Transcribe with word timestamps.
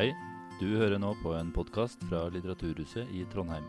Hei, 0.00 0.14
du 0.56 0.78
hører 0.80 0.96
nå 0.96 1.10
på 1.20 1.34
en 1.36 1.50
podkast 1.52 2.00
fra 2.08 2.22
Litteraturhuset 2.32 3.10
i 3.12 3.20
Trondheim. 3.28 3.66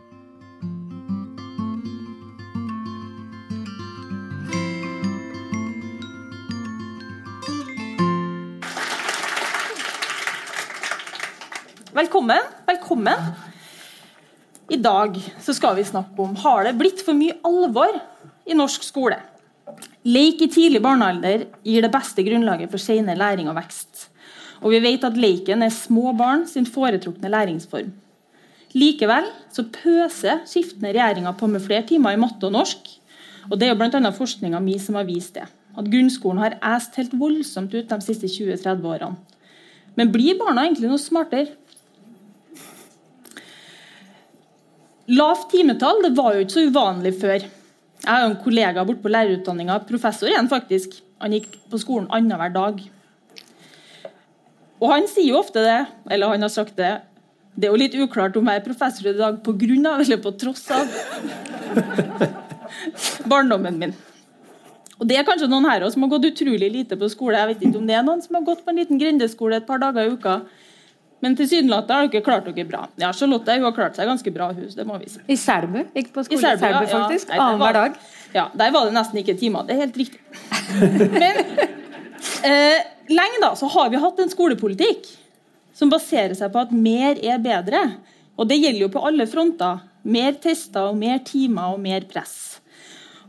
Velkommen. 11.91 12.47
Velkommen. 12.69 13.27
I 14.71 14.79
dag 14.79 15.19
så 15.43 15.51
skal 15.57 15.75
vi 15.81 15.83
snakke 15.83 16.15
om 16.15 16.39
har 16.45 16.63
det 16.69 16.77
blitt 16.79 17.03
for 17.03 17.11
mye 17.19 17.35
alvor 17.43 17.99
i 18.47 18.55
norsk 18.55 18.87
skole. 18.87 19.19
Lek 20.07 20.47
i 20.47 20.47
tidlig 20.47 20.79
barnealder 20.79 21.49
gir 21.67 21.83
det 21.83 21.91
beste 21.91 22.23
grunnlaget 22.23 22.71
for 22.71 22.79
senere 22.79 23.19
læring 23.19 23.51
og 23.51 23.59
vekst. 23.59 24.07
Og 24.61 24.73
vi 24.75 24.81
vet 24.83 25.03
at 25.07 25.17
leken 25.17 25.65
er 25.65 25.73
små 25.73 26.13
barn 26.17 26.45
sin 26.49 26.67
foretrukne 26.69 27.31
læringsform. 27.33 27.89
Likevel 28.77 29.25
så 29.51 29.65
pøser 29.73 30.45
skiftende 30.47 30.93
regjeringer 30.93 31.33
på 31.37 31.49
med 31.51 31.63
flere 31.65 31.83
timer 31.89 32.15
i 32.15 32.21
matte 32.21 32.47
og 32.47 32.53
norsk. 32.55 32.91
Og 33.49 33.57
Det 33.57 33.67
er 33.67 33.73
jo 33.73 33.79
bl.a. 33.79 34.11
forskninga 34.15 34.61
mi 34.63 34.77
som 34.79 34.95
har 34.95 35.07
vist 35.09 35.35
det. 35.35 35.47
At 35.77 35.89
grunnskolen 35.89 36.43
har 36.43 36.59
æst 36.75 36.95
helt 36.99 37.15
voldsomt 37.17 37.73
ut 37.73 37.89
de 37.89 37.99
siste 38.05 38.29
20-30 38.29 38.85
årene. 38.85 39.17
Men 39.95 40.11
blir 40.11 40.37
barna 40.39 40.63
egentlig 40.63 40.91
noe 40.91 41.01
smartere? 41.01 41.57
Lavt 45.11 45.49
timetall 45.51 46.05
det 46.05 46.13
var 46.15 46.35
jo 46.35 46.45
ikke 46.45 46.55
så 46.55 46.67
uvanlig 46.69 47.11
før. 47.19 47.43
Jeg 48.01 48.07
har 48.07 48.23
jo 48.23 48.31
en 48.31 48.41
kollega 48.43 48.83
borte 48.87 49.03
på 49.03 49.11
lærerutdanninga, 49.11 49.81
professor 49.89 50.29
igjen 50.29 50.47
faktisk. 50.49 50.95
Han 51.21 51.35
gikk 51.35 51.57
på 51.69 51.79
skolen 51.81 52.07
annenhver 52.13 52.53
dag. 52.53 52.79
Og 54.81 54.89
han 54.89 55.07
sier 55.09 55.29
jo 55.31 55.39
ofte 55.39 55.61
det, 55.63 55.79
eller 56.09 56.33
han 56.33 56.41
har 56.41 56.49
sagt 56.53 56.75
det 56.79 56.91
Det 57.55 57.67
er 57.67 57.73
jo 57.73 57.79
litt 57.81 57.95
uklart 57.99 58.37
om 58.39 58.47
jeg 58.47 58.61
er 58.61 58.65
professor 58.65 59.09
i 59.11 59.17
dag 59.17 59.41
på 59.45 59.53
grunn 59.59 59.85
av 59.89 60.01
eller 60.01 60.17
på 60.23 60.31
tross 60.39 60.63
av 60.71 60.87
barndommen 63.31 63.77
min. 63.81 63.93
Og 65.01 65.07
Det 65.09 65.17
er 65.17 65.25
kanskje 65.27 65.49
noen 65.49 65.65
her 65.65 65.83
også 65.83 65.97
som 65.97 66.05
har 66.05 66.11
gått 66.13 66.27
utrolig 66.29 66.69
lite 66.71 66.97
på 66.97 67.09
skole. 67.09 67.37
Jeg 67.39 67.49
vet 67.51 67.63
ikke 67.67 67.79
om 67.81 67.87
det 67.89 67.95
er 67.97 68.05
noen 68.05 68.21
som 68.23 68.37
har 68.37 68.45
gått 68.45 68.61
på 68.65 68.71
en 68.71 68.79
liten 68.79 68.99
grendeskole 69.01 69.57
et 69.57 69.65
par 69.67 69.81
dager 69.81 70.05
i 70.05 70.13
uka. 70.13 70.35
Men 71.21 71.35
tilsynelatende 71.37 71.97
har 71.97 72.07
dere 72.13 72.25
klart 72.25 72.47
dere 72.47 72.65
bra. 72.69 72.85
Ja, 73.01 73.11
Charlotte 73.13 73.53
hun 73.57 73.65
har 73.67 73.73
klart 73.75 73.97
seg 73.97 74.09
ganske 74.09 74.33
bra. 74.33 74.51
hus, 74.57 74.73
det 74.77 74.85
må 74.89 74.97
vi 75.01 75.09
si. 75.09 75.19
I 75.29 75.37
Selbu? 75.37 75.83
Gikk 75.97 76.13
på 76.15 76.23
skole 76.25 76.39
i 76.39 76.61
Selbu, 76.61 76.85
ja, 76.85 76.87
faktisk. 76.95 77.29
ja. 77.29 77.41
Annenhver 77.43 77.77
dag. 77.77 77.99
Ja, 78.33 78.47
Der 78.57 78.71
var 78.73 78.87
det 78.87 78.95
nesten 78.95 79.21
ikke 79.21 79.35
timer. 79.37 79.67
Det 79.67 79.75
er 79.75 79.83
helt 79.83 79.97
riktig. 79.97 80.21
Men 81.11 81.35
eh, 82.49 82.79
lenge 83.13 83.41
da 83.43 83.53
så 83.57 83.69
har 83.71 83.91
vi 83.91 83.99
hatt 84.01 84.19
en 84.19 84.31
skolepolitikk 84.31 85.07
som 85.77 85.91
baserer 85.91 86.35
seg 86.37 86.51
på 86.53 86.61
at 86.61 86.73
mer 86.75 87.19
er 87.23 87.41
bedre. 87.41 87.81
Og 88.39 88.47
det 88.49 88.59
gjelder 88.59 88.85
jo 88.85 88.93
på 88.93 89.03
alle 89.07 89.27
fronter. 89.29 89.83
Mer 90.01 90.33
tester, 90.41 90.89
og 90.89 90.97
mer 90.97 91.19
timer 91.25 91.75
og 91.75 91.81
mer 91.81 92.07
press. 92.09 92.61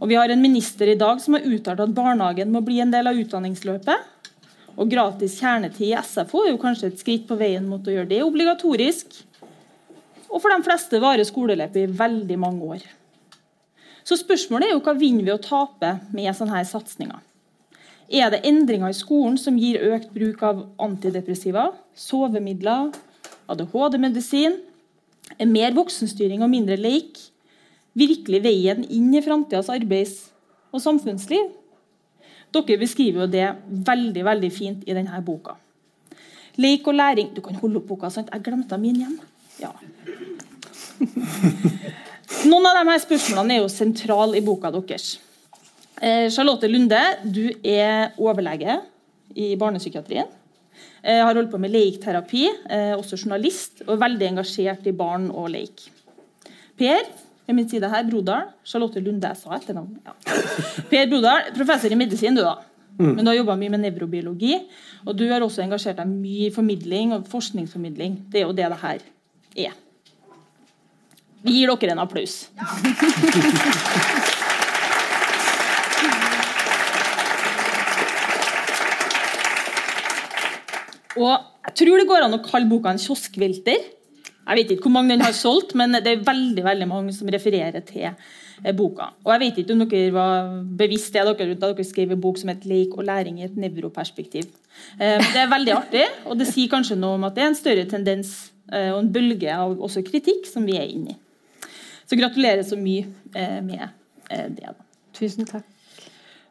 Og 0.01 0.09
Vi 0.09 0.17
har 0.19 0.33
en 0.33 0.43
minister 0.43 0.89
i 0.89 0.99
dag 0.99 1.21
som 1.23 1.37
har 1.37 1.45
uttalt 1.47 1.81
at 1.85 1.95
barnehagen 1.95 2.51
må 2.51 2.63
bli 2.65 2.81
en 2.83 2.91
del 2.91 3.07
av 3.07 3.19
utdanningsløpet. 3.19 4.09
Og 4.73 4.89
gratis 4.91 5.37
kjernetid 5.39 5.93
i 5.93 5.99
SFO 6.01 6.47
er 6.47 6.55
jo 6.55 6.63
kanskje 6.63 6.89
et 6.91 7.03
skritt 7.03 7.29
på 7.29 7.37
veien 7.39 7.69
mot 7.69 7.87
å 7.87 7.93
gjøre 7.93 8.11
det 8.11 8.23
obligatorisk. 8.25 9.13
Og 10.33 10.41
for 10.41 10.49
de 10.49 10.65
fleste 10.65 11.01
varer 11.03 11.29
skoleløpet 11.29 11.85
i 11.85 11.99
veldig 11.99 12.39
mange 12.41 12.71
år. 12.77 12.87
Så 14.03 14.19
spørsmålet 14.19 14.71
er 14.71 14.75
jo 14.75 14.83
hva 14.83 14.97
vinner 14.99 15.29
vi 15.29 15.35
å 15.35 15.43
tape 15.45 15.93
med 16.11 16.35
sånne 16.35 16.65
satsinger? 16.67 17.21
Er 18.13 18.29
det 18.29 18.43
endringer 18.45 18.93
i 18.93 18.97
skolen 18.97 19.39
som 19.41 19.57
gir 19.57 19.81
økt 19.95 20.11
bruk 20.13 20.43
av 20.45 20.67
antidepressiva, 20.85 21.71
sovemidler, 21.97 22.91
ADHD-medisin? 23.49 24.59
Er 25.41 25.49
mer 25.49 25.73
voksenstyring 25.73 26.45
og 26.45 26.53
mindre 26.53 26.77
leik 26.77 27.17
virkelig 27.97 28.43
veien 28.45 28.85
inn 28.85 29.09
i 29.17 29.25
framtidas 29.25 29.73
arbeids- 29.73 30.29
og 30.73 30.85
samfunnsliv? 30.85 31.49
Dere 32.53 32.81
beskriver 32.81 33.25
jo 33.25 33.33
det 33.33 33.49
veldig 33.89 34.25
veldig 34.29 34.53
fint 34.53 34.85
i 34.85 34.93
denne 34.93 35.25
boka. 35.25 35.57
Leik 36.61 36.87
og 36.87 36.95
læring 36.95 37.33
Du 37.33 37.41
kan 37.41 37.57
holde 37.57 37.81
opp 37.81 37.89
boka, 37.89 38.11
sant? 38.11 38.29
Jeg 38.29 38.45
glemte 38.45 38.77
min 38.77 39.01
hjem. 39.01 39.19
Ja. 39.61 39.73
Noen 42.45 42.67
av 42.69 42.85
her 42.85 43.01
spørsmålene 43.01 43.57
er 43.57 43.63
jo 43.63 43.73
sentrale 43.73 44.37
i 44.37 44.45
boka 44.45 44.69
deres. 44.75 45.17
Eh, 46.03 46.29
Charlotte 46.35 46.67
Lunde, 46.67 46.99
du 47.23 47.45
er 47.63 48.11
overlege 48.19 48.81
i 49.39 49.53
barnepsykiatrien. 49.55 50.27
Jeg 51.03 51.23
har 51.23 51.35
holdt 51.35 51.51
på 51.51 51.61
med 51.63 51.71
leikterapi, 51.71 52.49
eh, 52.71 52.95
også 52.97 53.17
journalist, 53.17 53.85
og 53.87 53.95
er 53.95 54.03
veldig 54.03 54.27
engasjert 54.33 54.87
i 54.87 54.93
barn 54.93 55.31
og 55.31 55.51
leik. 55.51 55.85
Per 56.79 57.07
ved 57.47 57.55
min 57.55 57.69
side 57.69 57.89
her, 57.89 58.03
Brodal. 58.09 58.51
Charlotte 58.65 59.01
Lunde, 59.01 59.29
jeg 59.29 59.37
sa 59.37 59.55
etternavn. 59.55 59.99
Ja. 60.05 60.13
Per 60.91 61.07
Brodal, 61.11 61.53
professor 61.55 61.91
i 61.91 61.99
medisin, 61.99 62.35
du 62.35 62.43
da. 62.43 62.57
Men 62.99 63.25
du 63.25 63.31
har 63.31 63.39
jobba 63.39 63.57
mye 63.57 63.71
med 63.71 63.81
nevrobiologi. 63.81 64.59
Og 65.07 65.17
du 65.17 65.29
har 65.31 65.41
også 65.41 65.63
engasjert 65.65 65.97
deg 65.97 66.07
mye 66.07 66.49
i 66.49 66.53
formidling 66.55 67.15
og 67.17 67.27
forskningsformidling. 67.31 68.31
Det 68.31 68.43
er 68.43 68.47
jo 68.47 68.53
det 68.53 68.69
det 68.69 68.83
her 68.83 69.01
er. 69.57 69.73
Vi 71.43 71.57
gir 71.57 71.73
dere 71.75 71.97
en 71.97 72.05
applaus. 72.05 72.47
Og 81.21 81.33
jeg 81.69 81.75
tror 81.79 82.01
det 82.01 82.09
går 82.09 82.25
an 82.27 82.39
å 82.39 82.45
kalle 82.45 82.71
boka 82.71 82.93
en 82.93 83.01
kioskvelter. 83.01 83.91
Jeg 84.43 84.59
vet 84.59 84.73
ikke 84.75 84.89
hvor 84.89 84.97
mange 84.97 85.15
den 85.15 85.23
har 85.23 85.35
solgt, 85.37 85.75
men 85.79 85.95
det 85.95 86.09
er 86.11 86.25
veldig 86.27 86.65
veldig 86.67 86.89
mange 86.91 87.13
som 87.15 87.29
refererer 87.31 87.85
til 87.87 88.09
eh, 88.09 88.73
boka. 88.75 89.13
Og 89.23 89.31
jeg 89.35 89.43
vet 89.45 89.61
ikke 89.63 89.77
om 89.77 89.85
dere 89.85 90.15
var 90.17 90.49
bevisst 90.81 91.15
det 91.15 91.23
da 91.29 91.35
dere 91.39 91.87
skrev 91.87 92.15
en 92.15 92.23
bok 92.23 92.41
som 92.41 92.51
het 92.51 92.67
'Leik 92.67 92.97
og 92.99 93.05
læring 93.07 93.39
i 93.39 93.45
et 93.47 93.57
nevroperspektiv'. 93.57 94.51
Eh, 94.99 95.19
Det 95.19 95.41
er 95.45 95.53
veldig 95.53 95.73
artig, 95.77 96.07
og 96.27 96.39
det 96.39 96.49
sier 96.49 96.69
kanskje 96.69 96.99
noe 96.99 97.15
om 97.15 97.25
at 97.25 97.35
det 97.35 97.45
er 97.45 97.49
en 97.53 97.55
større 97.55 97.85
tendens 97.87 98.51
eh, 98.73 98.91
og 98.91 99.01
en 99.05 99.13
bølge 99.13 99.53
av 99.55 99.79
også 99.79 100.03
kritikk 100.03 100.47
som 100.47 100.67
vi 100.67 100.77
er 100.77 100.91
inne 100.91 101.11
i. 101.11 101.17
Så 102.07 102.19
gratulerer 102.19 102.63
så 102.63 102.77
mye 102.77 103.07
med 103.63 103.89
det. 104.29 104.67
da. 104.67 104.75
Tusen 105.15 105.47
takk. 105.47 105.72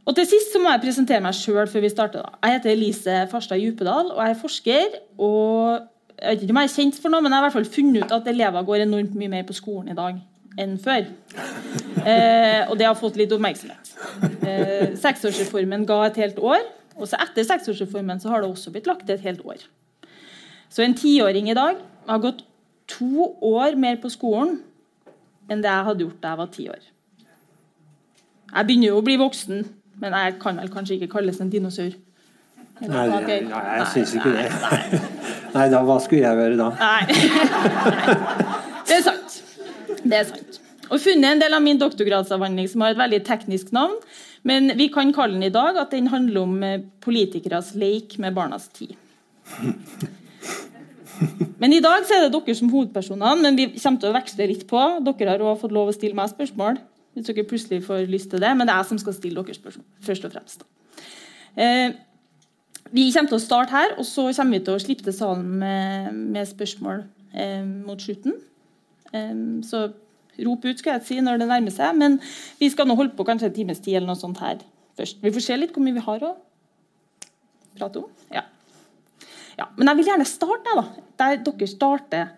Og 0.06 0.16
til 0.18 0.26
sist 0.26 0.54
så 0.54 0.60
må 0.62 0.72
jeg 0.74 0.82
presentere 0.88 1.22
meg 1.24 1.38
sjøl 1.38 1.70
før 1.70 1.84
vi 1.86 1.92
starter. 1.94 2.26
da. 2.26 2.40
Jeg 2.48 2.58
heter 2.58 2.72
Elise 2.74 3.18
Farstad 3.32 3.62
Djupedal, 3.62 4.12
og 4.16 4.22
jeg 4.24 4.36
er 4.36 4.42
forsker. 4.42 5.00
og 5.18 5.88
jeg 6.22 6.36
vet 6.36 6.44
ikke 6.44 6.54
om 6.54 6.60
jeg 6.62 6.70
er 6.70 6.76
kjent 6.76 6.98
for 7.02 7.10
noe, 7.10 7.22
men 7.22 7.32
jeg 7.32 7.38
har 7.38 7.44
i 7.44 7.48
hvert 7.48 7.58
fall 7.58 7.74
funnet 7.76 8.04
ut 8.04 8.12
at 8.14 8.28
elever 8.30 8.66
går 8.66 8.84
enormt 8.84 9.16
mye 9.18 9.32
mer 9.32 9.46
på 9.48 9.56
skolen 9.58 9.90
i 9.90 9.98
dag 9.98 10.20
enn 10.62 10.78
før. 10.82 11.08
Eh, 12.02 12.64
og 12.66 12.80
det 12.80 12.88
har 12.88 12.96
fått 12.98 13.18
litt 13.20 13.30
oppmerksomhet. 13.30 13.92
Eh, 14.42 14.96
seksårsreformen 14.98 15.84
ga 15.86 16.00
et 16.08 16.16
helt 16.18 16.40
år. 16.42 16.64
Og 16.98 17.06
så 17.06 17.20
etter 17.22 17.46
seksårsreformen 17.46 18.18
så 18.24 18.32
har 18.32 18.42
det 18.42 18.50
også 18.50 18.72
blitt 18.74 18.88
lagt 18.90 19.12
et 19.14 19.22
helt 19.22 19.44
år. 19.46 19.62
Så 20.72 20.82
en 20.82 20.96
tiåring 20.98 21.52
i 21.52 21.54
dag 21.54 21.78
har 22.08 22.24
gått 22.24 22.42
to 22.90 23.28
år 23.46 23.78
mer 23.78 24.00
på 24.02 24.10
skolen 24.10 24.64
enn 25.46 25.62
det 25.62 25.70
jeg 25.70 25.88
hadde 25.92 26.06
gjort 26.08 26.24
da 26.24 26.32
jeg 26.32 26.42
var 26.42 26.50
ti 26.56 26.66
år. 26.74 26.90
Jeg 28.52 28.68
begynner 28.68 28.90
jo 28.90 28.98
å 28.98 29.06
bli 29.06 29.20
voksen, 29.22 29.62
men 30.02 30.16
jeg 30.18 30.40
kan 30.42 30.58
vel 30.58 30.72
kanskje 30.74 30.98
ikke 30.98 31.12
kalles 31.16 31.40
en 31.44 31.52
dinosaur. 31.54 31.94
Nei, 32.82 33.04
nei, 33.14 33.36
jeg 33.46 33.90
syns 33.94 34.16
ikke 34.18 34.32
det. 34.34 34.48
Nei, 35.56 35.66
da, 35.70 35.82
hva 35.86 36.00
skulle 36.02 36.24
jeg 36.24 36.38
være 36.40 36.56
da? 36.58 36.70
Nei. 36.80 37.04
Det 38.88 38.96
er 38.98 39.04
sant. 39.06 39.36
Det 40.02 40.18
er 40.18 40.26
sant. 40.32 40.58
Og 40.92 41.00
funnet 41.00 41.36
en 41.36 41.44
del 41.44 41.54
av 41.56 41.62
min 41.64 41.78
doktorgradsavhandling 41.80 42.68
som 42.72 42.82
har 42.84 42.96
et 42.96 43.00
veldig 43.00 43.22
teknisk 43.28 43.70
navn, 43.76 43.94
men 44.48 44.74
vi 44.80 44.90
kan 44.92 45.14
kalle 45.16 45.38
den 45.38 45.46
i 45.48 45.54
dag 45.54 45.78
at 45.80 45.94
den 45.94 46.10
handler 46.12 46.42
om 46.42 46.58
eh, 46.66 46.82
politikeres 47.06 47.76
leik 47.80 48.18
med 48.20 48.36
barnas 48.36 48.66
tid. 48.74 48.98
Men 51.62 51.76
i 51.78 51.80
dag 51.84 52.02
er 52.02 52.26
det 52.26 52.34
dere 52.34 52.58
som 52.58 52.72
hovedpersonene, 52.74 53.44
men 53.46 53.60
vi 53.60 53.70
kommer 53.78 54.02
til 54.02 54.10
å 54.10 54.16
veksle 54.18 54.50
litt 54.50 54.66
på. 54.68 54.82
Dere 55.06 55.36
har 55.36 55.46
også 55.46 55.68
fått 55.68 55.78
lov 55.78 55.92
å 55.92 55.96
stille 55.96 56.18
meg 56.18 56.34
spørsmål 56.34 56.82
hvis 57.14 57.28
dere 57.28 57.48
plutselig 57.48 57.82
får 57.84 58.06
lyst 58.10 58.32
til 58.32 58.42
det, 58.42 58.52
men 58.56 58.68
det 58.68 58.74
er 58.74 58.84
jeg 58.84 58.92
som 58.92 59.02
skal 59.02 59.18
stille 59.18 59.44
dere 59.44 59.58
spørsmål. 59.58 59.86
først 60.02 60.26
og 60.26 60.32
fremst. 60.32 60.64
Eh, 61.58 61.92
vi 62.92 63.12
kommer 63.12 63.32
til 63.32 63.40
å 63.40 63.44
starte 63.44 63.76
her, 63.76 63.98
og 63.98 64.06
så 64.06 64.30
kommer 64.36 64.58
vi 64.58 64.66
til 64.66 64.76
å 64.76 64.84
slippe 64.84 65.04
til 65.04 65.16
salen 65.16 65.48
med, 65.60 66.14
med 66.14 66.48
spørsmål 66.48 67.04
eh, 67.34 67.64
mot 67.64 68.02
slutten. 68.02 68.36
Eh, 69.14 69.36
så 69.68 69.90
rop 70.46 70.66
ut, 70.66 70.80
skal 70.80 70.98
jeg 70.98 71.08
si, 71.08 71.20
når 71.24 71.42
det 71.42 71.50
nærmer 71.52 71.76
seg. 71.76 71.96
Men 71.98 72.20
vi 72.60 72.70
skal 72.72 72.88
nå 72.88 72.96
holde 73.00 73.16
på 73.18 73.28
kanskje 73.28 73.52
en 73.52 73.58
times 73.60 73.84
tid 73.84 74.00
eller 74.00 74.12
noe 74.14 74.20
sånt 74.20 74.42
her 74.44 74.62
først. 74.98 75.22
Vi 75.24 75.34
får 75.34 75.46
se 75.46 75.60
litt 75.60 75.76
hvor 75.76 75.86
mye 75.86 75.98
vi 75.98 76.06
har 76.06 76.26
å 76.28 76.36
prate 77.78 78.04
om. 78.04 78.12
Ja. 78.34 78.46
ja. 79.58 79.68
Men 79.78 79.92
jeg 79.92 80.02
vil 80.02 80.12
gjerne 80.12 80.30
starte 80.30 80.78
da, 80.78 80.86
der 81.22 81.42
dere 81.46 81.70
starter 81.70 82.32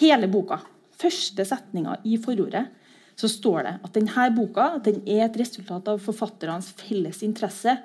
hele 0.00 0.30
boka. 0.30 0.60
Første 0.96 1.44
setninga 1.44 1.98
i 2.08 2.16
forordet 2.20 2.66
så 3.16 3.28
står 3.32 3.62
det 3.64 3.74
at 3.80 3.94
denne 3.96 4.26
boka 4.36 4.66
den 4.84 5.00
er 5.08 5.24
et 5.26 5.38
resultat 5.40 5.88
av 5.88 6.02
forfatternes 6.04 6.72
felles 6.76 7.22
interesse 7.24 7.78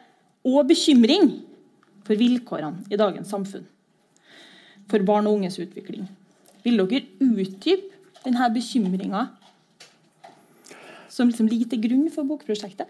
og 0.48 0.66
bekymring 0.68 1.38
for 2.08 2.20
vilkårene 2.20 2.92
i 2.92 3.00
dagens 3.00 3.30
samfunn. 3.32 3.68
for 4.92 5.00
barn 5.08 5.28
og 5.28 5.38
unges 5.38 5.56
utvikling. 5.56 6.04
Vil 6.66 6.76
dere 6.76 7.06
utdype 7.24 7.96
denne 8.26 8.50
bekymringa 8.52 9.30
som 11.08 11.30
liksom 11.30 11.48
ligger 11.48 11.70
til 11.72 11.82
grunn 11.86 12.10
for 12.12 12.28
bokprosjektet? 12.28 12.90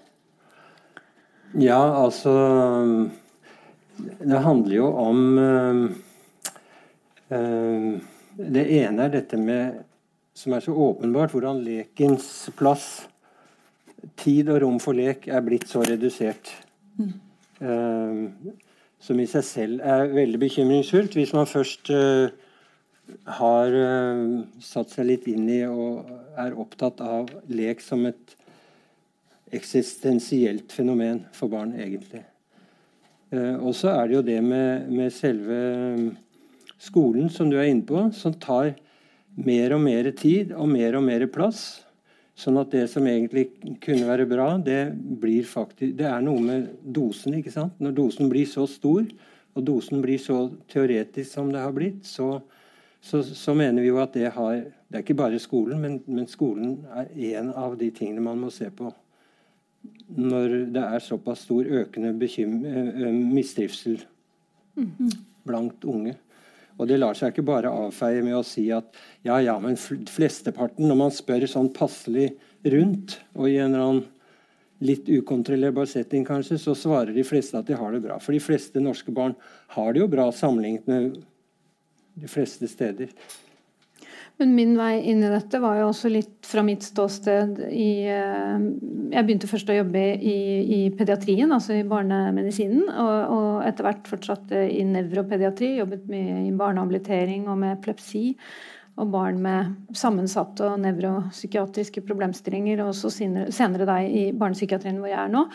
Ja, 1.53 1.77
altså 2.03 2.31
Det 4.01 4.41
handler 4.41 4.75
jo 4.75 4.87
om 4.97 5.37
øh, 5.37 5.91
øh, 7.29 8.01
Det 8.37 8.65
ene 8.81 9.03
er 9.03 9.09
dette 9.09 9.37
med 9.37 9.83
som 10.41 10.55
er 10.55 10.63
så 10.65 10.73
åpenbart, 10.73 11.33
hvordan 11.35 11.61
lekens 11.61 12.49
plass, 12.57 13.05
tid 14.17 14.49
og 14.49 14.61
rom 14.63 14.79
for 14.81 14.97
lek, 14.97 15.27
er 15.29 15.43
blitt 15.45 15.67
så 15.69 15.83
redusert. 15.85 16.49
Mm. 16.97 17.11
Uh, 17.61 18.53
som 19.01 19.19
i 19.21 19.27
seg 19.29 19.45
selv 19.45 19.85
er 19.85 20.09
veldig 20.13 20.39
bekymringsfullt. 20.41 21.17
Hvis 21.17 21.33
man 21.37 21.49
først 21.49 21.91
uh, 21.93 22.33
har 23.37 23.77
uh, 23.77 24.41
satt 24.65 24.93
seg 24.95 25.11
litt 25.11 25.29
inn 25.29 25.45
i 25.49 25.61
og 25.69 26.09
er 26.41 26.57
opptatt 26.57 27.01
av 27.05 27.29
lek 27.49 27.83
som 27.85 28.07
et 28.09 28.37
eksistensielt 29.53 30.73
fenomen 30.73 31.25
for 31.35 31.51
barn, 31.51 31.73
egentlig. 31.75 32.21
og 33.35 33.73
så 33.75 33.89
er 33.91 34.07
det 34.07 34.15
jo 34.15 34.21
det 34.23 34.37
med, 34.43 34.85
med 34.87 35.11
selve 35.11 35.57
skolen, 36.79 37.27
som 37.29 37.49
du 37.51 37.57
er 37.59 37.67
inne 37.67 37.83
på, 37.83 38.05
som 38.15 38.31
tar 38.39 38.71
mer 39.35 39.75
og 39.75 39.81
mer 39.83 40.11
tid 40.17 40.53
og 40.55 40.69
mer 40.71 40.97
og 40.99 41.05
mer 41.05 41.25
plass. 41.31 41.81
Sånn 42.37 42.57
at 42.61 42.71
det 42.73 42.87
som 42.89 43.05
egentlig 43.05 43.49
kunne 43.83 44.07
være 44.07 44.25
bra, 44.29 44.55
det 44.57 44.93
blir 44.95 45.45
faktisk 45.45 45.97
Det 45.99 46.07
er 46.07 46.23
noe 46.23 46.41
med 46.41 46.69
dosen, 46.81 47.35
ikke 47.37 47.53
sant? 47.53 47.75
Når 47.79 47.97
dosen 47.97 48.31
blir 48.31 48.47
så 48.49 48.65
stor, 48.69 49.05
og 49.51 49.67
dosen 49.67 50.01
blir 50.01 50.19
så 50.21 50.45
teoretisk 50.71 51.29
som 51.33 51.51
det 51.51 51.61
har 51.61 51.75
blitt, 51.75 52.05
så, 52.07 52.39
så, 53.03 53.21
så 53.21 53.53
mener 53.53 53.83
vi 53.83 53.91
jo 53.91 53.99
at 54.01 54.15
det 54.15 54.31
har 54.31 54.63
Det 54.91 54.97
er 54.97 55.05
ikke 55.05 55.21
bare 55.21 55.39
skolen, 55.39 55.79
men, 55.79 56.01
men 56.07 56.27
skolen 56.27 56.81
er 56.91 57.11
en 57.37 57.53
av 57.55 57.77
de 57.79 57.91
tingene 57.95 58.23
man 58.23 58.41
må 58.41 58.49
se 58.51 58.67
på 58.69 58.91
når 60.11 60.55
det 60.75 60.81
er 60.83 60.99
såpass 60.99 61.45
stor 61.45 61.65
økende 61.65 62.11
mistrivsel 63.15 64.01
blant 65.47 65.85
unge. 65.87 66.17
Og 66.81 66.89
det 66.89 66.97
lar 66.97 67.17
seg 67.17 67.31
ikke 67.31 67.45
bare 67.45 67.69
avfeie 67.69 68.23
med 68.25 68.39
å 68.39 68.45
si 68.45 68.65
at 68.73 68.89
ja, 69.27 69.37
ja, 69.43 69.53
men 69.61 69.77
flesteparten, 69.77 70.87
når 70.89 70.97
man 70.97 71.13
spør 71.13 71.45
sånn 71.49 71.69
passelig 71.75 72.31
rundt, 72.73 73.19
og 73.37 73.51
i 73.51 73.59
en 73.59 73.75
eller 73.75 73.85
annen 73.85 74.07
litt 74.81 75.05
ukontrollerbar 75.13 75.85
setting 75.85 76.25
kanskje, 76.25 76.57
så 76.57 76.73
svarer 76.73 77.13
de 77.13 77.25
fleste 77.25 77.59
at 77.59 77.69
de 77.69 77.77
har 77.77 77.93
det 77.93 78.01
bra. 78.01 78.17
For 78.17 78.33
de 78.33 78.41
fleste 78.41 78.81
norske 78.81 79.13
barn 79.13 79.35
har 79.75 79.93
det 79.93 80.01
jo 80.01 80.09
bra 80.09 80.25
sammenlignet 80.33 80.89
med 80.89 81.21
de 82.17 82.29
fleste 82.29 82.65
steder. 82.69 83.13
Men 84.41 84.55
min 84.57 84.71
vei 84.73 84.95
inn 85.11 85.21
i 85.21 85.29
dette 85.29 85.59
var 85.61 85.77
jo 85.77 85.91
også 85.91 86.09
litt 86.09 86.47
fra 86.49 86.63
mitt 86.65 86.81
ståsted 86.81 87.59
i 87.69 88.07
eh, 88.09 88.63
Jeg 89.13 89.25
begynte 89.27 89.49
først 89.49 89.69
å 89.69 89.75
jobbe 89.75 90.01
i, 90.17 90.37
i 90.65 90.79
pediatrien, 90.97 91.51
altså 91.53 91.75
i 91.77 91.85
barnemedisinen, 91.85 92.87
og, 92.89 93.17
og, 93.35 93.49
etter 93.67 93.85
hvert 93.85 94.09
fortsatte 94.09 94.63
i 94.65 94.81
nevropediatri. 94.87 95.75
Jobbet 95.77 96.07
mye 96.09 96.39
i 96.47 96.53
barnehabilitering 96.57 97.45
og 97.51 97.59
med 97.61 97.75
epilepsi. 97.75 98.31
Og 99.01 99.11
barn 99.13 99.37
med 99.43 99.95
sammensatte 99.95 100.65
og 100.67 100.81
nevropsykiatriske 100.87 102.01
problemstillinger. 102.07 102.81
Og 102.87 102.95
så 102.97 103.13
senere, 103.13 103.53
senere 103.53 103.85
da 103.87 103.99
i 104.01 104.31
barnepsykiatrien 104.33 104.97
hvor 105.03 105.11
jeg 105.11 105.21
er 105.21 105.31
nå. 105.35 105.45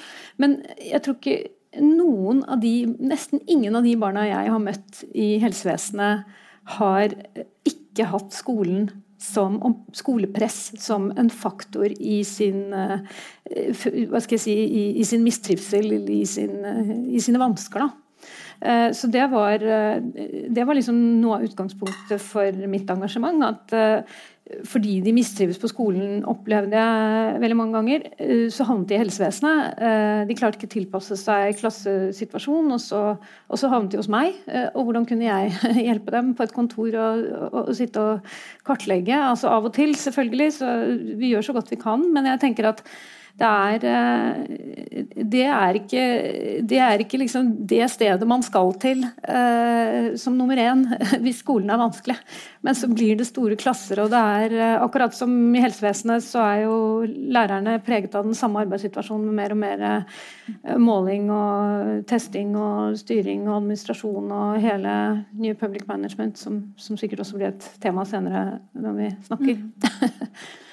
Men 0.42 0.60
jeg 0.78 1.02
tror 1.02 1.18
ikke 1.18 1.82
noen 1.82 2.44
av 2.46 2.62
de, 2.62 2.76
nesten 3.02 3.42
ingen 3.50 3.74
av 3.76 3.82
de 3.84 3.96
barna 3.98 4.28
jeg 4.30 4.54
har 4.54 4.62
møtt 4.62 5.02
i 5.10 5.34
helsevesenet, 5.42 6.38
har 6.76 7.12
ikke 7.66 7.75
hatt 8.04 8.34
skolen 8.36 8.90
som, 9.18 9.56
skolepress 9.96 10.72
som 10.82 11.08
en 11.16 11.30
faktor 11.30 11.88
i 11.88 12.24
sin, 12.24 12.72
eh, 12.72 13.00
si, 14.36 14.52
i, 14.52 15.00
i 15.00 15.04
sin 15.04 15.24
mistrivsel, 15.24 15.92
i, 15.92 16.26
sin, 16.26 16.64
eh, 16.64 16.92
i 17.16 17.20
sine 17.20 17.40
vansker. 17.40 17.80
Da. 17.80 17.90
Eh, 18.60 18.92
så 18.92 19.08
det 19.12 19.26
var, 19.32 19.58
det 20.48 20.64
var 20.64 20.76
liksom 20.76 21.00
noe 21.20 21.40
av 21.40 21.48
utgangspunktet 21.48 22.22
for 22.22 22.66
mitt 22.68 22.90
engasjement. 22.92 23.44
At 23.44 23.76
fordi 24.66 25.00
de 25.02 25.12
mistrives 25.14 25.58
på 25.58 25.68
skolen, 25.70 26.20
opplevde 26.28 26.78
jeg 26.78 27.38
veldig 27.42 27.56
mange 27.58 27.74
ganger, 27.74 28.04
eh, 28.22 28.46
så 28.52 28.66
havnet 28.68 28.88
de 28.88 28.94
i 28.94 29.00
helsevesenet. 29.00 29.80
Eh, 29.82 30.20
de 30.28 30.36
klarte 30.38 30.60
ikke 30.60 30.70
å 30.70 30.74
tilpasse 30.76 31.18
seg 31.18 31.56
klassesituasjonen, 31.58 32.76
og 32.76 32.82
så, 32.82 33.00
og 33.50 33.58
så 33.58 33.70
havnet 33.72 33.90
de 33.90 34.00
hos 34.00 34.10
meg. 34.12 34.38
Eh, 34.46 34.68
og 34.74 34.86
hvordan 34.86 35.08
kunne 35.08 35.26
jeg 35.26 35.50
hjelpe 35.88 36.14
dem 36.14 36.32
på 36.38 36.46
et 36.46 36.54
kontor 36.54 36.94
og, 36.94 37.26
og, 37.50 37.58
og 37.64 37.74
sitte 37.74 38.02
og 38.02 38.38
kartlegge? 38.66 39.18
Altså 39.18 39.50
Av 39.50 39.66
og 39.66 39.74
til, 39.74 39.96
selvfølgelig, 39.98 40.50
så 40.60 40.72
vi 41.18 41.34
gjør 41.34 41.50
så 41.50 41.56
godt 41.56 41.74
vi 41.74 41.82
kan, 41.82 42.06
men 42.14 42.30
jeg 42.30 42.42
tenker 42.46 42.70
at 42.70 42.84
det 43.36 43.48
er, 43.48 43.82
eh, 43.84 45.02
det 45.28 45.42
er 45.44 45.76
ikke, 45.76 46.04
det, 46.64 46.78
er 46.80 47.02
ikke 47.04 47.18
liksom 47.20 47.50
det 47.68 47.84
stedet 47.92 48.28
man 48.28 48.44
skal 48.44 48.72
til 48.80 49.04
eh, 49.04 50.14
som 50.16 50.38
nummer 50.38 50.56
én 50.56 50.86
hvis 51.24 51.42
skolen 51.42 51.72
er 51.72 51.82
vanskelig. 51.82 52.16
Men 52.64 52.78
så 52.78 52.88
blir 52.88 53.18
det 53.20 53.28
store 53.28 53.58
klasser, 53.60 54.00
og 54.00 54.10
det 54.14 54.22
er 54.40 54.56
eh, 54.56 54.78
akkurat 54.80 55.12
som 55.16 55.36
i 55.52 55.60
helsevesenet, 55.60 56.24
så 56.24 56.46
er 56.46 56.64
jo 56.64 56.80
lærerne 57.04 57.76
preget 57.84 58.16
av 58.16 58.24
den 58.24 58.36
samme 58.38 58.64
arbeidssituasjonen 58.64 59.28
med 59.28 59.36
mer 59.36 59.56
og 59.56 59.62
mer 59.66 60.78
måling 60.80 61.28
og 61.34 62.04
testing 62.08 62.54
og 62.56 62.96
styring 62.96 63.44
og 63.50 63.58
administrasjon 63.60 64.32
og 64.32 64.60
hele 64.62 64.92
New 65.36 65.56
Public 65.58 65.84
Management, 65.90 66.38
som, 66.40 66.62
som 66.80 66.96
sikkert 66.96 67.26
også 67.26 67.36
blir 67.36 67.52
et 67.52 67.72
tema 67.82 68.06
senere 68.08 68.62
når 68.72 69.02
vi 69.02 69.16
snakker. 69.28 69.60
Mm. 69.60 70.62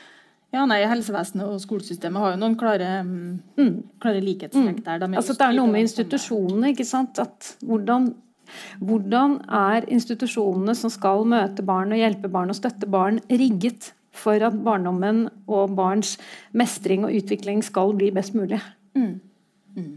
Ja, 0.53 0.67
nei, 0.69 0.83
Helsevesenet 0.85 1.47
og 1.49 1.61
skolesystemet 1.63 2.21
har 2.21 2.35
jo 2.35 2.41
noen 2.43 2.55
klare, 2.59 2.99
mm, 3.01 3.97
klare 4.03 4.21
likhetstrekk 4.21 4.83
der. 4.85 5.01
De 5.01 5.17
altså, 5.17 5.33
det 5.33 5.47
er 5.47 5.55
noe 5.57 5.71
med 5.71 5.87
institusjonene. 5.87 6.69
ikke 6.75 6.85
sant? 6.85 7.17
At 7.17 7.55
hvordan, 7.65 8.11
hvordan 8.77 9.39
er 9.49 9.87
institusjonene 9.89 10.75
som 10.77 10.93
skal 10.93 11.25
møte 11.25 11.65
barn 11.65 11.95
og 11.95 12.01
hjelpe 12.03 12.29
barn 12.29 12.53
og 12.53 12.59
støtte 12.59 12.85
barn, 12.85 13.17
rigget 13.33 13.95
for 14.13 14.45
at 14.45 14.59
barndommen 14.61 15.25
og 15.49 15.73
barns 15.73 16.19
mestring 16.53 17.07
og 17.07 17.15
utvikling 17.17 17.63
skal 17.65 17.95
bli 17.97 18.11
best 18.13 18.37
mulig? 18.37 18.61
Mm. 18.93 19.15
Mm. 19.73 19.95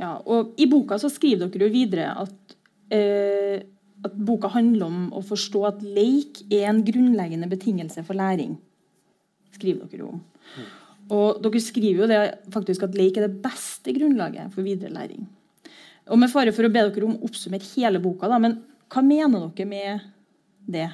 Ja, 0.00 0.14
og 0.24 0.54
I 0.56 0.68
boka 0.70 0.96
så 0.96 1.10
skriver 1.12 1.50
dere 1.52 1.68
jo 1.68 1.74
videre 1.74 2.14
at, 2.22 2.56
eh, 2.88 3.60
at 4.00 4.16
boka 4.16 4.48
handler 4.48 4.86
om 4.88 5.04
å 5.12 5.20
forstå 5.20 5.66
at 5.68 5.84
leik 5.84 6.40
er 6.48 6.70
en 6.70 6.80
grunnleggende 6.86 7.50
betingelse 7.52 8.06
for 8.06 8.16
læring 8.16 8.56
skriver 9.58 9.90
dere 9.90 10.08
om. 10.08 10.22
Og 11.14 11.40
dere 11.44 11.62
skriver 11.64 12.04
jo 12.04 12.10
det 12.10 12.22
faktisk 12.54 12.86
at 12.86 12.96
lek 12.96 13.18
er 13.18 13.28
det 13.28 13.42
beste 13.44 13.94
grunnlaget 13.96 14.54
for 14.54 14.66
videre 14.66 14.94
læring. 14.94 15.26
Og 16.08 16.18
Med 16.20 16.32
fare 16.32 16.54
for 16.56 16.64
å 16.64 16.72
be 16.72 16.86
dere 16.86 17.04
om 17.04 17.18
å 17.18 17.28
oppsummere 17.28 17.68
hele 17.74 18.00
boka, 18.00 18.30
da, 18.30 18.38
men 18.40 18.60
hva 18.88 19.04
mener 19.04 19.50
dere 19.52 19.68
med 19.68 20.06
det? 20.68 20.88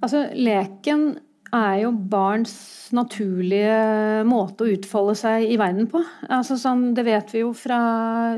Altså, 0.00 0.30
Leken 0.32 1.10
er 1.50 1.80
jo 1.82 1.90
barns 1.92 2.54
naturlige 2.94 4.22
måte 4.28 4.64
å 4.64 4.70
utfolde 4.70 5.16
seg 5.18 5.48
i 5.50 5.58
verden 5.60 5.88
på. 5.90 6.00
Altså, 6.30 6.56
sånn, 6.60 6.90
det 6.96 7.04
vet 7.08 7.34
vi 7.34 7.42
jo 7.42 7.50
fra 7.56 7.80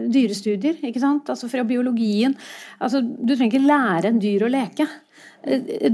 dyrestudier, 0.03 0.81
ikke 0.89 1.03
sant? 1.03 1.29
Altså, 1.31 1.51
fra 1.53 1.65
biologien. 1.69 2.35
Altså, 2.81 3.03
du 3.03 3.35
trenger 3.35 3.53
ikke 3.53 3.69
lære 3.69 4.13
en 4.13 4.23
dyr 4.23 4.47
å 4.47 4.53
leke. 4.53 4.89
Eh, 5.43 5.91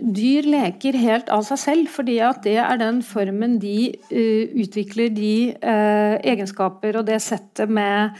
dyr 0.00 0.46
leker 0.48 0.96
helt 0.96 1.28
av 1.32 1.42
seg 1.44 1.60
selv, 1.60 1.90
fordi 1.92 2.16
at 2.24 2.40
det 2.46 2.56
er 2.62 2.78
den 2.80 3.02
formen 3.04 3.58
de 3.60 3.90
uh, 4.08 4.44
utvikler 4.62 5.10
de 5.12 5.32
uh, 5.60 6.16
egenskaper 6.22 6.96
og 6.96 7.04
det 7.08 7.18
settet 7.24 7.68
med, 7.68 8.16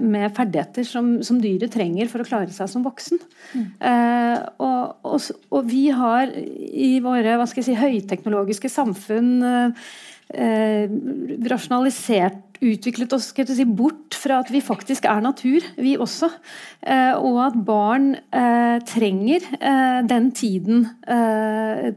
med 0.00 0.32
ferdigheter 0.34 0.86
som, 0.88 1.10
som, 1.22 1.38
dyret 1.42 1.72
trenger 1.74 2.08
for 2.10 2.22
å 2.22 2.26
klare 2.26 2.52
seg 2.54 2.70
som 2.70 2.84
voksen. 2.86 3.20
Mm. 3.52 3.66
Og, 4.64 4.94
og, 5.04 5.28
og, 5.50 5.60
vi 5.68 5.84
har 5.94 6.32
i 6.32 6.96
våre 7.04 7.36
si, 7.52 7.76
høyteknologiske 7.76 8.70
samfunn 8.72 9.44
rasjonalisert 11.44 12.43
utviklet 12.62 13.12
oss 13.16 13.30
si, 13.34 13.64
bort 13.64 14.14
fra 14.18 14.40
at 14.42 14.50
vi 14.52 14.60
faktisk 14.64 15.06
er 15.10 15.22
natur, 15.24 15.64
vi 15.76 15.96
også. 16.00 16.30
Eh, 16.82 17.14
og 17.18 17.40
at 17.46 17.58
barn 17.66 18.12
eh, 18.14 18.78
trenger 18.86 19.46
eh, 19.58 20.00
den 20.08 20.30
tiden 20.36 20.86
eh, 21.08 21.90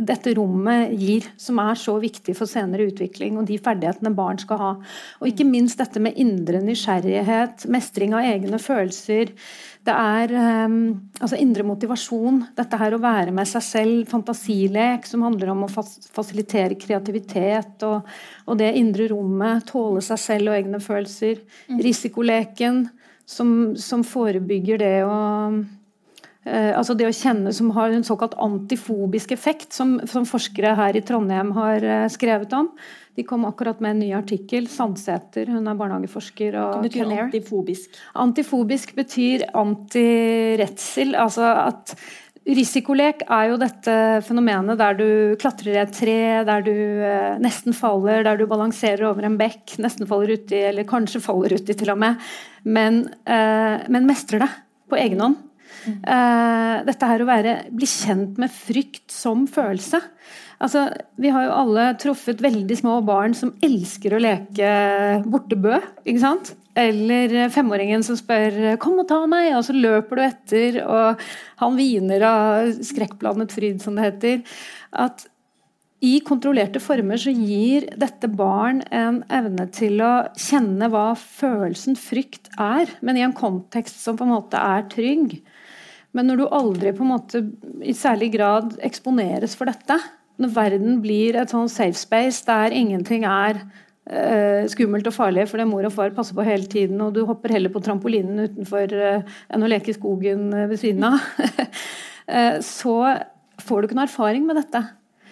dette 0.00 0.34
rommet 0.38 0.94
gir, 0.98 1.28
som 1.40 1.60
er 1.62 1.78
så 1.78 1.96
viktig 2.02 2.34
for 2.38 2.50
senere 2.50 2.88
utvikling, 2.90 3.38
og 3.38 3.48
de 3.50 3.60
ferdighetene 3.62 4.14
barn 4.16 4.40
skal 4.42 4.60
ha. 4.60 4.72
Og 5.20 5.30
ikke 5.30 5.48
minst 5.48 5.80
dette 5.80 6.02
med 6.02 6.18
indre 6.20 6.62
nysgjerrighet, 6.64 7.68
mestring 7.70 8.16
av 8.16 8.26
egne 8.26 8.60
følelser. 8.62 9.34
Det 9.80 9.94
er 9.96 10.32
um, 10.68 10.74
altså 11.16 11.38
indre 11.40 11.64
motivasjon. 11.64 12.42
Dette 12.56 12.78
her 12.80 12.94
å 12.94 13.00
være 13.00 13.32
med 13.32 13.48
seg 13.48 13.64
selv. 13.64 14.02
Fantasilek 14.10 15.08
som 15.08 15.24
handler 15.24 15.54
om 15.54 15.64
å 15.64 15.70
fasilitere 15.72 16.76
kreativitet 16.80 17.84
og, 17.88 18.08
og 18.44 18.60
det 18.60 18.74
indre 18.76 19.08
rommet. 19.14 19.64
Tåle 19.70 20.04
seg 20.04 20.20
selv 20.20 20.52
og 20.52 20.58
egne 20.58 20.82
følelser. 20.84 21.40
Mm. 21.72 21.80
Risikoleken 21.88 22.82
som, 23.24 23.52
som, 23.80 24.04
forebygger 24.04 24.82
det 24.84 24.96
å 25.08 25.18
Eh, 26.48 26.72
altså 26.72 26.94
det 26.96 27.04
å 27.04 27.12
kjenne 27.12 27.52
som 27.52 27.68
har 27.76 27.92
en 27.92 28.06
såkalt 28.06 28.32
antifobisk 28.40 29.34
effekt, 29.36 29.74
som, 29.76 29.98
som 30.08 30.24
forskere 30.28 30.72
her 30.78 30.96
i 30.96 31.02
Trondheim 31.04 31.52
har 31.56 31.84
eh, 31.84 32.06
skrevet 32.12 32.54
om. 32.56 32.70
De 33.20 33.26
kom 33.28 33.44
akkurat 33.44 33.82
med 33.84 33.92
en 33.92 34.00
ny 34.00 34.08
artikkel. 34.16 34.64
Sandsæter, 34.72 35.50
hun 35.52 35.68
er 35.68 35.76
barnehageforsker. 35.76 36.56
Hva 36.56 36.80
betyr 36.80 37.10
antifobisk? 37.12 37.98
Antifobisk 38.16 38.94
betyr 38.96 39.44
antiredsel. 39.60 41.12
Altså 41.20 41.50
at 41.66 41.92
Risikolek 42.48 43.26
er 43.28 43.50
jo 43.50 43.58
dette 43.60 43.94
fenomenet 44.24 44.80
der 44.80 44.96
du 44.96 45.10
klatrer 45.42 45.74
i 45.74 45.82
et 45.82 45.92
tre, 45.92 46.16
der 46.48 46.64
du 46.64 46.72
eh, 46.72 47.36
nesten 47.44 47.76
faller, 47.76 48.24
der 48.24 48.40
du 48.40 48.46
balanserer 48.48 49.10
over 49.10 49.28
en 49.28 49.36
bekk, 49.38 49.76
nesten 49.84 50.08
faller 50.08 50.32
uti, 50.40 50.62
eller 50.70 50.88
kanskje 50.88 51.20
faller 51.20 51.58
uti 51.60 51.76
til 51.76 51.92
og 51.92 52.00
med, 52.00 52.32
men, 52.64 53.02
eh, 53.28 53.84
men 53.92 54.08
mestrer 54.08 54.46
det 54.46 54.50
på 54.88 54.96
egen 55.04 55.20
hånd. 55.20 55.36
Uh, 56.04 56.82
dette 56.86 57.08
her 57.08 57.22
å 57.22 57.28
være, 57.28 57.56
bli 57.72 57.88
kjent 57.88 58.38
med 58.40 58.52
frykt 58.52 59.08
som 59.14 59.46
følelse. 59.50 60.00
Altså, 60.60 60.84
vi 61.16 61.30
har 61.32 61.46
jo 61.46 61.56
alle 61.56 61.86
truffet 62.00 62.42
veldig 62.44 62.76
små 62.82 62.98
barn 63.06 63.32
som 63.36 63.54
elsker 63.64 64.12
å 64.12 64.20
leke 64.20 64.72
bortebø. 65.24 65.78
ikke 66.04 66.20
sant? 66.20 66.52
Eller 66.76 67.48
femåringen 67.50 68.04
som 68.04 68.16
spør 68.16 68.76
'kom 68.78 69.00
og 69.00 69.08
ta 69.08 69.26
meg', 69.26 69.56
og 69.56 69.64
så 69.64 69.72
løper 69.72 70.16
du 70.16 70.22
etter, 70.22 70.84
og 70.84 71.18
han 71.56 71.76
hviner 71.76 72.22
av 72.22 72.72
skrekkblandet 72.76 73.52
fryd, 73.52 73.80
som 73.80 73.96
det 73.96 74.04
heter. 74.04 74.42
At 74.92 75.26
i 76.00 76.20
kontrollerte 76.24 76.80
former 76.80 77.20
så 77.20 77.32
gir 77.34 77.84
dette 78.00 78.28
barn 78.32 78.80
en 78.90 79.22
evne 79.28 79.66
til 79.70 80.00
å 80.00 80.28
kjenne 80.32 80.88
hva 80.88 81.10
følelsen 81.14 81.98
frykt 82.00 82.48
er, 82.56 82.88
men 83.04 83.16
i 83.16 83.24
en 83.26 83.36
kontekst 83.36 84.00
som 84.00 84.16
på 84.16 84.24
en 84.24 84.32
måte 84.32 84.56
er 84.56 84.86
trygg. 84.88 85.42
Men 86.16 86.26
når 86.26 86.40
du 86.40 86.46
aldri 86.48 86.92
på 86.94 87.04
en 87.04 87.12
måte 87.12 87.42
i 87.86 87.94
særlig 87.96 88.32
grad 88.34 88.74
eksponeres 88.86 89.54
for 89.58 89.70
dette, 89.70 89.98
når 90.40 90.54
verden 90.56 90.98
blir 91.04 91.38
et 91.38 91.52
sånn 91.52 91.70
safe 91.70 91.98
space 91.98 92.46
der 92.46 92.74
ingenting 92.74 93.26
er 93.28 93.60
eh, 94.08 94.66
skummelt 94.72 95.06
og 95.10 95.14
farlig 95.14 95.46
fordi 95.50 95.68
mor 95.68 95.86
og 95.86 95.94
far 95.94 96.14
passer 96.16 96.36
på 96.36 96.46
hele 96.46 96.66
tiden, 96.70 97.00
og 97.04 97.14
du 97.14 97.22
hopper 97.28 97.54
heller 97.54 97.72
på 97.72 97.82
trampolinen 97.84 98.46
utenfor 98.48 98.94
eh, 98.96 99.36
enn 99.52 99.66
å 99.66 99.70
leke 99.70 99.92
i 99.92 99.98
skogen 99.98 100.48
uh, 100.54 100.66
ved 100.70 100.80
siden 100.82 101.06
av, 101.12 101.20
så 102.78 102.96
får 103.60 103.80
du 103.80 103.88
ikke 103.88 103.96
noe 103.98 104.06
erfaring 104.06 104.44
med 104.46 104.58
dette. 104.60 104.82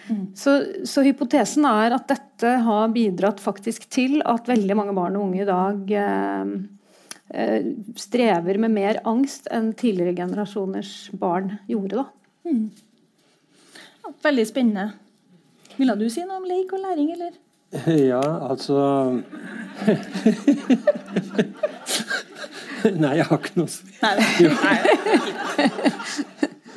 Mm. 0.09 0.23
Så, 0.37 0.55
så, 0.89 1.03
hypotesen 1.05 1.67
er 1.69 1.93
at 1.95 2.09
dette 2.09 2.55
har 2.65 2.91
bidratt 2.93 3.39
faktisk 3.43 3.85
til 3.93 4.19
at 4.27 4.49
veldig 4.49 4.77
mange 4.77 4.95
barn 4.97 5.17
og 5.19 5.29
unge 5.29 5.43
i 5.43 5.49
dag 5.49 5.95
Eh, 5.99 6.78
strever 7.99 8.57
med 8.57 8.73
mer 8.73 8.97
angst 9.05 9.45
enn 9.53 9.69
tidligere 9.77 10.15
generasjoners 10.17 11.11
barn 11.13 11.51
gjorde. 11.69 12.07
Mm. 12.47 12.71
veldig 14.23 14.47
spennende. 14.49 14.87
Ville 15.77 15.95
du 15.95 16.09
si 16.11 16.23
noe 16.25 16.39
om 16.41 16.47
leik 16.49 16.73
og 16.73 16.81
læring, 16.83 17.11
eller? 17.15 17.37
Ja, 18.11 18.21
altså 18.49 18.77
Nei, 22.99 23.11
jeg 23.19 23.25
har 23.27 23.37
ikke 23.37 23.59
noe 23.59 23.69
Nei, 24.01 24.15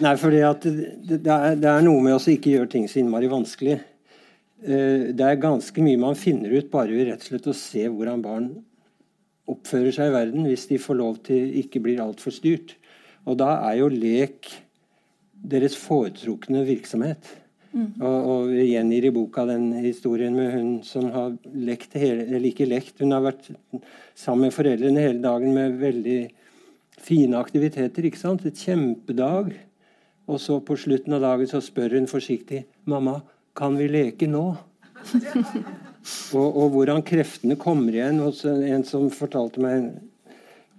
Nei 0.04 0.14
fordi 0.20 0.42
at 0.44 0.66
det, 0.66 0.90
det, 1.08 1.20
er, 1.32 1.56
det, 1.56 1.70
er, 1.70 1.80
noe 1.86 2.02
med 2.04 2.16
å 2.16 2.20
ikke 2.20 2.52
gjøre 2.56 2.70
ting 2.72 2.88
så 2.90 2.98
innmari 3.00 3.28
vanskelig. 3.30 3.76
Eh, 4.66 5.12
det 5.14 5.24
er 5.24 5.40
ganske 5.40 5.84
mye 5.84 6.00
man 6.00 6.18
finner 6.18 6.50
ut 6.56 6.70
bare 6.72 6.90
ved 6.90 7.06
rett 7.08 7.22
og 7.22 7.28
slett 7.30 7.46
å 7.52 7.54
se 7.56 7.86
hvordan 7.86 8.24
barn 8.24 8.48
oppfører 9.50 9.94
seg 9.94 10.10
i 10.10 10.14
verden 10.14 10.46
hvis 10.48 10.68
de 10.70 10.80
får 10.80 10.98
lov 10.98 11.20
til 11.26 11.54
ikke 11.62 11.82
blir 11.84 12.02
altfor 12.02 12.34
styrt. 12.34 12.76
Og 13.26 13.38
da 13.40 13.54
er 13.68 13.80
jo 13.80 13.90
lek 13.92 14.50
deres 15.42 15.76
foretrukne 15.78 16.62
virksomhet. 16.66 17.30
Mm. 17.72 17.88
Og, 18.04 18.16
og 18.32 18.50
gjengir 18.52 19.08
i 19.08 19.14
boka 19.14 19.46
den 19.48 19.70
historien 19.80 20.34
med 20.36 20.50
hun 20.52 20.72
som 20.84 21.08
har 21.14 21.32
lekt 21.56 21.96
hele, 21.96 22.26
eller 22.26 22.50
ikke 22.50 22.68
lekt, 22.68 23.00
hun 23.00 23.14
har 23.16 23.24
vært 23.24 23.48
sammen 24.18 24.48
med 24.50 24.54
foreldrene 24.54 25.06
hele 25.06 25.22
dagen 25.24 25.54
med 25.56 25.78
veldig 25.80 26.18
fine 27.02 27.38
aktiviteter. 27.40 28.04
ikke 28.04 28.20
sant? 28.20 28.44
Et 28.46 28.66
kjempedag. 28.66 29.54
Og 30.28 30.38
så 30.40 30.60
på 30.62 30.76
slutten 30.78 31.16
av 31.16 31.24
dagen 31.24 31.48
så 31.50 31.62
spør 31.64 31.96
hun 31.98 32.10
forsiktig 32.10 32.64
'Mamma, 32.86 33.22
kan 33.56 33.76
vi 33.78 33.88
leke 33.88 34.28
nå?' 34.28 34.56
Og, 36.34 36.48
og, 36.48 36.70
hvordan 36.74 37.04
kreftene 37.06 37.56
kommer 37.60 37.94
igjen 37.94 38.18
hos 38.24 38.42
en 38.48 38.82
som 38.86 39.10
fortalte 39.14 39.62
meg 39.62 39.92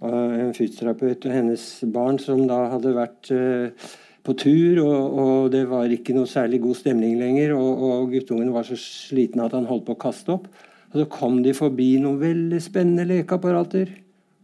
en 0.04 0.52
fysioterapeut 0.56 1.24
og 1.30 1.32
hennes 1.32 1.64
barn 1.94 2.18
som 2.20 2.42
da 2.50 2.58
hadde 2.74 2.92
vært 2.98 3.30
uh, 3.32 3.92
på 4.24 4.36
tur, 4.40 4.82
og, 4.84 5.16
og, 5.20 5.52
det 5.52 5.64
var 5.72 5.92
ikke 5.92 6.16
noe 6.16 6.28
særlig 6.30 6.62
god 6.64 6.80
stemning 6.80 7.18
lenger. 7.20 7.56
Og, 7.56 7.84
og 7.88 8.14
guttungen 8.14 8.52
var 8.56 8.68
så 8.68 8.78
sliten 8.80 9.44
at 9.44 9.56
han 9.56 9.68
holdt 9.70 9.88
på 9.88 9.96
å 9.98 10.04
kaste 10.04 10.36
opp. 10.36 10.48
Og 10.94 11.02
Så 11.02 11.08
kom 11.12 11.42
de 11.44 11.56
forbi 11.58 11.96
noen 12.02 12.22
veldig 12.22 12.60
spennende 12.64 13.08
lekeapparater, 13.10 13.92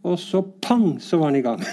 og 0.04 0.16
så 0.20 0.42
pang, 0.64 0.94
så 1.02 1.20
var 1.20 1.30
han 1.30 1.40
i 1.40 1.44
gang. 1.44 1.62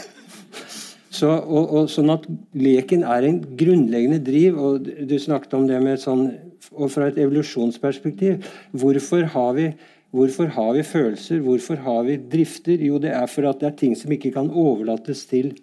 Så, 1.17 1.31
og, 1.31 1.71
og, 1.73 1.87
sånn 1.89 2.11
at 2.13 2.27
Leken 2.53 3.01
er 3.07 3.25
en 3.25 3.39
grunnleggende 3.57 4.19
driv. 4.21 4.59
og 4.61 4.85
Du 5.09 5.15
snakket 5.17 5.55
om 5.57 5.63
det 5.65 5.79
med 5.81 5.97
sånn 5.97 6.27
og 6.73 6.91
fra 6.91 7.07
et 7.07 7.19
evolusjonsperspektiv. 7.21 8.43
Hvorfor 8.71 9.27
har, 9.33 9.53
vi, 9.57 9.69
hvorfor 10.15 10.51
har 10.55 10.73
vi 10.75 10.83
følelser? 10.83 11.39
Hvorfor 11.45 11.79
har 11.85 12.03
vi 12.07 12.17
drifter? 12.17 12.81
Jo, 12.83 12.99
det 13.01 13.13
er 13.15 13.29
for 13.31 13.47
at 13.49 13.61
det 13.61 13.71
er 13.71 13.79
ting 13.79 13.95
som 13.97 14.11
ikke 14.11 14.33
kan 14.35 14.51
overlates 14.51 15.25
til 15.29 15.53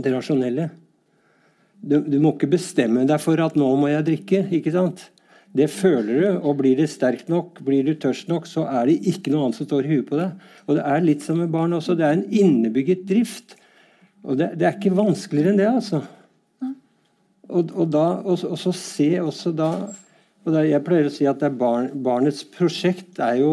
det 0.00 0.12
rasjonelle. 0.14 0.70
Du, 1.80 1.96
du 2.04 2.18
må 2.20 2.34
ikke 2.34 2.50
bestemme 2.52 3.06
deg 3.08 3.22
for 3.22 3.40
at 3.40 3.56
'nå 3.56 3.70
må 3.80 3.88
jeg 3.88 4.06
drikke'. 4.06 4.52
ikke 4.52 4.72
sant? 4.72 5.08
Det 5.56 5.66
føler 5.70 6.20
du, 6.20 6.26
og 6.46 6.60
blir 6.60 6.76
det 6.78 6.86
sterkt 6.92 7.28
nok, 7.28 7.58
blir 7.66 7.82
du 7.82 7.96
tørst 7.98 8.28
nok, 8.30 8.46
så 8.46 8.68
er 8.70 8.86
det 8.86 9.00
ikke 9.10 9.32
noe 9.32 9.48
annet 9.48 9.58
som 9.58 9.66
står 9.66 9.86
i 9.86 9.96
huet 9.96 10.06
på 10.06 10.18
deg. 10.20 10.36
Og 10.68 10.76
det 10.78 10.84
er 10.86 11.02
litt 11.02 11.24
som 11.26 11.40
med 11.42 11.50
barn 11.50 11.74
også. 11.74 11.96
Det 11.98 12.06
er 12.06 12.14
en 12.14 12.28
innebygget 12.30 13.02
drift. 13.08 13.56
Og 14.22 14.38
det, 14.38 14.52
det 14.60 14.68
er 14.68 14.76
ikke 14.76 14.94
vanskeligere 14.94 15.50
enn 15.50 15.58
det, 15.58 15.66
altså. 15.66 16.04
Og, 17.50 17.72
og, 17.74 17.86
da, 17.90 18.04
og, 18.22 18.44
og 18.46 18.58
så 18.62 18.72
se 18.76 19.08
også 19.18 19.50
da 19.56 19.72
og 20.50 20.56
det, 20.56 20.68
Jeg 20.72 20.84
pleier 20.86 21.08
å 21.08 21.14
si 21.14 21.26
at 21.30 21.42
barn, 21.58 21.90
barnets 22.02 22.42
prosjekt 22.44 23.20
er 23.22 23.40
jo 23.40 23.52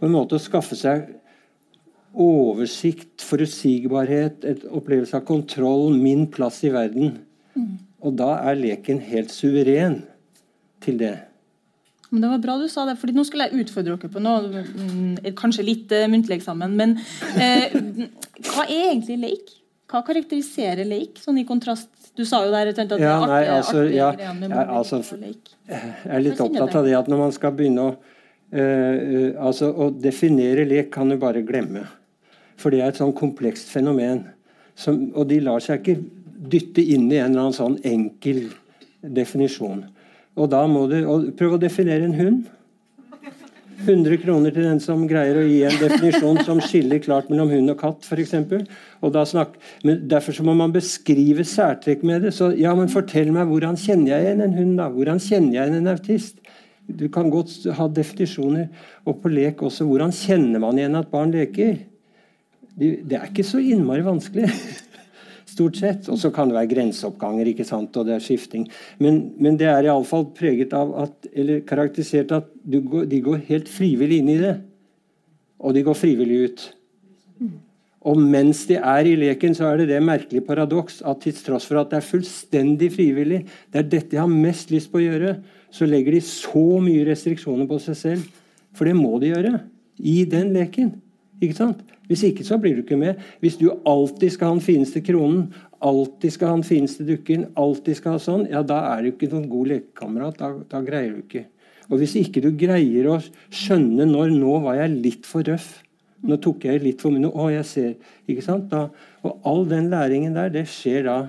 på 0.00 0.08
en 0.08 0.16
måte 0.16 0.38
å 0.38 0.42
skaffe 0.42 0.78
seg 0.78 1.10
oversikt, 2.10 3.22
forutsigbarhet, 3.22 4.42
et 4.48 4.64
opplevelse 4.66 5.14
av 5.20 5.26
kontroll, 5.28 5.92
min 5.94 6.24
plass 6.32 6.62
i 6.66 6.72
verden. 6.74 7.20
Mm. 7.54 7.76
Og 8.02 8.16
da 8.18 8.32
er 8.48 8.58
leken 8.58 8.98
helt 9.04 9.30
suveren 9.30 10.00
til 10.82 10.98
det. 10.98 11.16
Men 12.10 12.24
Det 12.24 12.30
var 12.32 12.42
bra 12.42 12.56
du 12.58 12.66
sa 12.68 12.84
det, 12.88 12.96
fordi 12.98 13.14
nå 13.14 13.22
skulle 13.28 13.46
jeg 13.46 13.62
utfordre 13.62 13.94
dere 13.94 14.10
på 14.10 14.22
noe. 14.24 14.64
Mm, 14.66 15.30
kanskje 15.38 15.66
litt 15.68 15.92
uh, 15.94 16.08
muntlig 16.10 16.40
eksamen. 16.40 16.74
Men 16.74 16.96
eh, 17.38 17.76
hva 18.48 18.64
er 18.66 18.88
egentlig 18.88 19.20
leik? 19.22 19.52
Hva 19.90 20.02
karakteriserer 20.06 20.88
leik, 20.88 21.20
sånn 21.22 21.38
i 21.38 21.46
kontrast 21.46 21.90
Du 22.18 22.24
sa 22.26 22.42
jo 22.44 22.50
der 22.52 22.72
at 22.72 22.78
det 22.78 22.98
ja, 23.00 23.14
nei, 23.22 23.42
altså, 23.48 23.84
ja, 23.86 24.10
ja, 24.18 24.64
altså. 24.66 24.98
Jeg 25.00 26.10
er 26.10 26.24
litt 26.24 26.40
opptatt 26.42 26.74
av 26.80 26.86
det 26.86 26.96
at 26.98 27.08
når 27.10 27.20
man 27.22 27.34
skal 27.34 27.54
begynne 27.56 27.84
å 27.86 27.92
uh, 27.94 29.46
altså, 29.46 29.70
Å 29.70 29.90
definere 29.94 30.66
lek 30.68 30.90
kan 30.94 31.10
du 31.10 31.16
bare 31.20 31.44
glemme. 31.46 31.86
For 32.60 32.74
det 32.74 32.82
er 32.82 32.92
et 32.92 33.00
sånn 33.00 33.14
komplekst 33.16 33.70
fenomen. 33.72 34.26
Som, 34.76 35.10
og 35.14 35.30
de 35.30 35.38
lar 35.44 35.62
seg 35.64 35.80
ikke 35.80 36.02
dytte 36.50 36.82
inn 36.82 37.08
i 37.12 37.20
en 37.20 37.30
eller 37.30 37.46
annen 37.46 37.56
sånn 37.56 37.78
enkel 37.86 38.48
definisjon. 39.00 39.84
Og 40.40 40.50
da 40.52 40.64
må 40.70 40.86
du 40.90 40.98
prøve 41.38 41.56
å 41.56 41.62
definere 41.62 42.06
en 42.08 42.16
hund. 42.16 42.48
100 43.80 44.20
kroner 44.22 44.52
til 44.54 44.66
den 44.66 44.80
som 44.82 45.06
greier 45.08 45.38
å 45.40 45.44
gi 45.46 45.62
en 45.64 45.78
definisjon 45.80 46.40
som 46.46 46.60
skiller 46.64 47.00
klart 47.02 47.30
mellom 47.32 47.50
hund 47.52 47.72
og 47.72 47.78
katt, 47.80 48.04
f.eks. 48.04 48.34
Men 49.86 50.02
derfor 50.10 50.36
så 50.36 50.44
må 50.46 50.54
man 50.58 50.74
beskrive 50.74 51.46
særtrekk 51.48 52.04
med 52.06 52.26
det. 52.26 52.34
Så 52.36 52.50
ja, 52.60 52.74
men 52.76 52.92
fortell 52.92 53.32
meg 53.34 53.48
hvordan 53.48 53.78
kjenner 53.80 54.14
jeg 54.14 54.26
igjen 54.26 54.44
en 54.44 54.58
hund, 54.58 54.74
da? 54.80 54.90
Hvordan 54.92 55.22
kjenner 55.24 55.56
jeg 55.56 55.70
igjen 55.70 55.80
en 55.80 55.94
autist? 55.94 56.42
Du 56.90 57.06
kan 57.12 57.30
godt 57.32 57.70
ha 57.78 57.88
definisjoner. 57.94 58.68
Og 59.08 59.22
på 59.22 59.32
lek 59.32 59.62
også. 59.64 59.86
Hvordan 59.88 60.12
kjenner 60.14 60.62
man 60.62 60.78
igjen 60.80 60.98
at 60.98 61.10
barn 61.12 61.32
leker? 61.34 61.78
Det 62.80 63.16
er 63.16 63.28
ikke 63.28 63.46
så 63.46 63.60
innmari 63.62 64.04
vanskelig. 64.06 64.50
Stort 65.50 65.78
sett. 65.80 66.08
Og 66.10 66.18
så 66.20 66.30
kan 66.34 66.50
det 66.50 66.56
være 66.56 66.72
grenseoppganger, 66.72 67.52
ikke 67.52 67.66
sant, 67.68 67.96
og 67.96 68.08
det 68.08 68.16
er 68.16 68.24
skifting. 68.24 68.66
Men, 69.02 69.22
men 69.42 69.58
det 69.60 69.68
er 69.70 69.88
iallfall 69.88 70.28
preget 70.36 70.74
av 70.76 70.92
at, 71.06 71.30
eller 71.34 71.64
karakterisert 71.68 72.34
at 72.36 72.50
går, 72.64 73.08
de 73.10 73.22
går 73.24 73.42
helt 73.50 73.70
frivillig 73.70 74.22
inn 74.22 74.34
i 74.36 74.40
det. 74.42 74.54
Og 75.60 75.76
de 75.76 75.84
går 75.84 75.98
frivillig 75.98 76.44
ut. 76.46 76.68
Og 78.08 78.16
mens 78.16 78.62
de 78.68 78.78
er 78.80 79.08
i 79.10 79.16
leken, 79.18 79.52
så 79.56 79.68
er 79.68 79.82
det 79.82 79.90
det 79.90 80.00
merkelige 80.04 80.46
paradoks 80.46 81.02
at 81.04 81.20
til 81.20 81.36
tross 81.36 81.66
for 81.68 81.82
at 81.82 81.90
det 81.92 81.98
er 81.98 82.06
fullstendig 82.06 82.88
frivillig, 82.94 83.42
det 83.72 83.82
er 83.82 83.90
dette 83.92 84.16
jeg 84.16 84.22
har 84.22 84.32
mest 84.32 84.72
lyst 84.72 84.88
på 84.92 85.02
å 85.02 85.04
gjøre, 85.04 85.34
så 85.70 85.88
legger 85.88 86.16
de 86.16 86.22
så 86.24 86.64
mye 86.80 87.04
restriksjoner 87.06 87.68
på 87.68 87.78
seg 87.84 87.98
selv. 87.98 88.40
For 88.76 88.88
det 88.88 88.96
må 88.96 89.18
de 89.20 89.34
gjøre 89.34 89.58
i 90.00 90.22
den 90.30 90.54
leken. 90.56 90.94
Ikke 91.42 91.58
sant? 91.58 91.84
Hvis 92.10 92.24
ikke 92.26 92.42
så 92.46 92.58
blir 92.58 92.74
du 92.74 92.82
ikke 92.82 92.98
med. 92.98 93.20
Hvis 93.38 93.60
du 93.60 93.68
alltid 93.86 94.34
skal 94.34 94.50
ha 94.50 94.56
den 94.56 94.64
fineste 94.64 95.02
kronen, 95.06 95.44
alltid 95.78 96.34
skal 96.34 96.50
ha 96.50 96.56
den 96.58 96.66
fineste 96.66 97.06
dukken, 97.06 97.46
alltid 97.60 98.00
skal 98.00 98.16
ha 98.16 98.22
sånn, 98.22 98.48
ja, 98.50 98.64
da 98.66 98.80
er 98.96 99.04
du 99.04 99.12
ikke 99.12 99.30
noen 99.30 99.46
god 99.52 99.70
lekekamerat. 99.70 100.40
Da, 100.40 100.50
da, 100.72 100.82
greier 100.86 101.14
du 101.14 101.22
ikke. 101.22 101.44
Og 101.90 102.02
hvis 102.02 102.16
ikke 102.18 102.42
du 102.42 102.50
greier 102.58 103.06
å 103.10 103.20
skjønne 103.22 104.08
når 104.10 104.34
Nå 104.34 104.58
var 104.66 104.80
jeg 104.82 104.98
litt 105.06 105.30
for 105.30 105.46
røff. 105.46 105.70
Nå 106.26 106.36
tok 106.42 106.66
jeg 106.66 106.82
litt 106.82 107.02
for 107.02 107.14
mye. 107.14 107.30
Å, 107.30 107.50
jeg 107.54 107.68
ser. 107.70 107.92
Ikke 108.26 108.44
sant? 108.44 108.66
Da, 108.74 108.88
og 109.22 109.46
all 109.46 109.68
den 109.70 109.88
læringen 109.94 110.34
der, 110.34 110.50
det 110.52 110.66
skjer 110.70 111.06
da 111.06 111.20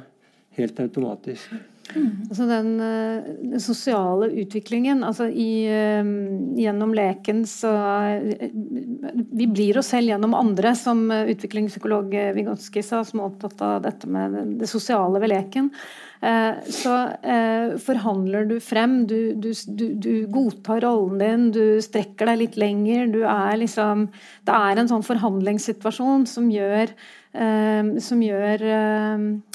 helt 0.57 0.81
automatisk. 0.81 1.70
Altså 1.95 2.45
den, 2.47 2.69
eh, 2.79 3.29
den, 3.41 3.59
sosiale 3.59 4.29
utviklingen 4.41 5.03
altså 5.03 5.27
i, 5.27 5.67
uh, 5.67 6.11
Gjennom 6.59 6.93
leken 6.95 7.43
så 7.49 7.71
uh, 7.71 8.45
Vi 9.31 9.47
blir 9.51 9.79
oss 9.81 9.91
selv 9.91 10.11
gjennom 10.11 10.35
andre, 10.37 10.73
som 10.77 11.03
utviklingspsykolog 11.11 12.13
Vygotsky 12.35 12.83
sa, 12.85 13.01
som 13.07 13.19
er 13.21 13.27
opptatt 13.27 13.61
av 13.65 13.83
dette 13.85 14.09
med 14.11 14.37
det, 14.59 14.69
sosiale 14.69 15.19
ved 15.21 15.31
leken. 15.33 15.69
Så 16.69 16.91
forhandler 17.81 18.45
du 18.45 18.55
frem, 18.61 19.07
du, 19.09 19.33
du, 19.41 19.49
du, 19.67 19.85
du, 19.97 20.11
godtar 20.29 20.83
rollen 20.85 21.17
din, 21.21 21.47
du 21.55 21.81
strekker 21.81 22.29
deg 22.29 22.43
litt 22.43 22.59
lenger. 22.61 23.07
Du 23.09 23.23
er 23.25 23.57
liksom 23.57 24.05
Det 24.47 24.59
er 24.69 24.81
en 24.81 24.91
sånn 24.91 25.07
forhandlingssituasjon 25.07 26.27
som 26.29 26.51
gjør 26.53 26.93
som 28.03 28.19
gjør 28.19 28.63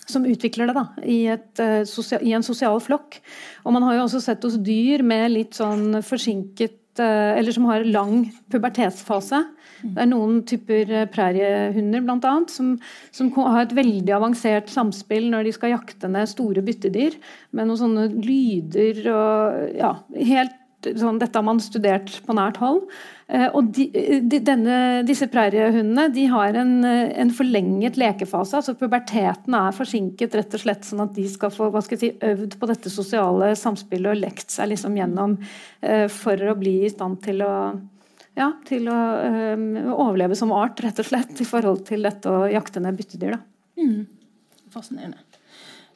som 0.06 0.26
utvikler 0.28 0.70
det 0.70 0.76
da, 0.76 0.86
i, 1.02 1.20
et, 1.34 1.62
uh, 1.62 2.18
i, 2.20 2.32
en 2.36 2.46
sosial 2.46 2.80
flokk. 2.82 3.20
Og 3.64 3.76
Man 3.76 3.86
har 3.86 3.98
jo 3.98 4.06
også 4.06 4.22
sett 4.24 4.44
hos 4.46 4.58
dyr 4.62 5.04
med 5.06 5.32
litt 5.34 5.58
sånn 5.58 6.00
forsinket 6.06 7.00
uh, 7.02 7.36
Eller 7.36 7.52
som 7.52 7.66
har 7.68 7.84
lang 7.84 8.28
pubertetsfase. 8.52 9.42
Det 9.82 10.02
er 10.02 10.10
noen 10.10 10.40
typer 10.48 10.92
uh, 10.92 11.08
præriehunder 11.12 12.06
annet, 12.14 12.52
som, 12.54 12.76
som, 13.14 13.32
har 13.36 13.66
et 13.66 13.74
veldig 13.76 14.14
avansert 14.16 14.70
samspill 14.72 15.28
når 15.32 15.48
de 15.48 15.56
skal 15.56 15.74
jakte 15.74 16.10
ned 16.10 16.30
store 16.30 16.64
byttedyr, 16.64 17.18
med 17.52 17.68
noen 17.68 17.82
sånne 17.82 18.06
lyder 18.14 19.02
og 19.12 19.76
ja, 19.76 19.92
helt 20.14 20.62
sånn, 20.94 21.18
Dette 21.18 21.38
har 21.38 21.46
man 21.46 21.60
studert 21.62 22.20
på 22.26 22.36
nært 22.36 22.60
hold. 22.62 22.84
Eh, 23.26 23.48
og 23.48 23.72
de, 23.74 23.88
de, 24.22 24.38
denne, 24.44 24.76
disse 25.06 25.26
præriehundene 25.32 26.06
de 26.14 26.28
har 26.30 26.58
en, 26.60 26.76
en, 26.86 27.32
forlenget 27.34 27.98
lekefase. 27.98 28.60
altså 28.60 28.76
Puberteten 28.78 29.56
er 29.58 29.74
forsinket 29.74 30.38
rett 30.38 30.54
og 30.54 30.62
slett 30.62 30.86
sånn 30.86 31.02
at 31.08 31.16
de 31.16 31.26
skal 31.30 31.54
få 31.54 31.72
hva 31.74 31.82
skal 31.82 31.98
jeg 31.98 32.04
si, 32.04 32.30
øvd 32.30 32.56
på 32.60 32.70
dette 32.70 32.92
sosiale 32.92 33.50
samspillet 33.58 34.12
og 34.14 34.22
lekt 34.22 34.54
seg 34.54 34.70
liksom 34.72 34.96
gjennom 34.98 35.36
for 36.12 36.48
å 36.50 36.56
bli 36.58 36.78
i 36.86 36.90
stand 36.92 37.20
til 37.24 37.42
å 37.46 37.52
ja, 38.36 38.50
til 38.68 38.88
å 38.92 38.96
um, 39.56 39.68
overleve 39.94 40.36
som 40.36 40.52
art, 40.52 40.80
rett 40.84 40.98
og 41.00 41.08
slett, 41.08 41.32
i 41.40 41.48
forhold 41.48 41.86
til 41.88 42.04
dette 42.04 42.28
å 42.28 42.44
jakte 42.52 42.82
ned 42.84 42.98
byttedyr. 42.98 43.38
Mm. 43.80 44.02
Fascinerende. 44.74 45.22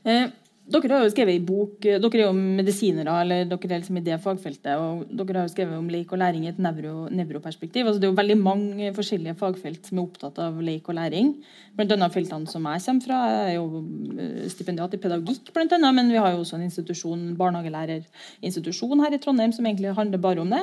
Eh, 0.08 0.30
dere 0.70 0.96
har 0.96 1.04
jo 1.04 1.12
skrevet 1.12 1.36
i 1.36 1.42
bok, 1.44 1.84
eh, 1.84 1.98
dere 2.02 2.20
er 2.20 2.26
jo 2.28 2.34
medisinere, 2.36 3.14
eller 3.24 3.44
dere 3.50 3.74
er 3.74 3.80
liksom 3.82 3.98
i 3.98 4.04
det 4.06 4.18
fagfeltet. 4.22 4.76
og 4.78 5.08
Dere 5.10 5.40
har 5.40 5.48
jo 5.48 5.54
skrevet 5.54 5.78
om 5.78 5.88
leik 5.90 6.12
og 6.12 6.20
læring 6.22 6.44
i 6.44 6.50
et 6.52 6.58
nevro, 6.58 7.08
nevroperspektiv. 7.10 7.86
Altså 7.86 8.00
det 8.00 8.08
er 8.08 8.12
jo 8.12 8.20
veldig 8.20 8.38
mange 8.38 8.92
forskjellige 8.94 9.36
fagfelt 9.40 9.86
som 9.86 9.98
er 9.98 10.04
opptatt 10.04 10.38
av 10.38 10.60
leik 10.62 10.88
og 10.88 10.96
læring. 10.96 11.32
Blant 11.76 11.92
annet 11.92 12.14
feltene 12.14 12.50
som 12.50 12.68
jeg 12.70 12.84
kommer 12.86 13.06
fra, 13.06 13.22
jeg 13.30 13.48
er 13.48 13.56
jo 13.58 13.82
eh, 14.18 14.48
stipendiat 14.52 14.94
i 14.94 15.02
pedagogikk, 15.02 15.52
blant 15.54 15.72
annet, 15.72 15.94
men 15.94 16.12
vi 16.12 16.20
har 16.22 16.32
jo 16.32 16.44
også 16.44 16.58
en 16.58 16.68
institusjon, 16.68 17.34
barnehagelærerinstitusjon 17.40 19.02
her 19.04 19.16
i 19.16 19.22
Trondheim 19.22 19.52
som 19.52 19.66
egentlig 19.66 19.96
handler 19.96 20.22
bare 20.22 20.44
om 20.44 20.54
det. 20.54 20.62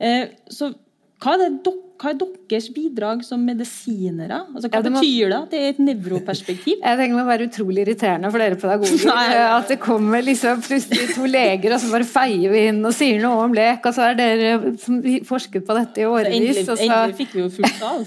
Eh, 0.00 0.24
så 0.48 0.72
hva 1.22 1.36
er, 1.36 1.52
det, 1.62 1.72
hva 2.02 2.10
er, 2.10 2.16
deres 2.50 2.66
bidrag 2.74 3.20
som 3.22 3.42
medisinere? 3.46 4.40
Altså, 4.50 4.66
hva 4.66 4.80
ja, 4.80 4.82
det 4.82 4.92
må... 4.92 5.02
betyr 5.02 5.30
det 5.30 5.36
at 5.38 5.52
det 5.52 5.60
er 5.60 5.68
et 5.70 5.80
nevroperspektiv? 5.86 6.80
Jeg 6.82 6.98
tenker 6.98 7.14
Det 7.14 7.18
må 7.20 7.26
være 7.28 7.46
utrolig 7.50 7.84
irriterende 7.84 8.32
for 8.34 8.42
dere 8.42 8.58
pedagoger 8.58 9.12
at 9.60 9.70
det 9.70 9.78
kommer 9.82 10.24
liksom 10.26 10.62
plutselig 10.66 11.14
to 11.14 11.28
leger, 11.30 11.76
og 11.76 11.82
så 11.82 11.92
bare 11.94 12.08
feier 12.08 12.54
vi 12.54 12.66
inn 12.72 12.82
og 12.88 12.96
sier 12.96 13.22
noe 13.22 13.46
om 13.46 13.54
lek, 13.56 13.86
og 13.86 13.94
så 13.96 14.08
er 14.10 14.18
dere 14.18 14.74
som 14.82 14.98
forsket 15.28 15.66
på 15.68 15.78
dette 15.78 16.02
i 16.02 16.08
årevis. 16.08 16.38
Endelig, 16.38 16.66
så... 16.66 16.78
endelig 16.82 17.18
fikk 17.22 17.36
vi 17.36 17.44
jo 17.44 17.50
fullt 17.54 17.80
av. 17.86 17.98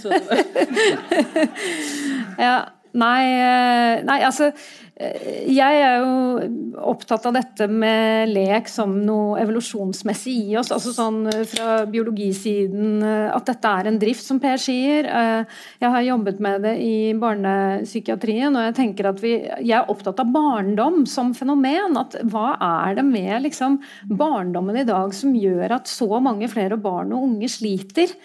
ja, 2.48 2.56
nei, 3.06 3.22
eh, 3.32 4.04
nei, 4.08 4.20
altså 4.28 4.52
jeg 4.96 5.80
er 5.84 5.98
jo 6.00 6.76
opptatt 6.88 7.26
av 7.28 7.34
dette 7.36 7.66
med 7.68 8.30
lek 8.32 8.70
som 8.72 8.94
noe 9.04 9.42
evolusjonsmessig 9.42 10.36
i 10.54 10.56
oss. 10.56 10.72
altså 10.72 10.94
sånn 10.96 11.26
eh, 11.28 11.44
Fra 11.52 11.82
biologisiden 11.90 13.04
eh, 13.04 13.28
at 13.36 13.50
dette 13.50 13.74
er 13.82 13.90
en 13.90 14.00
drift, 14.00 14.24
som 14.24 14.40
Per 14.40 14.56
sier. 14.62 15.10
Eh, 15.10 15.60
jeg 15.84 15.92
har 15.98 16.08
jobbet 16.08 16.40
med 16.40 16.64
det 16.64 16.78
i 16.80 16.96
barnepsykiatrien, 17.20 18.56
og 18.56 18.70
jeg 18.70 18.78
tenker 18.80 19.12
at 19.12 19.20
vi, 19.20 19.36
jeg 19.44 19.76
er 19.76 19.92
opptatt 19.92 20.24
av 20.24 20.32
barndom 20.32 21.04
som 21.10 21.36
fenomen. 21.36 22.00
at 22.00 22.16
Hva 22.32 22.56
er 22.56 22.96
det 23.02 23.08
med 23.10 23.50
liksom, 23.50 23.82
barndommen 24.08 24.80
i 24.80 24.88
dag 24.88 25.12
som 25.18 25.36
gjør 25.36 25.76
at 25.82 25.92
så 25.92 26.08
mange 26.24 26.48
flere 26.52 26.80
barn 26.80 27.12
og 27.12 27.28
unge 27.34 27.52
sliter? 27.52 28.16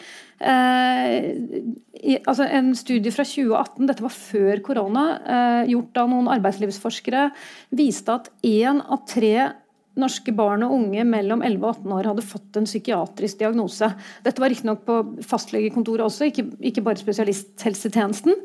Eh, 0.40 1.16
i, 2.00 2.16
altså 2.24 2.46
en 2.48 2.72
studie 2.78 3.12
fra 3.12 3.26
2018, 3.28 3.88
dette 3.90 4.04
var 4.04 4.14
før 4.14 4.62
korona, 4.64 5.02
eh, 5.20 5.72
gjort 5.74 6.00
av 6.00 6.08
noen 6.08 6.30
arbeidslivsforskere, 6.32 7.26
viste 7.76 8.14
at 8.14 8.30
én 8.46 8.80
av 8.80 9.04
tre 9.08 9.50
norske 10.00 10.32
barn 10.32 10.62
og 10.64 10.72
unge 10.76 11.04
mellom 11.04 11.42
11 11.44 11.66
og 11.66 11.80
18 11.82 11.94
år 11.98 12.08
hadde 12.12 12.24
fått 12.24 12.56
en 12.56 12.68
psykiatrisk 12.68 13.40
diagnose. 13.42 13.90
Dette 14.24 14.40
var 14.40 14.52
riktignok 14.52 14.84
på 14.86 14.98
fastlegekontoret 15.28 16.06
også, 16.06 16.30
ikke, 16.30 16.46
ikke 16.70 16.84
bare 16.86 17.02
spesialisthelsetjenesten. 17.02 18.38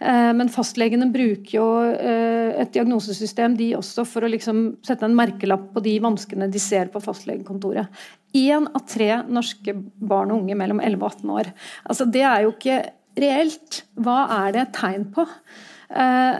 Eh, 0.00 0.30
men 0.32 0.48
fastlegene 0.48 1.10
bruker 1.12 1.52
jo 1.52 1.66
eh, 1.92 2.56
et 2.62 2.72
diagnosesystem 2.72 3.56
de 3.58 3.74
også 3.76 4.06
for 4.08 4.24
å 4.24 4.30
liksom 4.32 4.62
sette 4.86 5.04
en 5.04 5.16
merkelapp 5.16 5.66
på 5.74 5.82
de 5.84 5.98
vanskene 6.00 6.48
de 6.50 6.62
ser 6.62 6.88
på 6.92 7.02
fastlegekontoret. 7.04 7.90
Én 8.36 8.68
av 8.70 8.86
tre 8.88 9.10
norske 9.28 9.74
barn 10.00 10.32
og 10.32 10.44
unge 10.46 10.56
mellom 10.56 10.80
11 10.80 11.02
og 11.02 11.10
18 11.10 11.34
år. 11.34 11.50
Altså, 11.84 12.06
det 12.08 12.24
er 12.24 12.46
jo 12.46 12.54
ikke 12.54 12.78
reelt. 13.20 13.82
Hva 14.00 14.22
er 14.38 14.54
det 14.54 14.62
et 14.62 14.78
tegn 14.78 15.04
på? 15.12 15.26
Uh, 15.90 16.36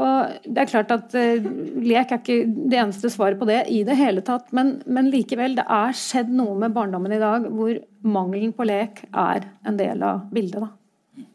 og 0.00 0.46
det 0.48 0.62
er 0.62 0.68
klart 0.70 0.92
at 0.94 1.12
Lek 1.12 2.14
er 2.14 2.22
ikke 2.22 2.38
det 2.48 2.78
eneste 2.80 3.10
svaret 3.12 3.36
på 3.36 3.44
det 3.50 3.58
i 3.68 3.82
det 3.84 3.98
hele 3.98 4.22
tatt, 4.24 4.48
men, 4.56 4.78
men, 4.88 5.10
likevel, 5.12 5.58
det 5.58 5.66
er 5.68 5.92
skjedd 6.00 6.32
noe 6.32 6.56
med 6.62 6.72
barndommen 6.72 7.12
i 7.12 7.20
dag 7.20 7.44
hvor 7.52 7.76
mangelen 8.00 8.56
på 8.56 8.64
lek 8.64 9.04
er 9.10 9.44
en 9.68 9.76
del 9.76 10.00
av 10.08 10.24
bildet. 10.32 10.64
Da. 10.64 11.26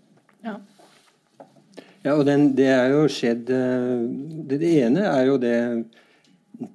Ja. 0.49 0.57
Ja, 2.05 2.15
og 2.15 2.25
den, 2.27 2.51
det 2.57 2.69
er 2.71 2.93
jo 2.93 3.05
skjedd 3.11 3.51
uh, 3.51 4.03
det, 4.49 4.59
det, 4.61 4.73
ene 4.85 5.05
er 5.09 5.29
jo 5.29 5.37
det 5.41 5.57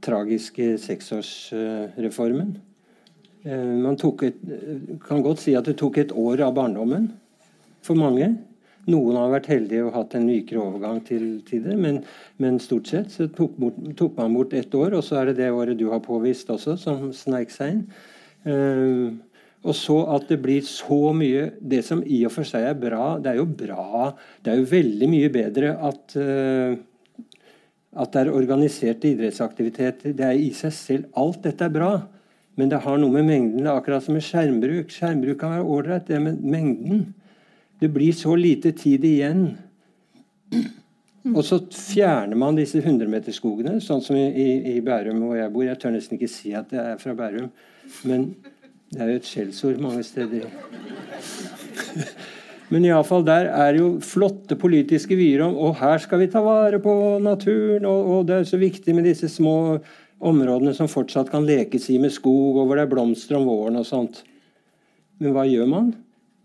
tragiske 0.05 0.75
seksårsreformen. 0.81 2.55
man 3.45 3.99
tok 4.01 4.23
et, 4.25 4.39
kan 5.05 5.21
godt 5.21 5.43
si 5.43 5.53
at 5.53 5.67
det 5.69 5.77
tok 5.77 5.99
et 6.01 6.13
år 6.17 6.41
av 6.47 6.55
barndommen 6.57 7.11
for 7.85 7.99
mange. 8.01 8.31
Noen 8.89 9.17
har 9.17 9.33
vært 9.33 9.49
heldige 9.53 9.85
og 9.87 9.95
hatt 9.97 10.17
en 10.17 10.27
mykere 10.29 10.61
overgang 10.61 10.99
til, 11.05 11.27
til 11.49 11.63
det, 11.65 11.77
men, 11.81 12.03
men, 12.41 12.59
stort 12.61 12.89
sett 12.91 13.13
så 13.13 13.29
tok, 13.33 13.57
bort, 13.61 13.79
tok, 13.97 14.17
man 14.17 14.37
bort 14.37 14.53
ett 14.57 14.75
år, 14.77 14.97
og 14.99 15.05
så 15.05 15.21
er 15.21 15.31
det 15.31 15.39
det 15.41 15.53
året 15.53 15.79
du 15.81 15.87
har 15.93 16.03
påvist 16.05 16.53
også, 16.53 16.77
som 16.81 17.07
sneik 17.17 17.53
seg 17.53 17.79
inn. 17.79 17.87
Og 19.65 19.77
så 19.77 19.97
at 20.13 20.27
det 20.29 20.37
blir 20.45 20.61
så 20.69 21.09
mye 21.17 21.47
Det 21.57 21.79
som 21.87 22.03
i 22.05 22.19
og 22.29 22.35
for 22.35 22.45
seg 22.45 22.67
er 22.69 22.75
bra, 22.77 23.15
det 23.17 23.31
er 23.33 23.39
jo 23.39 23.47
bra 23.49 24.11
Det 24.45 24.53
er 24.53 24.59
jo 24.61 24.67
veldig 24.69 25.09
mye 25.09 25.31
bedre 25.33 25.71
at 25.89 26.17
uh, 26.21 26.75
at 27.95 28.11
det 28.11 28.25
er 28.25 28.35
organiserte 28.35 29.13
idrettsaktiviteter. 29.13 30.15
Det 30.19 30.25
er 30.27 30.39
i 30.39 30.51
seg 30.57 30.73
selv 30.75 31.21
Alt 31.21 31.45
dette 31.47 31.67
er 31.67 31.75
bra. 31.75 31.93
Men 32.59 32.71
det 32.71 32.83
har 32.85 32.99
noe 32.99 33.11
med 33.11 33.27
mengden 33.29 33.69
akkurat 33.71 34.05
som 34.05 34.17
med 34.17 34.25
skjermbruk. 34.27 34.91
Skjermbruk 34.95 35.39
kan 35.41 35.55
være 35.57 35.69
ålreit, 35.77 36.07
det 36.09 36.21
med 36.23 36.43
mengden. 36.43 37.05
Det 37.79 37.91
blir 37.95 38.15
så 38.15 38.35
lite 38.39 38.73
tid 38.79 39.05
igjen. 39.07 39.47
Og 41.33 41.41
så 41.47 41.59
fjerner 41.73 42.39
man 42.39 42.59
disse 42.59 42.83
100-meterskogene, 42.83 43.79
sånn 43.83 44.03
som 44.05 44.19
i, 44.19 44.75
i, 44.75 44.81
Bærum 44.85 45.23
hvor 45.25 45.39
jeg 45.39 45.53
bor. 45.55 45.65
Jeg 45.67 45.81
tør 45.83 45.95
nesten 45.97 46.19
ikke 46.19 46.31
si 46.31 46.53
at 46.55 46.75
jeg 46.75 46.95
er 46.95 47.01
fra 47.01 47.15
Bærum, 47.19 47.49
men 48.07 48.29
det 48.95 49.03
er 49.03 49.11
jo 49.11 49.21
et 49.21 49.29
skjellsord 49.29 49.81
mange 49.83 50.05
steder. 50.07 50.47
Men 52.73 52.87
iallfall 52.87 53.25
der 53.27 53.51
er 53.53 53.77
jo 53.79 53.89
flotte 54.03 54.57
politiske 54.59 55.17
vyer 55.19 55.43
om 55.45 55.57
og 55.67 55.77
her 55.83 56.01
skal 56.03 56.23
vi 56.23 56.31
ta 56.33 56.41
vare 56.43 56.81
på 56.83 56.95
naturen, 57.23 57.85
og, 57.87 58.11
og 58.15 58.27
det 58.29 58.39
er 58.39 58.49
så 58.49 58.61
viktig 58.61 58.95
med 58.97 59.07
disse 59.11 59.29
små 59.31 59.57
områdene 60.25 60.73
som 60.77 60.89
fortsatt 60.91 61.31
kan 61.33 61.47
lekes 61.47 61.91
i 61.93 61.99
med 62.01 62.15
skog, 62.15 62.57
og 62.57 62.69
hvor 62.69 62.79
det 62.79 62.87
er 62.87 62.93
blomster 62.93 63.39
om 63.39 63.49
våren 63.51 63.81
og 63.81 63.89
sånt. 63.89 64.23
Men 65.21 65.35
hva 65.35 65.45
gjør 65.47 65.69
man? 65.71 65.91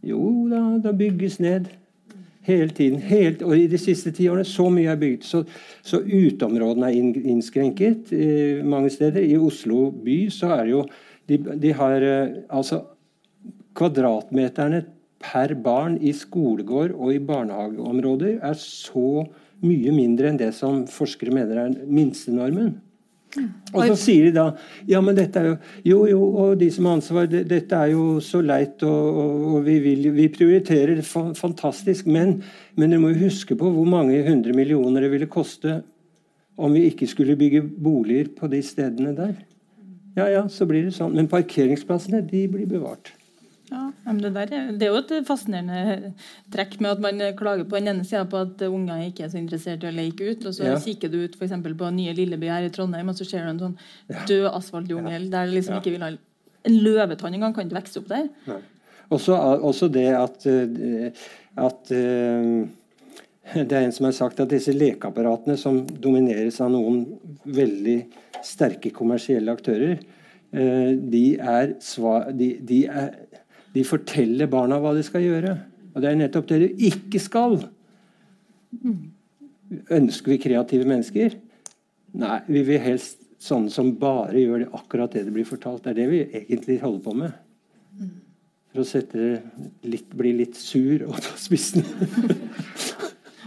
Jo 0.05 0.47
da, 0.49 0.63
det 0.83 0.97
bygges 0.99 1.39
ned. 1.43 1.69
Hele 2.49 2.73
tiden. 2.73 3.01
Helt, 3.03 3.43
og 3.45 3.53
i 3.53 3.67
de 3.69 3.77
siste 3.77 4.11
ti 4.15 4.25
årene 4.31 4.47
så 4.47 4.69
mye 4.73 4.89
er 4.89 4.99
bygd. 4.99 5.25
Så, 5.27 5.43
så 5.85 5.99
uteområdene 6.01 6.87
er 6.87 7.19
innskrenket 7.29 8.13
eh, 8.15 8.63
mange 8.65 8.89
steder. 8.93 9.21
I 9.21 9.37
Oslo 9.37 9.89
by 9.91 10.17
så 10.33 10.53
er 10.55 10.63
det 10.63 10.73
jo 10.73 10.85
De, 11.29 11.37
de 11.37 11.73
har 11.77 12.05
eh, 12.05 12.39
altså 12.49 12.83
Kvadratmeterne 13.79 14.81
per 15.23 15.53
barn 15.63 15.95
i 16.01 16.11
skolegård 16.15 16.95
og 16.95 17.13
i 17.13 17.21
barnehageområder 17.23 18.39
er 18.43 18.57
så 18.59 19.23
mye 19.63 19.93
mindre 19.93 20.31
enn 20.31 20.39
det 20.39 20.49
som 20.57 20.85
forskere 20.89 21.33
mener 21.35 21.61
er 21.61 21.75
minstenormen. 21.87 22.73
Og 23.75 23.83
så 23.91 23.95
sier 23.99 24.25
de 24.25 24.31
da 24.33 24.45
ja, 24.89 25.01
men 25.05 25.13
dette 25.13 25.37
er 25.37 25.51
jo 25.51 25.57
Jo, 25.85 25.97
jo, 26.09 26.21
og 26.41 26.55
de 26.57 26.69
som 26.73 26.87
har 26.89 26.97
ansvar, 26.97 27.27
det, 27.29 27.43
dette 27.51 27.77
er 27.77 27.91
jo 27.93 28.17
så 28.25 28.41
leit, 28.41 28.81
og, 28.87 29.19
og, 29.21 29.43
og 29.53 29.67
vi, 29.67 29.77
vil, 29.83 30.09
vi 30.15 30.25
prioriterer 30.33 30.97
det 30.97 31.05
fantastisk, 31.05 32.09
men, 32.09 32.39
men 32.75 32.89
dere 32.89 33.03
må 33.03 33.13
jo 33.13 33.27
huske 33.27 33.57
på 33.59 33.69
hvor 33.75 33.85
mange 33.89 34.23
hundre 34.25 34.55
millioner 34.57 35.05
det 35.05 35.13
ville 35.13 35.29
koste 35.29 35.81
om 36.59 36.73
vi 36.75 36.87
ikke 36.89 37.07
skulle 37.07 37.37
bygge 37.39 37.61
boliger 37.61 38.33
på 38.35 38.49
de 38.51 38.63
stedene 38.65 39.13
der. 39.15 39.37
Ja 40.19 40.27
ja, 40.33 40.43
så 40.51 40.67
blir 40.69 40.83
det 40.89 40.93
sånn. 40.97 41.15
Men 41.15 41.29
parkeringsplassene, 41.31 42.21
de 42.27 42.43
blir 42.51 42.67
bevart. 42.69 43.13
Ja, 43.69 43.91
men 44.05 44.17
det, 44.23 44.31
der, 44.33 44.49
er- 44.57 44.71
det 44.81 44.87
er 44.87 44.95
jo 44.95 45.01
et 45.03 45.27
fascinerende 45.27 46.13
trekk 46.53 46.79
med 46.81 46.95
at 46.95 47.03
man 47.03 47.19
klager 47.37 47.67
på 47.69 47.77
den 47.77 47.91
ene 47.91 48.05
sida 48.07 48.23
på 48.29 48.39
at 48.41 48.63
unger 48.65 49.03
ikke 49.05 49.27
er 49.27 49.29
så 49.29 49.37
interessert 49.37 49.83
i 49.85 49.91
å 49.91 49.93
leke 49.93 50.31
ut, 50.31 50.47
og 50.49 50.55
så 50.57 50.71
Ja. 50.71 50.79
kikker 50.81 51.11
du 51.13 51.19
ut 51.27 51.35
for 51.37 51.45
eksempel 51.45 51.75
på 51.77 51.91
nye 51.93 52.15
Lilleby 52.17 52.49
her 52.49 52.65
i 52.65 52.71
Trondheim, 52.73 53.11
og 53.13 53.15
så 53.19 53.27
ser 53.29 53.45
du 53.45 53.51
en 53.51 53.59
sånn 53.61 53.77
død 54.25 54.49
asfaltjungel 54.57 55.29
der 55.29 55.45
det 55.45 55.53
liksom 55.59 55.75
Ja. 55.77 55.81
ikke 55.83 55.91
vil 55.97 56.01
ha 56.07 56.11
En 56.65 56.75
løvetann 56.83 57.33
engang 57.37 57.53
kan 57.55 57.69
ikke 57.69 57.77
vokse 57.79 57.97
opp 58.01 58.09
der. 58.09 58.25
Også, 59.09 59.31
også 59.63 59.87
det 59.93 60.09
at, 60.13 60.45
eh, 60.45 61.11
at 61.57 61.91
eh, 61.95 62.65
Det 63.53 63.73
er 63.73 63.87
en 63.87 63.93
som 63.93 64.05
har 64.05 64.13
sagt 64.13 64.41
at 64.43 64.51
disse 64.51 64.73
lekeapparatene 64.75 65.55
som 65.57 65.81
domineres 65.89 66.59
av 66.61 66.69
noen 66.73 67.01
veldig 67.49 67.97
sterke 68.45 68.91
kommersielle 68.93 69.53
aktører, 69.53 69.97
eh, 70.53 70.91
de, 70.93 71.23
er 71.41 71.73
sva, 71.83 72.29
de, 72.29 72.51
de, 72.61 72.83
er, 72.85 73.15
de 73.73 73.85
forteller 73.87 74.51
barna 74.51 74.77
hva 74.81 74.93
de 74.97 75.05
skal 75.05 75.25
gjøre. 75.25 75.55
Og 75.95 76.03
det 76.03 76.11
er 76.11 76.19
nettopp 76.19 76.49
det 76.51 76.59
du 76.61 76.83
ikke 76.91 77.21
skal. 77.21 77.57
Ønsker 79.97 80.35
vi 80.35 80.41
kreative 80.45 80.85
mennesker? 80.89 81.39
Nei, 82.19 82.39
vi 82.49 82.63
vil 82.69 82.81
helst 82.83 83.25
sånne 83.41 83.71
som 83.73 83.93
bare 83.97 84.37
gjør 84.37 84.65
det 84.65 84.71
akkurat 84.77 85.13
det 85.15 85.25
det 85.25 85.33
blir 85.33 85.47
fortalt. 85.47 85.83
Det 85.85 85.95
er 85.95 86.01
det 86.03 86.09
vi 86.11 86.23
egentlig 86.43 86.81
holder 86.83 87.05
på 87.05 87.17
med. 87.17 87.37
For 88.69 88.85
å 88.85 89.25
litt, 89.89 90.11
bli 90.13 90.35
litt 90.37 90.57
sur 90.59 91.07
og 91.07 91.17
ta 91.25 91.33
spissen. 91.41 91.85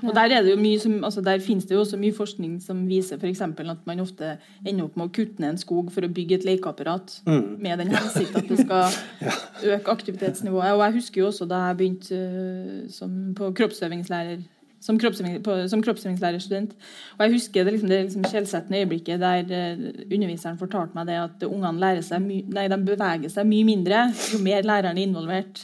Og 0.02 0.14
Der 0.14 0.36
er 0.36 0.42
det 0.42 0.50
jo 0.50 0.60
mye 0.60 0.78
som, 0.82 1.04
altså 1.04 1.20
der 1.24 1.38
finnes 1.38 1.66
det 1.68 1.76
jo 1.76 1.80
også 1.80 1.98
mye 2.00 2.14
forskning 2.14 2.56
som 2.62 2.86
viser 2.88 3.20
for 3.20 3.26
eksempel 3.30 3.70
at 3.70 3.84
man 3.86 4.00
ofte 4.00 4.36
ender 4.66 4.84
opp 4.84 4.96
med 4.96 5.08
å 5.08 5.12
kutte 5.14 5.42
ned 5.42 5.54
en 5.54 5.60
skog 5.60 5.92
for 5.94 6.06
å 6.06 6.10
bygge 6.12 6.40
et 6.40 6.48
lekeapparat 6.48 7.20
med 7.26 7.78
den 7.78 7.92
hensikt 7.94 8.36
at 8.36 8.48
det 8.48 8.58
skal 8.64 8.90
øke 9.74 9.94
aktivitetsnivået. 9.94 10.72
Og 10.72 10.84
Jeg 10.86 10.98
husker 10.98 11.22
jo 11.22 11.28
også 11.30 11.46
da 11.50 11.66
jeg 11.68 11.78
begynte 11.82 12.18
øh, 12.18 12.90
som 12.90 13.14
på 13.38 13.52
kroppsøvingslærer 13.60 14.42
som, 14.82 14.98
kroppsøving, 14.98 15.38
på, 15.44 15.56
som 15.70 15.82
kroppsøvingslærerstudent. 15.82 16.74
Og 17.18 17.24
jeg 17.24 17.34
husker 17.36 17.64
det, 17.64 17.74
liksom, 17.76 17.90
det 17.90 18.00
liksom 18.06 18.24
skjellsettende 18.26 18.80
øyeblikket 18.82 19.22
der 19.22 19.44
uh, 19.46 19.84
underviseren 20.08 20.58
fortalte 20.58 20.98
meg 20.98 21.06
det 21.10 21.18
at 21.20 21.46
ungene 21.46 21.82
lærer 21.82 22.06
seg 22.06 22.24
my, 22.24 22.40
nei, 22.56 22.66
de 22.72 22.80
beveger 22.86 23.32
seg 23.32 23.48
mye 23.48 23.68
mindre 23.68 24.04
jo 24.32 24.40
mer 24.42 24.66
læreren 24.66 24.98
er 24.98 25.06
involvert. 25.06 25.62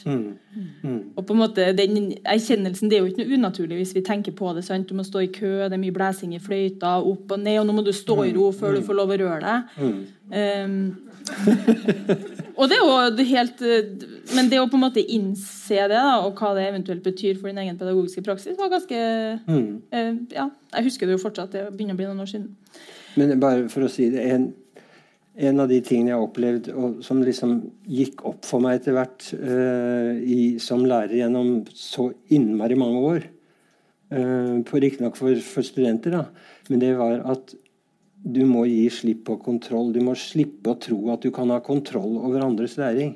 Og 1.15 1.25
på 1.25 1.35
en 1.35 1.39
måte, 1.39 1.67
den 1.77 2.13
erkjennelsen 2.25 2.89
det 2.89 2.97
er 2.97 3.03
jo 3.03 3.11
ikke 3.11 3.23
noe 3.23 3.37
unaturlig 3.37 3.81
hvis 3.81 3.93
vi 3.97 4.05
tenker 4.05 4.33
på 4.35 4.53
det. 4.57 4.63
sant? 4.65 4.89
Du 4.89 4.97
må 4.97 5.05
stå 5.05 5.21
i 5.25 5.31
kø, 5.33 5.51
det 5.67 5.75
er 5.77 5.81
mye 5.81 5.95
blæsing 5.95 6.33
i 6.35 6.41
fløyta, 6.41 6.97
opp 7.05 7.35
og 7.35 7.43
ned, 7.43 7.59
og 7.61 7.67
nå 7.69 7.75
må 7.77 7.83
du 7.85 7.93
stå 7.95 8.17
i 8.25 8.33
ro 8.35 8.49
før 8.55 8.79
du 8.79 8.87
får 8.87 8.97
lov 8.97 9.13
å 9.13 9.19
røre 9.21 9.39
deg. 9.45 9.77
Um, 10.29 10.79
og 12.57 12.69
det 12.69 12.77
er 12.77 12.83
jo 12.83 13.23
helt 13.27 13.61
Men 14.33 14.47
det 14.49 14.59
å 14.61 14.67
på 14.69 14.77
en 14.77 14.83
måte 14.85 15.01
innse 15.01 15.75
det, 15.75 15.89
da, 15.93 16.19
og 16.23 16.39
hva 16.39 16.53
det 16.57 16.67
eventuelt 16.69 17.03
betyr 17.05 17.37
for 17.37 17.49
din 17.49 17.61
egen 17.61 17.77
pedagogiske 17.77 18.23
praksis, 18.25 18.57
var 18.57 18.71
ganske 18.73 19.03
uh, 19.49 20.15
Ja, 20.33 20.49
jeg 20.73 20.89
husker 20.89 21.09
det 21.09 21.17
jo 21.17 21.25
fortsatt. 21.25 21.53
Det 21.53 21.67
begynner 21.73 21.97
å 21.97 22.01
bli 22.01 22.09
noen 22.09 22.25
år 22.25 22.31
siden. 22.33 22.49
Men 23.19 23.37
bare 23.41 23.69
for 23.73 23.85
å 23.85 23.91
si 23.91 24.09
det 24.13 24.25
en, 24.33 24.51
en 25.39 25.63
av 25.63 25.69
de 25.71 25.79
tingene 25.85 26.11
jeg 26.11 26.17
har 26.19 26.25
opplevd, 26.25 26.69
og 26.75 26.99
som 27.05 27.21
liksom 27.23 27.55
gikk 27.87 28.25
opp 28.27 28.43
for 28.47 28.63
meg 28.63 28.79
etter 28.79 28.97
hvert 28.97 29.29
uh, 29.39 30.11
i, 30.19 30.57
som 30.59 30.83
lærer 30.87 31.21
gjennom 31.21 31.61
så 31.71 32.09
innmari 32.35 32.75
mange 32.79 33.03
år 33.07 33.27
uh, 34.11 34.59
Riktignok 34.59 35.15
for, 35.19 35.39
for 35.45 35.65
studenter, 35.65 36.17
da, 36.17 36.25
men 36.67 36.83
det 36.83 36.91
var 36.99 37.23
at 37.31 37.55
du 38.19 38.41
må 38.43 38.65
gi 38.67 38.89
slipp 38.91 39.23
på 39.29 39.37
kontroll. 39.39 39.93
Du 39.95 40.01
må 40.03 40.11
slippe 40.19 40.73
å 40.73 40.79
tro 40.81 40.97
at 41.13 41.23
du 41.23 41.31
kan 41.31 41.51
ha 41.53 41.61
kontroll 41.63 42.17
over 42.19 42.43
andres 42.43 42.75
læring. 42.79 43.13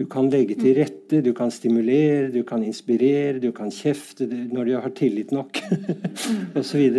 Du 0.00 0.06
kan 0.08 0.30
legge 0.32 0.56
til 0.56 0.78
rette, 0.78 1.20
du 1.20 1.32
kan 1.36 1.50
stimulere, 1.52 2.30
du 2.32 2.40
kan 2.48 2.62
inspirere, 2.64 3.36
du 3.42 3.50
kan 3.52 3.68
kjefte 3.72 4.24
når 4.26 4.70
du 4.70 4.74
har 4.80 4.94
tillit 4.96 5.34
nok 5.36 5.60
osv. 6.58 6.98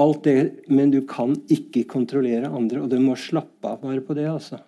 Alt 0.00 0.24
det, 0.28 0.38
men 0.68 0.92
du 0.92 1.00
kan 1.08 1.32
ikke 1.48 1.86
kontrollere 1.88 2.52
andre, 2.52 2.84
og 2.84 2.92
du 2.92 2.98
må 3.00 3.16
slappe 3.16 3.72
av 3.72 3.80
bare 3.86 4.04
på 4.04 4.16
det. 4.18 4.28
altså. 4.28 4.60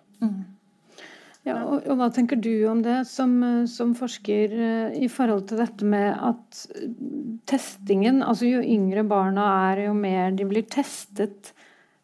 Ja, 1.47 1.61
og, 1.63 1.85
og 1.87 1.99
Hva 1.99 2.09
tenker 2.11 2.39
du 2.41 2.51
om 2.67 2.81
det 2.83 3.03
som, 3.07 3.37
som 3.71 3.93
forsker 3.95 4.55
eh, 4.57 4.97
i 5.05 5.07
forhold 5.11 5.45
til 5.47 5.61
dette 5.61 5.87
med 5.87 6.09
at 6.11 6.63
eh, 6.75 6.89
testingen 7.47 8.19
altså 8.25 8.49
Jo 8.49 8.63
yngre 8.65 9.05
barna 9.07 9.45
er, 9.69 9.85
jo 9.87 9.93
mer 9.95 10.35
de 10.35 10.47
blir 10.49 10.67
testet. 10.67 11.53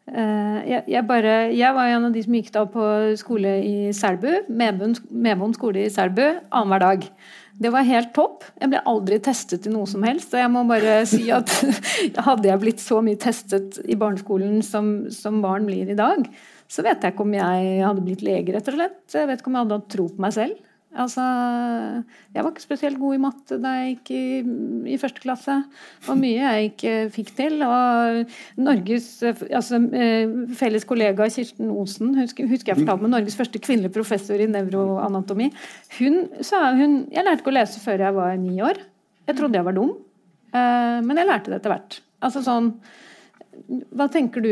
Eh, 0.04 0.80
Jeg, 0.90 1.06
bare, 1.08 1.54
jeg 1.56 1.74
var 1.74 1.88
en 1.88 2.08
av 2.10 2.12
de 2.12 2.22
som 2.24 2.34
gikk 2.36 2.50
da 2.52 2.64
på 2.68 2.84
skole 3.20 3.54
i 3.64 3.76
Selbu, 3.96 4.44
Medvold 4.52 5.56
skole 5.56 5.86
i 5.86 5.92
Selbu, 5.92 6.24
annenhver 6.50 6.84
dag. 6.84 7.06
Det 7.54 7.70
var 7.70 7.86
helt 7.86 8.10
topp. 8.16 8.42
Jeg 8.60 8.72
ble 8.72 8.82
aldri 8.90 9.20
testet 9.22 9.68
i 9.68 9.72
noe 9.72 9.86
som 9.86 10.02
helst. 10.02 10.34
Og 10.34 10.42
jeg 10.42 10.50
må 10.50 10.64
bare 10.68 10.96
si 11.10 11.28
at 11.32 11.48
hadde 12.28 12.50
jeg 12.50 12.62
blitt 12.62 12.82
så 12.82 13.00
mye 13.04 13.20
testet 13.20 13.78
i 13.86 13.96
barneskolen 14.00 14.60
som, 14.66 15.08
som 15.14 15.40
barn 15.44 15.68
blir 15.68 15.88
i 15.88 15.98
dag, 15.98 16.26
så 16.68 16.82
vet 16.84 17.04
jeg 17.04 17.14
ikke 17.14 17.24
om 17.24 17.34
jeg 17.36 17.82
hadde 17.84 18.04
blitt 18.04 18.24
lege, 18.26 18.52
rett 18.56 18.68
og 18.72 18.78
slett. 18.78 19.00
Jeg 19.14 19.30
vet 19.30 19.40
ikke 19.40 19.52
om 19.52 19.58
jeg 19.58 19.66
hadde 19.66 19.80
hatt 19.80 19.92
tro 19.94 20.08
på 20.10 20.24
meg 20.24 20.36
selv. 20.36 20.60
Altså, 20.94 21.24
jeg 22.34 22.44
var 22.44 22.52
ikke 22.52 22.62
spesielt 22.62 23.00
god 23.00 23.16
i 23.16 23.20
matte 23.22 23.56
da 23.62 23.72
jeg 23.80 23.96
gikk 23.96 24.10
i, 24.14 24.92
i 24.94 24.98
første 25.00 25.22
klasse. 25.24 25.56
Det 25.98 26.06
var 26.06 26.18
mye 26.20 26.38
jeg 26.38 26.70
ikke 26.70 26.92
fikk 27.16 27.32
til. 27.38 27.64
Og 27.66 28.34
Norges 28.62 29.08
altså, 29.26 29.80
eh, 29.90 30.34
felles 30.54 30.86
kollega 30.86 31.26
Kirsten 31.34 31.72
Osen, 31.74 32.14
husker, 32.20 32.46
husker 32.50 32.72
jeg 32.74 32.82
fortalte 32.84 33.08
med 33.08 33.14
Norges 33.16 33.38
første 33.38 33.62
kvinnelige 33.62 33.96
professor 33.96 34.38
i 34.38 34.50
nevroanatomi. 34.50 35.50
Hun 35.98 36.20
sa 36.46 36.68
hun 36.78 37.00
Jeg 37.10 37.26
lærte 37.26 37.42
ikke 37.42 37.52
å 37.54 37.58
lese 37.58 37.82
før 37.82 38.06
jeg 38.06 38.18
var 38.20 38.36
ni 38.38 38.60
år. 38.62 38.78
Jeg 39.26 39.38
trodde 39.38 39.58
jeg 39.58 39.66
var 39.66 39.74
dum, 39.74 39.96
eh, 40.54 41.00
men 41.02 41.18
jeg 41.18 41.30
lærte 41.30 41.50
det 41.50 41.58
etter 41.58 41.74
hvert. 41.74 41.98
Altså 42.24 42.44
sånn 42.44 42.76
Hva 43.94 44.06
tenker 44.12 44.44
du? 44.44 44.50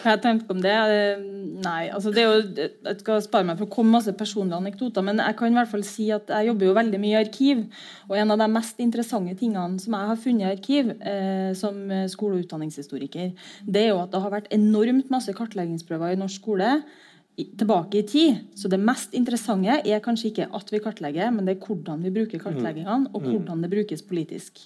Hva 0.00 0.10
jeg 0.14 0.20
tenker 0.24 0.54
om 0.54 0.62
det? 0.62 0.72
eh, 0.74 1.20
Nei, 1.60 1.90
altså 1.92 2.08
det 2.14 2.22
er 2.22 2.30
jo, 2.30 2.68
jeg 2.86 3.00
skal 3.02 3.20
spare 3.20 3.44
meg 3.44 3.58
for 3.60 3.68
å 3.68 3.72
komme 3.74 3.92
masse 3.98 4.14
personlige 4.16 4.56
anekdoter, 4.62 5.04
men 5.04 5.20
jeg 5.20 5.36
kan 5.36 5.52
i 5.52 5.58
hvert 5.58 5.68
fall 5.68 5.84
si 5.84 6.06
at 6.14 6.30
jeg 6.32 6.48
jobber 6.48 6.70
jo 6.70 6.76
veldig 6.78 7.00
mye 7.02 7.12
i 7.12 7.20
arkiv. 7.20 7.60
Og 8.08 8.16
en 8.16 8.32
av 8.32 8.40
de 8.40 8.48
mest 8.54 8.80
interessante 8.80 9.36
tingene 9.36 9.76
som 9.82 9.96
jeg 9.98 10.10
har 10.10 10.22
funnet 10.22 10.46
i 10.46 10.50
arkiv 10.54 10.94
eh, 10.96 11.52
som 11.58 11.78
skole- 12.08 12.40
og 12.40 12.46
utdanningshistoriker, 12.46 13.34
det 13.68 13.84
er 13.84 13.92
jo 13.92 14.00
at 14.00 14.14
det 14.14 14.24
har 14.24 14.34
vært 14.38 14.50
enormt 14.56 15.12
masse 15.12 15.36
kartleggingsprøver 15.36 16.16
i 16.16 16.20
norsk 16.22 16.40
skole 16.40 16.72
tilbake 17.60 18.00
i 18.00 18.06
tid. 18.08 18.40
Så 18.56 18.68
det 18.72 18.80
mest 18.80 19.14
interessante 19.16 19.78
er 19.84 20.02
kanskje 20.04 20.32
ikke 20.32 20.48
at 20.56 20.72
vi 20.72 20.80
kartlegger, 20.82 21.30
men 21.32 21.46
det 21.46 21.58
er 21.58 21.64
hvordan 21.66 22.02
vi 22.04 22.12
bruker 22.16 22.40
kartleggingene, 22.42 23.12
og 23.12 23.20
hvordan 23.28 23.62
det 23.62 23.70
brukes 23.72 24.02
politisk. 24.02 24.64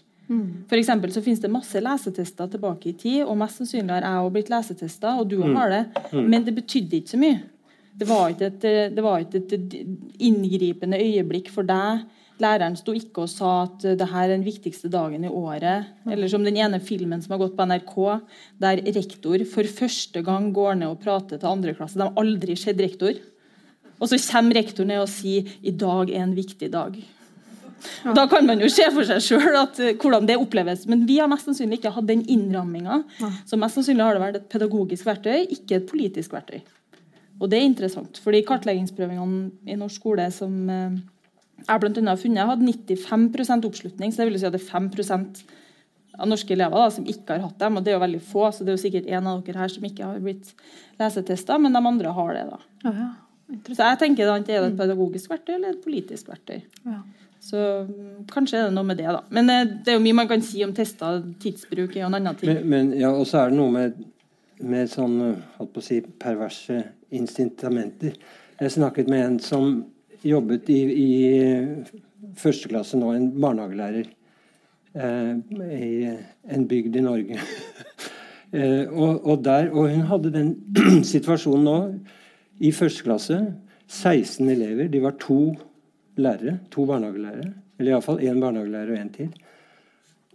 For 0.70 0.78
eksempel 0.78 1.12
så 1.12 1.22
finnes 1.24 1.42
det 1.42 1.52
masse 1.52 1.80
lesetester 1.84 2.48
tilbake 2.52 2.90
i 2.90 2.96
tid, 2.96 3.22
og 3.26 3.36
mest 3.40 3.60
sannsynlig 3.60 3.92
har 3.92 4.06
jeg 4.06 4.22
også 4.22 4.34
blitt 4.36 4.52
lesetesta, 4.52 5.16
og 5.20 5.28
du 5.28 5.38
har 5.44 5.72
det, 5.72 5.82
men 6.16 6.46
det 6.46 6.56
betydde 6.56 7.00
ikke 7.00 7.12
så 7.12 7.20
mye. 7.20 7.40
Det 7.94 8.08
var 8.08 8.32
ikke 8.32 8.48
et, 8.50 8.64
det 8.96 9.02
var 9.04 9.22
ikke 9.22 9.42
et 9.44 9.74
inngripende 10.18 10.98
øyeblikk 10.98 11.50
for 11.54 11.66
deg. 11.68 12.06
Læreren 12.42 12.74
sto 12.74 12.90
ikke 12.96 13.22
og 13.22 13.30
sa 13.30 13.50
at 13.68 13.84
det 14.00 14.08
her 14.10 14.24
er 14.24 14.32
den 14.32 14.46
viktigste 14.46 14.90
dagen 14.90 15.22
i 15.22 15.30
året. 15.30 15.92
Eller 16.10 16.30
som 16.30 16.42
den 16.42 16.58
ene 16.58 16.80
filmen 16.82 17.22
som 17.22 17.36
har 17.36 17.44
gått 17.44 17.54
på 17.54 17.66
NRK, 17.70 17.94
der 18.58 18.82
rektor 18.96 19.44
for 19.52 19.70
første 19.76 20.24
gang 20.26 20.48
går 20.56 20.80
ned 20.80 20.96
og 20.96 21.04
prater 21.04 21.38
til 21.38 21.52
andre 21.52 21.76
klasse. 21.78 22.00
De 22.00 22.08
har 22.08 22.18
aldri 22.18 22.58
sett 22.58 22.82
rektor. 22.82 23.20
Og 24.00 24.10
så 24.10 24.18
kommer 24.32 24.58
rektor 24.58 24.88
ned 24.88 25.04
og 25.04 25.12
sier 25.12 25.46
i 25.62 25.70
dag 25.70 26.10
er 26.10 26.24
en 26.24 26.34
viktig 26.34 26.72
dag. 26.74 26.98
Da 28.16 28.26
kan 28.30 28.46
man 28.48 28.60
jo 28.62 28.68
se 28.72 28.86
for 28.94 29.06
seg 29.08 29.22
sjøl 29.24 29.56
hvordan 30.00 30.28
det 30.28 30.38
oppleves. 30.40 30.86
Men 30.90 31.06
vi 31.08 31.18
har 31.20 31.30
mest 31.30 31.48
sannsynlig 31.48 31.80
ikke 31.80 31.94
hatt 31.96 32.08
den 32.08 32.24
innramminga. 32.30 33.02
Så 33.48 33.58
mest 33.60 33.78
sannsynlig 33.78 34.06
har 34.06 34.16
det 34.16 34.24
vært 34.24 34.40
et 34.40 34.48
pedagogisk 34.52 35.08
verktøy, 35.08 35.44
ikke 35.56 35.80
et 35.80 35.90
politisk 35.90 36.36
verktøy. 36.36 36.62
Og 37.40 37.50
det 37.50 37.58
er 37.58 37.66
interessant, 37.66 38.20
fordi 38.22 38.44
kartleggingsprøvingene 38.46 39.72
i 39.72 39.74
norsk 39.78 39.98
skole 39.98 40.28
som 40.32 40.52
eh, 40.70 41.00
jeg 41.64 41.82
blant 41.82 41.98
annet 41.98 42.12
har 42.12 42.20
funnet, 42.20 42.46
hadde 42.46 42.68
95% 42.94 43.66
oppslutning. 43.68 44.12
Så 44.12 44.22
det 44.22 44.28
vil 44.30 44.40
si 44.40 44.46
at 44.48 44.54
det 44.54 44.62
er 44.62 44.70
5 44.70 44.90
av 46.14 46.28
norske 46.30 46.54
elever 46.54 46.78
da, 46.78 46.90
som 46.94 47.06
ikke 47.10 47.34
har 47.34 47.42
hatt 47.48 47.58
dem. 47.58 47.78
Og 47.78 47.84
det 47.84 47.92
er 47.92 47.98
jo 47.98 48.04
veldig 48.04 48.22
få, 48.22 48.46
så 48.54 48.62
det 48.64 48.72
er 48.72 48.78
jo 48.78 48.84
sikkert 48.84 49.10
en 49.10 49.28
av 49.32 49.42
dere 49.46 49.64
her 49.64 49.72
som 49.72 49.86
ikke 49.88 50.06
har 50.06 50.22
blitt 50.22 50.52
lesetesta, 51.00 51.58
men 51.58 51.74
de 51.74 51.82
andre 51.90 52.14
har 52.18 52.34
det. 52.36 52.44
da. 52.52 52.60
Ja, 52.86 52.94
ja. 53.00 53.10
Så 53.66 53.76
jeg 53.76 53.98
tenker 54.00 54.30
da, 54.30 54.38
Er 54.38 54.46
det 54.46 54.70
et 54.70 54.78
pedagogisk 54.78 55.30
verktøy 55.30 55.54
eller 55.58 55.74
et 55.74 55.82
politisk 55.84 56.30
verktøy? 56.30 56.62
Ja. 56.86 57.02
Så 57.44 57.60
mm, 57.84 58.24
kanskje 58.32 58.62
er 58.62 58.68
det 58.70 58.76
noe 58.78 58.88
med 58.88 58.96
det, 59.00 59.10
da. 59.12 59.20
Men 59.36 59.52
eh, 59.52 59.66
det 59.84 59.92
er 59.92 59.98
jo 59.98 60.04
mye 60.06 60.16
man 60.22 60.30
kan 60.30 60.44
si 60.44 60.62
om 60.64 60.72
tester. 60.76 61.20
Tidsbruk 61.42 61.92
er 61.92 62.04
jo 62.04 62.08
en 62.08 62.18
annen 62.20 62.38
ting. 62.40 62.48
Men, 62.50 62.70
men 62.72 62.92
ja, 62.96 63.12
og 63.12 63.26
så 63.28 63.42
er 63.42 63.52
det 63.52 63.58
noe 63.58 63.74
med, 63.74 63.98
med 64.64 64.88
sånn 64.92 65.18
holdt 65.58 65.74
på 65.74 65.82
å 65.82 65.84
si, 65.84 66.00
perverse 66.24 66.78
incitamenter. 67.14 68.16
Jeg 68.60 68.74
snakket 68.78 69.10
med 69.12 69.26
en 69.26 69.36
som 69.44 69.76
jobbet 70.24 70.70
i, 70.72 70.80
i 70.88 72.32
første 72.40 72.70
klasse 72.70 72.96
nå, 72.98 73.10
en 73.12 73.28
barnehagelærer 73.36 74.08
eh, 74.94 75.32
i 75.76 75.92
en 76.56 76.66
bygd 76.70 76.96
i 76.96 77.04
Norge. 77.04 77.44
eh, 78.56 78.88
og, 78.88 79.20
og, 79.20 79.44
der, 79.44 79.68
og 79.74 79.92
hun 79.92 80.08
hadde 80.08 80.32
den 80.32 80.54
situasjonen 81.12 81.68
nå 81.68 81.78
i 82.64 82.72
første 82.72 83.04
klasse. 83.04 83.42
16 83.84 84.48
elever. 84.48 84.88
De 84.88 85.02
var 85.04 85.18
to 85.20 85.52
lærere. 86.16 86.58
To 86.70 86.86
barnehagelærere. 86.88 87.52
Eller 87.78 87.94
iallfall 87.94 88.22
én 88.22 88.40
barnehagelærer 88.40 88.94
og 88.94 89.02
én 89.02 89.12
til. 89.16 89.32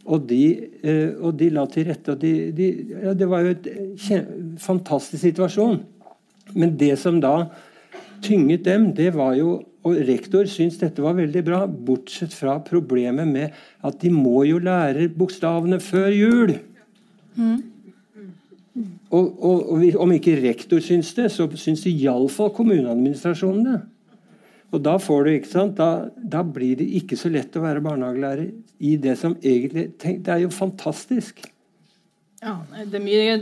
Og 0.09 0.29
de, 0.29 0.43
eh, 0.83 1.09
og 1.19 1.39
de, 1.39 1.49
la 1.53 1.65
til 1.65 1.87
rette. 1.89 2.11
og 2.11 2.21
de, 2.21 2.51
de, 2.51 2.67
ja, 3.03 3.13
Det 3.13 3.29
var 3.29 3.39
jo 3.39 3.55
en 4.11 4.57
fantastisk 4.57 5.21
situasjon. 5.21 5.83
Men 6.55 6.77
det 6.77 6.97
som 6.99 7.21
da 7.21 7.49
tynget 8.21 8.65
dem, 8.65 8.93
det 8.95 9.13
var 9.15 9.35
jo 9.35 9.63
Og 9.83 9.95
rektor 9.95 10.43
syntes 10.43 10.77
dette 10.81 10.99
var 10.99 11.15
veldig 11.15 11.41
bra, 11.47 11.59
bortsett 11.65 12.33
fra 12.35 12.57
problemet 12.59 13.27
med 13.27 13.55
at 13.87 14.01
de 14.01 14.09
må 14.11 14.43
jo 14.43 14.57
lære 14.59 15.07
bokstavene 15.15 15.79
før 15.79 16.09
jul. 16.11 16.51
Mm. 17.35 17.61
Og, 19.09 19.43
og, 19.43 19.71
og, 19.71 19.85
om 20.03 20.11
ikke 20.11 20.35
rektor 20.43 20.83
syns 20.83 21.13
det, 21.15 21.29
så 21.31 21.47
syns 21.55 21.85
iallfall 21.87 22.51
kommuneadministrasjonen 22.55 23.65
det. 23.65 23.79
Og 24.69 24.81
da 24.85 24.97
får 25.01 25.23
du, 25.25 25.31
ikke 25.33 25.49
sant, 25.49 25.77
da, 25.79 26.09
da, 26.15 26.43
blir 26.45 26.77
det 26.79 26.89
ikke 27.01 27.17
så 27.17 27.31
lett 27.33 27.55
å 27.57 27.63
være 27.63 27.81
barnehagelærer 27.85 28.51
i 28.85 28.97
det 29.01 29.15
som 29.17 29.37
egentlig 29.41 29.89
tenk, 30.01 30.21
Det 30.25 30.35
er 30.35 30.43
jo 30.45 30.51
fantastisk. 30.53 31.41
Ja, 32.39 32.53
det 32.87 32.95
er, 32.95 33.01
mye, 33.03 33.33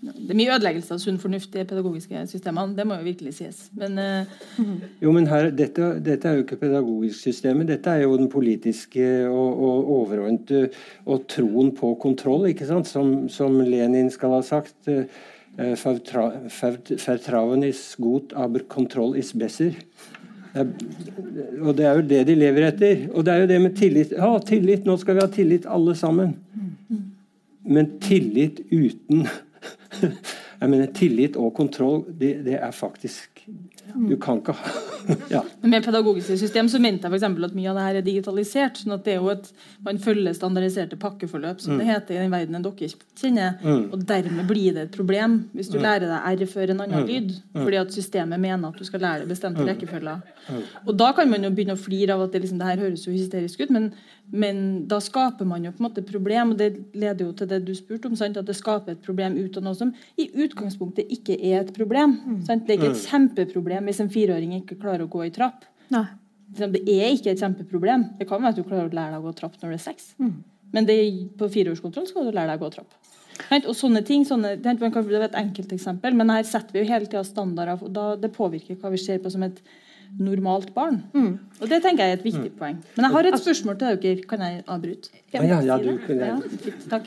det 0.00 0.32
er 0.32 0.38
mye 0.38 0.52
ødeleggelse 0.54 0.94
av 0.94 1.00
sunn 1.02 1.18
fornuft 1.20 1.58
i 1.60 1.64
pedagogiske 1.68 2.22
systemene. 2.30 2.72
Det 2.78 2.86
må 2.88 2.96
jo 2.96 3.04
virkelig 3.04 3.34
sies. 3.36 3.58
Men, 3.76 3.98
uh, 4.00 4.70
jo, 5.02 5.12
men 5.12 5.28
her, 5.28 5.50
dette, 5.52 5.90
dette, 6.00 6.30
er 6.30 6.38
jo 6.38 6.46
ikke 6.46 6.56
pedagogisk 6.62 7.26
systemet. 7.26 7.68
Dette 7.68 7.92
er 7.92 8.06
jo 8.06 8.14
den 8.16 8.30
politiske 8.32 9.10
og, 9.28 9.60
og 9.66 9.90
overordnede 9.98 10.70
og 11.04 11.26
troen 11.28 11.74
på 11.76 11.92
kontroll, 12.00 12.48
ikke 12.48 12.70
sant? 12.70 12.88
Som, 12.88 13.28
som 13.28 13.60
Lenin 13.60 14.08
skal 14.14 14.38
ha 14.38 14.40
sagt. 14.46 14.78
Uh, 14.88 15.04
Vertrauen 15.60 17.64
ist 17.66 17.98
gut, 17.98 18.32
aber 18.32 18.60
Kontroll 18.60 19.16
ist 19.16 19.38
besser. 19.38 19.74
Og 20.54 21.72
det 21.78 21.86
er 21.86 21.98
jo 21.98 22.06
det 22.10 22.20
de 22.28 22.36
lever 22.38 22.66
etter. 22.70 23.06
Og 23.14 23.24
det 23.26 23.32
er 23.32 23.44
jo 23.44 23.50
det 23.50 23.60
med 23.62 23.76
tillit. 23.78 24.14
Ja, 24.16 24.30
tillit, 24.46 24.86
nå 24.88 24.96
skal 25.00 25.18
vi 25.18 25.24
ha 25.24 25.30
tillit 25.30 25.68
alle 25.70 25.94
sammen. 25.98 26.34
Men 27.70 27.94
tillit 28.02 28.62
uten 28.70 29.26
Jeg 30.60 30.68
mener, 30.68 30.90
tillit 30.92 31.36
og 31.40 31.54
kontroll, 31.56 32.02
det, 32.20 32.34
det 32.44 32.58
er 32.60 32.72
faktisk 32.76 33.46
Du 33.94 34.16
kan 34.20 34.40
ikke 34.42 34.56
ha 34.58 34.78
ja. 35.28 35.44
Med 35.60 35.84
pedagogiske 35.84 36.36
system 36.38 36.68
så 36.68 36.78
mente 36.78 37.08
jeg 37.08 37.20
for 37.20 37.46
at 37.46 37.54
mye 37.56 37.70
av 37.70 37.78
det 37.78 37.84
her 37.86 37.98
er 38.00 38.06
digitalisert. 38.06 38.80
sånn 38.80 38.94
at 38.96 39.04
det 39.06 39.14
er 39.14 39.20
jo 39.20 39.30
et, 39.32 39.50
Man 39.84 39.98
følger 39.98 40.36
standardiserte 40.36 40.98
pakkeforløp, 41.00 41.60
som 41.60 41.74
mm. 41.74 41.80
det 41.80 41.88
heter 41.88 42.14
i 42.14 42.20
den 42.20 42.34
verdenen 42.34 42.64
dere 42.64 42.90
kjenner. 43.20 43.56
Mm. 43.62 43.86
Og 43.94 44.04
dermed 44.06 44.46
blir 44.48 44.76
det 44.76 44.86
et 44.88 44.94
problem 44.96 45.38
hvis 45.56 45.72
du 45.72 45.78
mm. 45.78 45.84
lærer 45.84 46.06
deg 46.10 46.44
R 46.44 46.52
før 46.52 46.74
en 46.74 46.84
annen 46.84 47.04
mm. 47.04 47.08
lyd. 47.08 47.34
Mm. 47.54 47.62
Fordi 47.64 47.80
at 47.80 47.96
systemet 47.96 48.42
mener 48.42 48.68
at 48.68 48.78
du 48.78 48.88
skal 48.88 49.04
lære 49.06 49.24
det 49.24 49.32
bestemte 49.32 49.64
mm. 49.64 49.70
rekkefølger. 49.72 50.24
Og 50.86 50.96
da 50.98 51.12
kan 51.16 51.30
man 51.30 51.44
jo 51.44 51.52
begynne 51.54 51.76
å 51.76 51.80
flire 51.80 52.16
av 52.16 52.26
at 52.26 52.34
det, 52.34 52.44
liksom, 52.44 52.60
det 52.60 52.70
her 52.70 52.82
høres 52.84 53.06
jo 53.06 53.14
hysterisk 53.14 53.62
ut, 53.62 53.72
men, 53.74 53.90
men, 54.30 54.62
da 54.90 54.98
skaper 55.02 55.46
man 55.46 55.64
jo 55.64 55.72
på 55.74 55.82
en 55.82 55.88
måte 55.88 56.04
problem. 56.06 56.54
Og 56.54 56.60
det 56.60 56.70
leder 56.92 57.26
jo 57.26 57.32
til 57.36 57.50
det 57.50 57.62
du 57.66 57.72
spurte 57.76 58.10
om, 58.10 58.16
sant? 58.18 58.38
at 58.40 58.48
det 58.48 58.58
skaper 58.58 58.96
et 58.96 59.04
problem 59.04 59.38
ut 59.38 59.56
av 59.58 59.66
noe 59.66 59.78
som 59.78 59.94
i 60.20 60.28
utgangspunktet 60.30 61.10
ikke 61.12 61.38
er 61.38 61.62
et 61.62 61.72
problem. 61.76 62.18
Sant? 62.48 62.66
Det 62.66 62.76
er 62.76 62.80
ikke 62.80 62.92
et 62.94 63.06
kjempeproblem 63.08 63.79
hvis 63.88 64.00
en 64.02 64.10
fireåring 64.12 64.56
ikke 64.60 64.78
klarer 64.80 65.06
å 65.06 65.10
gå 65.10 65.24
i 65.26 65.32
trapp. 65.34 65.64
Nei. 65.94 66.06
Det 66.50 66.82
er 66.82 67.12
ikke 67.14 67.30
et 67.32 67.42
kjempeproblem. 67.42 68.08
Det 68.18 68.26
kan 68.28 68.42
være 68.42 68.56
at 68.56 68.58
du 68.58 68.66
klarer 68.66 68.88
å 68.88 68.94
lære 68.94 69.14
deg 69.14 69.20
å 69.22 69.28
gå 69.28 69.34
trapp 69.38 69.58
når 69.60 69.70
du 69.70 69.76
er 69.76 69.84
seks. 69.84 70.14
Mm. 70.18 70.40
Men 70.74 70.86
det, 70.86 70.96
på 71.38 71.48
fireårskontroll 71.50 72.08
skal 72.08 72.26
du 72.26 72.34
lære 72.34 72.50
deg 72.52 72.62
å 72.62 72.64
gå 72.64 72.72
trapp. 72.74 72.96
Og 73.60 73.74
sånne 73.76 74.02
ting, 74.04 74.24
sånne, 74.28 74.56
Det 74.60 74.68
er 74.68 75.22
et 75.24 75.38
enkelteksempel, 75.38 76.14
men 76.14 76.28
her 76.28 76.42
setter 76.44 76.72
vi 76.72 76.82
jo 76.82 76.90
hele 76.92 77.06
tida 77.06 77.22
standarder. 77.24 77.82
og 77.82 77.92
da, 77.92 78.16
Det 78.16 78.32
påvirker 78.32 78.76
hva 78.76 78.90
vi 78.90 78.98
ser 78.98 79.18
på 79.18 79.30
som 79.30 79.42
et 79.42 79.62
normalt 80.18 80.74
barn. 80.74 81.02
Mm. 81.14 81.38
Og 81.60 81.68
Det 81.68 81.82
tenker 81.82 82.04
jeg 82.04 82.12
er 82.12 82.18
et 82.18 82.24
viktig 82.24 82.50
mm. 82.52 82.58
poeng. 82.58 82.82
Men 82.96 83.04
jeg 83.04 83.12
har 83.12 83.24
et 83.24 83.40
spørsmål 83.40 83.78
til 83.78 83.96
dere. 84.02 84.26
Kan 84.28 84.40
jeg 84.40 84.64
avbryte? 84.66 85.10
Ja, 85.32 85.42
ja, 85.42 85.60
ja, 85.62 85.78
du, 85.78 85.98
ja, 86.14 86.36
takk. 86.90 87.06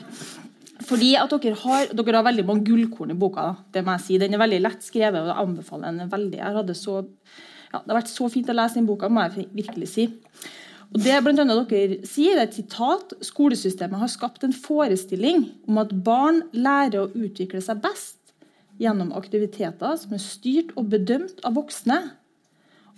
Fordi 0.84 1.14
at 1.16 1.32
dere 1.32 1.56
har, 1.62 1.92
dere 1.96 2.18
har 2.18 2.26
veldig 2.26 2.44
mange 2.48 2.66
gullkorn 2.68 3.14
i 3.14 3.18
boka. 3.18 3.50
Det 3.72 3.84
må 3.84 3.94
jeg 3.96 4.04
si. 4.04 4.18
Den 4.20 4.36
er 4.36 4.42
veldig 4.42 4.60
lett 4.64 4.84
skrevet, 4.84 5.22
og 5.22 5.30
jeg 5.30 5.46
anbefaler 5.46 5.96
den 5.96 6.12
veldig. 6.12 6.76
Så 6.76 6.98
ja, 7.00 7.80
det 7.80 7.88
har 7.88 7.98
vært 7.98 8.12
så 8.12 8.28
fint 8.32 8.50
å 8.52 8.56
lese 8.56 8.78
den 8.78 8.88
boka, 8.88 9.08
må 9.08 9.24
jeg 9.24 9.48
virkelig 9.54 9.90
si. 9.94 10.08
Og 10.94 11.00
det 11.02 11.16
blant 11.24 11.40
annet 11.42 11.70
dere 11.70 11.96
sier, 12.06 12.36
er 12.36 12.44
et 12.44 12.58
sitat 12.58 13.16
skolesystemet 13.24 13.98
har 13.98 14.12
skapt 14.12 14.44
en 14.46 14.54
forestilling 14.54 15.48
om 15.66 15.80
at 15.82 15.94
barn 16.06 16.44
lærer 16.52 17.00
å 17.00 17.08
utvikle 17.16 17.62
seg 17.64 17.80
best 17.82 18.20
gjennom 18.78 19.14
aktiviteter 19.16 19.96
som 19.98 20.14
er 20.14 20.22
styrt 20.22 20.74
og 20.78 20.92
bedømt 20.92 21.40
av 21.46 21.56
voksne, 21.58 21.98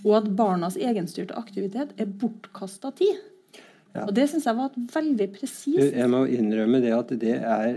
og 0.04 0.12
at 0.18 0.28
barnas 0.36 0.76
egenstyrte 0.76 1.36
aktivitet 1.38 1.94
er 2.00 2.10
bortkasta 2.20 2.92
tid. 2.98 3.16
Og 4.04 4.14
Det 4.16 4.28
syns 4.30 4.46
jeg 4.48 4.58
var 4.58 4.74
veldig 4.94 5.28
presist 5.34 5.96
Jeg 5.96 6.08
må 6.12 6.24
innrømme 6.28 6.80
det 6.84 6.92
at 6.96 7.14
det 7.20 7.36
er 7.40 7.76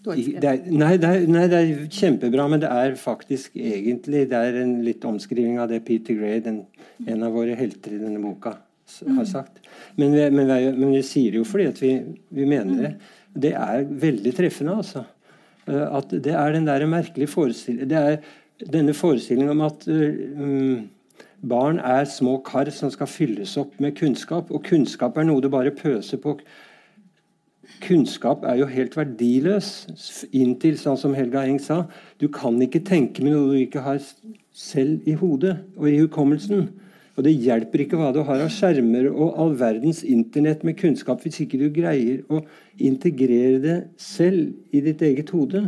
det 0.00 0.46
er, 0.48 0.62
nei, 0.72 0.94
det 0.96 1.08
er, 1.08 1.26
nei, 1.28 1.42
det 1.52 1.58
er, 1.58 1.80
kjempebra, 1.92 2.46
men 2.48 2.62
det 2.62 2.70
er 2.72 2.94
faktisk 2.96 3.58
egentlig 3.60 4.22
Det 4.30 4.38
er 4.38 4.56
en 4.62 4.78
litt 4.86 5.04
omskriving 5.04 5.58
av 5.60 5.68
det 5.68 5.82
Peter 5.84 6.16
Gray, 6.16 6.38
den, 6.40 6.62
en 7.04 7.26
av 7.26 7.34
våre 7.36 7.52
helter 7.58 7.98
i 7.98 8.00
denne 8.00 8.22
boka, 8.22 8.54
har 9.02 9.18
mm. 9.18 9.26
sagt. 9.28 9.60
Men 10.00 10.14
vi, 10.16 10.24
men, 10.32 10.48
vi, 10.48 10.70
men 10.78 10.94
vi, 10.94 11.02
sier 11.04 11.34
det 11.34 11.42
jo 11.42 11.44
fordi 11.44 11.68
at 11.68 11.82
vi, 11.82 11.92
vi 12.32 12.48
mener 12.48 12.80
det. 12.80 12.92
Det 13.44 13.52
er 13.52 13.84
veldig 14.06 14.32
treffende, 14.38 14.78
altså. 14.80 15.04
Eh, 15.68 15.84
at 16.00 16.16
det 16.16 16.32
er 16.32 16.56
den 16.56 16.70
der 16.70 16.86
merkelige 16.88 17.30
forestillingen 17.30 17.90
Det 17.90 18.00
er 18.00 18.16
denne 18.72 18.94
forestillingen 18.96 19.52
om 19.52 19.62
at 19.68 19.84
um, 19.88 20.88
barn 21.42 21.78
er 21.78 22.04
små 22.04 22.38
kar 22.44 22.70
som 22.74 22.90
skal 22.92 23.08
fylles 23.10 23.56
opp 23.60 23.78
med 23.80 23.96
kunnskap. 23.98 24.50
Og 24.50 24.64
kunnskap 24.64 25.16
er 25.16 25.28
noe 25.28 25.40
du 25.40 25.48
bare 25.52 25.74
pøser 25.74 26.20
på 26.22 26.38
Kunnskap 27.80 28.42
er 28.44 28.58
jo 28.58 28.66
helt 28.66 28.96
verdiløs 28.98 29.68
inntil, 30.34 30.74
sånn 30.80 30.98
som 30.98 31.14
Helga 31.14 31.44
Eng 31.46 31.60
sa, 31.62 31.84
du 32.18 32.26
kan 32.32 32.58
ikke 32.60 32.82
tenke 32.84 33.22
med 33.22 33.32
noe 33.32 33.52
du 33.52 33.60
ikke 33.60 33.84
har 33.84 34.00
selv 34.52 35.06
i 35.08 35.14
hodet 35.16 35.54
og 35.78 35.86
i 35.88 36.00
hukommelsen. 36.00 36.66
Og 37.16 37.26
det 37.26 37.36
hjelper 37.36 37.84
ikke 37.84 37.98
hva 38.00 38.10
du 38.16 38.22
har 38.26 38.42
av 38.42 38.50
skjermer 38.54 39.10
og 39.10 39.38
all 39.40 39.54
verdens 39.60 40.02
Internett 40.08 40.64
med 40.66 40.78
kunnskap 40.80 41.22
hvis 41.24 41.42
ikke 41.44 41.60
du 41.60 41.68
greier 41.74 42.22
å 42.32 42.42
integrere 42.80 43.58
det 43.62 43.78
selv 44.00 44.54
i 44.74 44.82
ditt 44.84 45.02
eget 45.04 45.32
hode. 45.34 45.66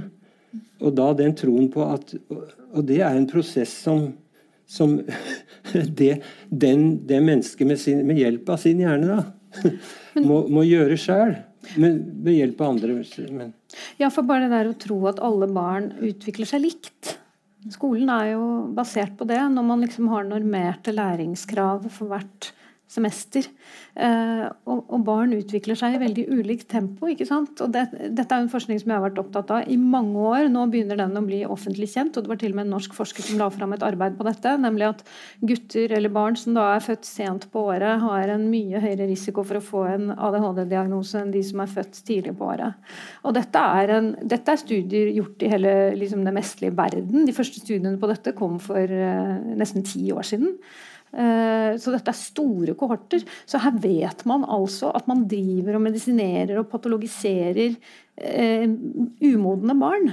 Og 0.82 0.94
da 0.96 1.10
den 1.16 1.36
troen 1.38 1.70
på 1.72 1.84
at 1.86 2.14
Og 2.72 2.86
det 2.88 3.02
er 3.04 3.16
en 3.16 3.28
prosess 3.28 3.72
som, 3.84 4.14
som 4.68 4.98
det, 6.00 6.12
den, 6.48 6.84
det 7.06 7.22
mennesket 7.24 7.68
med, 7.68 7.80
sin, 7.80 8.04
med, 8.06 8.20
hjelp 8.20 8.52
av 8.52 8.60
sin 8.62 8.82
hjerne 8.82 9.16
da, 9.16 9.72
må, 10.28 10.44
må 10.52 10.66
gjøre 10.66 10.98
sjøl. 11.00 11.34
Med 11.78 12.32
hjelp 12.32 12.60
av 12.60 12.72
andre. 12.72 12.96
Men. 13.30 13.52
Ja, 14.00 14.08
for 14.10 14.26
bare 14.26 14.48
det 14.48 14.56
der 14.56 14.70
å 14.72 14.78
tro 14.82 14.96
at 15.06 15.20
alle 15.22 15.46
barn 15.46 15.92
utvikler 16.02 16.48
seg 16.48 16.64
likt. 16.64 17.12
Skolen 17.70 18.10
er 18.10 18.32
jo 18.32 18.46
basert 18.74 19.14
på 19.18 19.28
det. 19.30 19.38
Når 19.54 19.68
man 19.68 19.84
liksom 19.84 20.10
har 20.10 20.26
normerte 20.26 20.94
læringskrav 20.94 21.86
for 21.94 22.10
hvert 22.10 22.50
semester. 22.92 23.46
Eh, 23.96 24.44
og, 24.68 24.82
og, 24.86 24.98
barn 25.06 25.34
utvikler 25.36 25.76
seg 25.78 25.96
i 25.96 26.00
veldig 26.02 26.24
ulikt 26.32 26.68
tempo. 26.72 27.08
ikke 27.10 27.26
sant? 27.28 27.60
Og 27.64 27.72
det, 27.72 27.86
Dette 28.12 28.36
er 28.36 28.44
en 28.44 28.52
forskning 28.52 28.80
som 28.80 28.92
jeg 28.92 28.98
har 28.98 29.04
vært 29.04 29.20
opptatt 29.22 29.52
av 29.56 29.70
i 29.70 29.78
mange 29.80 30.20
år. 30.20 30.48
Nå 30.52 30.66
begynner 30.72 31.00
den 31.00 31.18
å 31.18 31.24
bli 31.24 31.42
offentlig 31.48 31.90
kjent. 31.92 32.16
og 32.16 32.26
Det 32.26 32.32
var 32.32 32.40
til 32.42 32.54
og 32.54 32.60
med 32.60 32.68
en 32.68 32.74
norsk 32.76 32.96
forsker 32.96 33.26
som 33.26 33.40
la 33.40 33.48
fram 33.52 33.74
et 33.76 33.86
arbeid 33.86 34.18
på 34.18 34.26
dette. 34.28 34.54
Nemlig 34.62 34.88
at 34.90 35.04
gutter 35.40 35.96
eller 35.96 36.12
barn 36.12 36.38
som 36.38 36.56
da 36.56 36.68
er 36.74 36.84
født 36.84 37.08
sent 37.08 37.48
på 37.52 37.66
året, 37.72 38.02
har 38.02 38.34
en 38.34 38.46
mye 38.52 38.82
høyere 38.82 39.08
risiko 39.10 39.44
for 39.46 39.60
å 39.60 39.64
få 39.64 39.84
en 39.90 40.12
ADHD-diagnose 40.14 41.22
enn 41.22 41.34
de 41.34 41.44
som 41.46 41.64
er 41.64 41.72
født 41.72 42.02
tidlig 42.06 42.36
på 42.38 42.48
året. 42.52 42.78
Og 43.26 43.36
Dette 43.36 43.66
er, 43.82 43.96
en, 43.96 44.12
dette 44.28 44.52
er 44.52 44.60
studier 44.60 45.12
gjort 45.16 45.42
i 45.42 45.50
hele 45.52 45.74
liksom, 45.98 46.24
den 46.26 46.38
vestlige 46.38 46.76
verden. 46.76 47.26
De 47.26 47.36
første 47.36 47.62
studiene 47.62 47.98
på 48.00 48.10
dette 48.10 48.34
kom 48.36 48.58
for 48.62 48.80
eh, 48.80 49.36
nesten 49.58 49.84
ti 49.86 50.04
år 50.14 50.26
siden. 50.26 50.56
Eh, 51.12 51.72
så 51.76 51.92
dette 51.92 52.12
er 52.12 52.16
store 52.16 52.76
kohorter. 52.78 53.24
Så 53.44 53.60
her 53.62 53.76
vet 53.82 54.24
man 54.28 54.46
altså 54.48 54.92
at 54.96 55.08
man 55.10 55.26
driver 55.28 55.76
og 55.76 55.84
medisinerer 55.84 56.60
og 56.60 56.70
patologiserer 56.72 57.76
eh, 58.20 58.68
umodne 59.22 59.74
barn. 59.78 60.10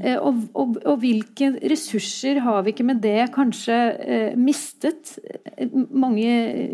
Eh, 0.00 0.16
og, 0.16 0.42
og, 0.56 0.78
og, 0.84 0.98
hvilke 1.02 1.52
ressurser 1.70 2.40
har 2.44 2.62
vi 2.64 2.72
ikke 2.72 2.86
med 2.86 3.02
det 3.04 3.28
kanskje 3.34 3.78
eh, 4.00 4.36
mistet 4.38 5.16
eh, 5.56 5.68
mange 5.90 6.32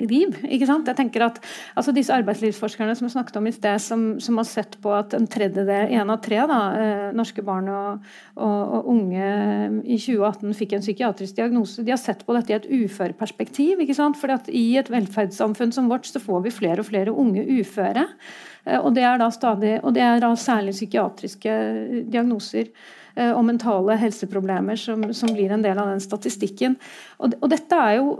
liv? 0.08 0.36
ikke 0.44 0.68
sant? 0.68 0.88
Jeg 0.88 0.98
tenker 1.00 1.26
at 1.26 1.40
altså 1.74 1.94
Disse 1.98 2.14
arbeidslivsforskerne 2.14 2.94
som 2.94 3.08
jeg 3.08 3.16
snakket 3.16 3.40
om 3.40 3.48
i 3.50 3.54
sted, 3.54 3.80
som, 3.82 4.04
som 4.22 4.38
har 4.38 4.46
sett 4.48 4.76
på 4.82 4.92
at 4.94 5.16
en 5.16 5.26
tredjedel, 5.30 5.94
en 5.98 6.14
av 6.14 6.20
tre 6.24 6.42
da, 6.50 6.60
eh, 6.78 7.06
norske 7.16 7.42
barn 7.46 7.70
og, 7.72 8.10
og, 8.38 8.88
unge 8.88 9.24
i 9.82 9.98
2018 9.98 10.54
fikk 10.56 10.76
en 10.76 10.84
psykiatrisk 10.84 11.40
diagnose, 11.40 11.82
de 11.84 11.92
har 11.92 12.00
sett 12.00 12.22
på 12.26 12.36
dette 12.36 12.54
i 12.54 12.58
et 12.58 12.68
uføreperspektiv. 12.68 13.82
ikke 13.82 13.96
sant? 13.98 14.18
Fordi 14.20 14.36
at 14.36 14.52
I 14.52 14.66
et 14.80 14.92
velferdssamfunn 14.92 15.74
som 15.74 15.90
vårt 15.90 16.06
så 16.08 16.22
får 16.22 16.46
vi 16.46 16.54
flere 16.54 16.84
og 16.84 16.88
flere 16.88 17.14
unge 17.14 17.42
uføre. 17.58 18.06
Eh, 18.68 18.78
og 18.78 18.94
det 18.96 19.06
er 19.06 19.18
da, 19.20 19.32
stadig, 19.34 19.78
det 19.96 20.04
er 20.04 20.22
da 20.22 20.34
særlig 20.38 20.76
psykiatriske 20.76 21.58
diagnoser 22.12 22.68
eh, 23.16 23.32
og 23.32 23.44
mentale 23.48 23.96
helseproblemer 24.00 24.78
som, 24.80 25.08
som, 25.16 25.32
blir 25.34 25.52
en 25.54 25.64
del 25.64 25.78
av 25.80 25.90
den 25.92 26.02
statistikken. 26.04 26.76
Og, 27.18 27.36
og 27.40 27.52
dette, 27.52 27.78
er 27.78 27.98
jo, 27.98 28.16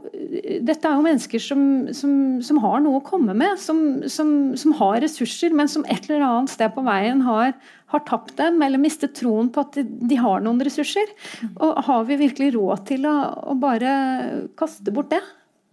dette, 0.65 0.83
er 0.83 0.97
jo, 0.97 1.07
mennesker 1.07 1.43
som, 1.43 1.63
som, 1.97 2.13
som 2.45 2.61
har 2.65 2.83
noe 2.85 3.01
å 3.01 3.07
komme 3.07 3.37
med, 3.39 3.59
som, 3.61 4.75
har 4.81 5.03
ressurser, 5.05 5.55
men 5.57 5.71
som 5.71 5.87
et 5.89 6.09
eller 6.09 6.27
annet 6.27 6.55
sted 6.55 6.73
på 6.75 6.85
veien 6.87 7.25
har, 7.27 7.57
har 7.93 8.05
tapt 8.09 8.37
dem, 8.41 8.61
eller 8.65 8.81
mistet 8.81 9.17
troen 9.19 9.51
på 9.53 9.65
at 9.65 9.81
de, 9.81 9.87
de, 9.87 10.21
har 10.21 10.45
noen 10.45 10.63
ressurser. 10.65 11.13
Og 11.57 11.83
har 11.89 12.07
vi 12.09 12.23
virkelig 12.25 12.55
råd 12.57 12.87
til 12.93 13.09
å, 13.09 13.19
å 13.53 13.59
bare 13.59 13.91
kaste 14.59 14.95
bort 14.95 15.13
det? 15.15 15.25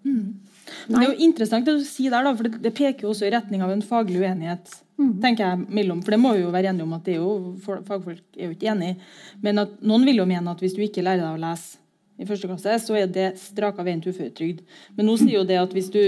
Mm. 0.06 0.45
Det 0.88 0.98
er 0.98 1.08
jo 1.10 1.28
interessant 1.28 1.68
det 1.68 1.78
du 1.78 1.86
sier 1.86 2.14
der, 2.14 2.26
da, 2.26 2.34
for 2.36 2.48
det, 2.48 2.62
det 2.64 2.74
peker 2.78 3.06
jo 3.06 3.14
også 3.14 3.28
i 3.28 3.34
retning 3.34 3.64
av 3.66 3.74
en 3.74 3.86
faglig 3.86 4.24
uenighet. 4.24 4.74
Mm. 4.96 5.18
tenker 5.20 5.44
jeg 5.44 5.74
mellom, 5.76 6.00
for 6.06 6.16
det 6.16 6.22
må 6.24 6.30
vi 6.38 6.46
jo 6.46 6.52
være 6.54 6.70
enige 6.72 6.86
om 6.86 6.94
at 6.96 7.04
det 7.04 7.18
jo, 7.18 7.32
Fagfolk 7.66 8.38
er 8.38 8.46
jo 8.46 8.54
ikke 8.54 8.70
enige. 8.72 8.96
men 9.44 9.60
at 9.66 9.74
noen 9.84 10.06
vil 10.08 10.22
jo 10.22 10.28
mene 10.30 10.54
at 10.54 10.62
hvis 10.64 10.78
du 10.78 10.80
ikke 10.86 11.04
lærer 11.04 11.26
deg 11.26 11.36
å 11.36 11.42
lese 11.42 11.82
i 12.16 12.28
første 12.30 12.48
klasse, 12.48 12.78
så 12.86 12.96
er 12.96 13.10
det 13.12 13.34
straka 13.42 13.84
veien 13.84 14.00
til 14.00 14.16
uføretrygd. 14.16 14.62
Men 14.96 15.10
nå 15.10 15.18
sier 15.20 15.42
jo 15.42 15.44
det 15.44 15.60
at 15.60 15.76
hvis 15.76 15.92
du 15.92 16.00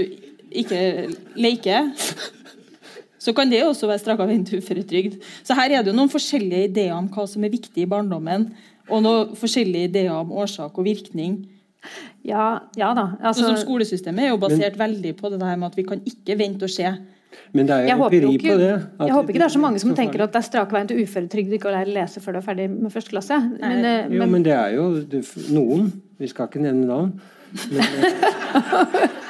ikke 0.48 0.80
leker 1.36 1.90
så 3.18 3.34
kan 3.36 3.50
det 3.50 3.60
også 3.66 3.90
være 3.90 4.00
straka 4.00 4.24
veien 4.28 4.46
til 4.48 4.62
uføretrygd. 4.62 5.18
Så 5.44 5.56
her 5.58 5.74
er 5.74 5.84
det 5.84 5.92
jo 5.92 5.98
noen 5.98 6.12
forskjellige 6.12 6.70
ideer 6.70 6.94
om 6.96 7.10
hva 7.12 7.26
som 7.28 7.44
er 7.44 7.52
viktig 7.52 7.84
i 7.84 7.90
barndommen, 7.90 8.48
og 8.88 9.04
noen 9.04 9.36
forskjellige 9.36 9.90
ideer 9.90 10.14
om 10.14 10.32
årsak 10.32 10.78
og 10.78 10.86
virkning. 10.86 11.42
Ja, 12.26 12.46
ja 12.76 12.90
da. 12.96 13.06
Altså, 13.22 13.46
sånn 13.46 13.60
skolesystemet 13.60 14.26
er 14.26 14.34
jo 14.34 14.40
basert 14.42 14.76
men, 14.76 14.82
veldig 14.86 15.14
på 15.18 15.30
det 15.32 15.38
der 15.40 15.56
med 15.56 15.70
at 15.70 15.78
vi 15.78 15.86
kan 15.86 16.02
ikke 16.08 16.36
vente 16.40 16.66
og 16.66 16.72
se. 16.72 16.90
Men 17.52 17.68
det 17.68 17.76
er 17.76 17.88
jo 17.92 18.04
empiri 18.08 18.34
på 18.42 18.56
det. 18.60 18.72
Jeg 18.98 19.14
håper 19.14 19.32
ikke 19.32 19.40
det 19.40 19.46
er 19.46 19.54
så 19.54 19.62
mange 19.62 19.80
som 19.82 19.94
tenker 19.96 20.24
at 20.24 20.34
det 20.34 20.40
er 20.40 20.46
strak 20.46 20.72
veien 20.74 20.88
til 20.90 21.00
uføretrygd 21.04 21.56
ikke 21.56 21.70
å 21.70 21.74
lære 21.74 21.90
å 21.92 21.96
lese 21.96 22.22
før 22.24 22.36
du 22.36 22.40
er 22.40 22.46
ferdig 22.46 22.68
med 22.72 22.92
første 22.92 23.12
klasse. 23.14 23.40
Men, 23.60 23.80
det, 23.84 23.94
jo, 24.16 24.28
men 24.34 24.46
det 24.46 24.54
er 24.56 24.76
jo 24.76 24.86
det, 25.12 25.22
noen. 25.54 25.90
Vi 26.18 26.30
skal 26.30 26.50
ikke 26.50 26.64
nevne 26.64 26.88
navn. 26.88 27.18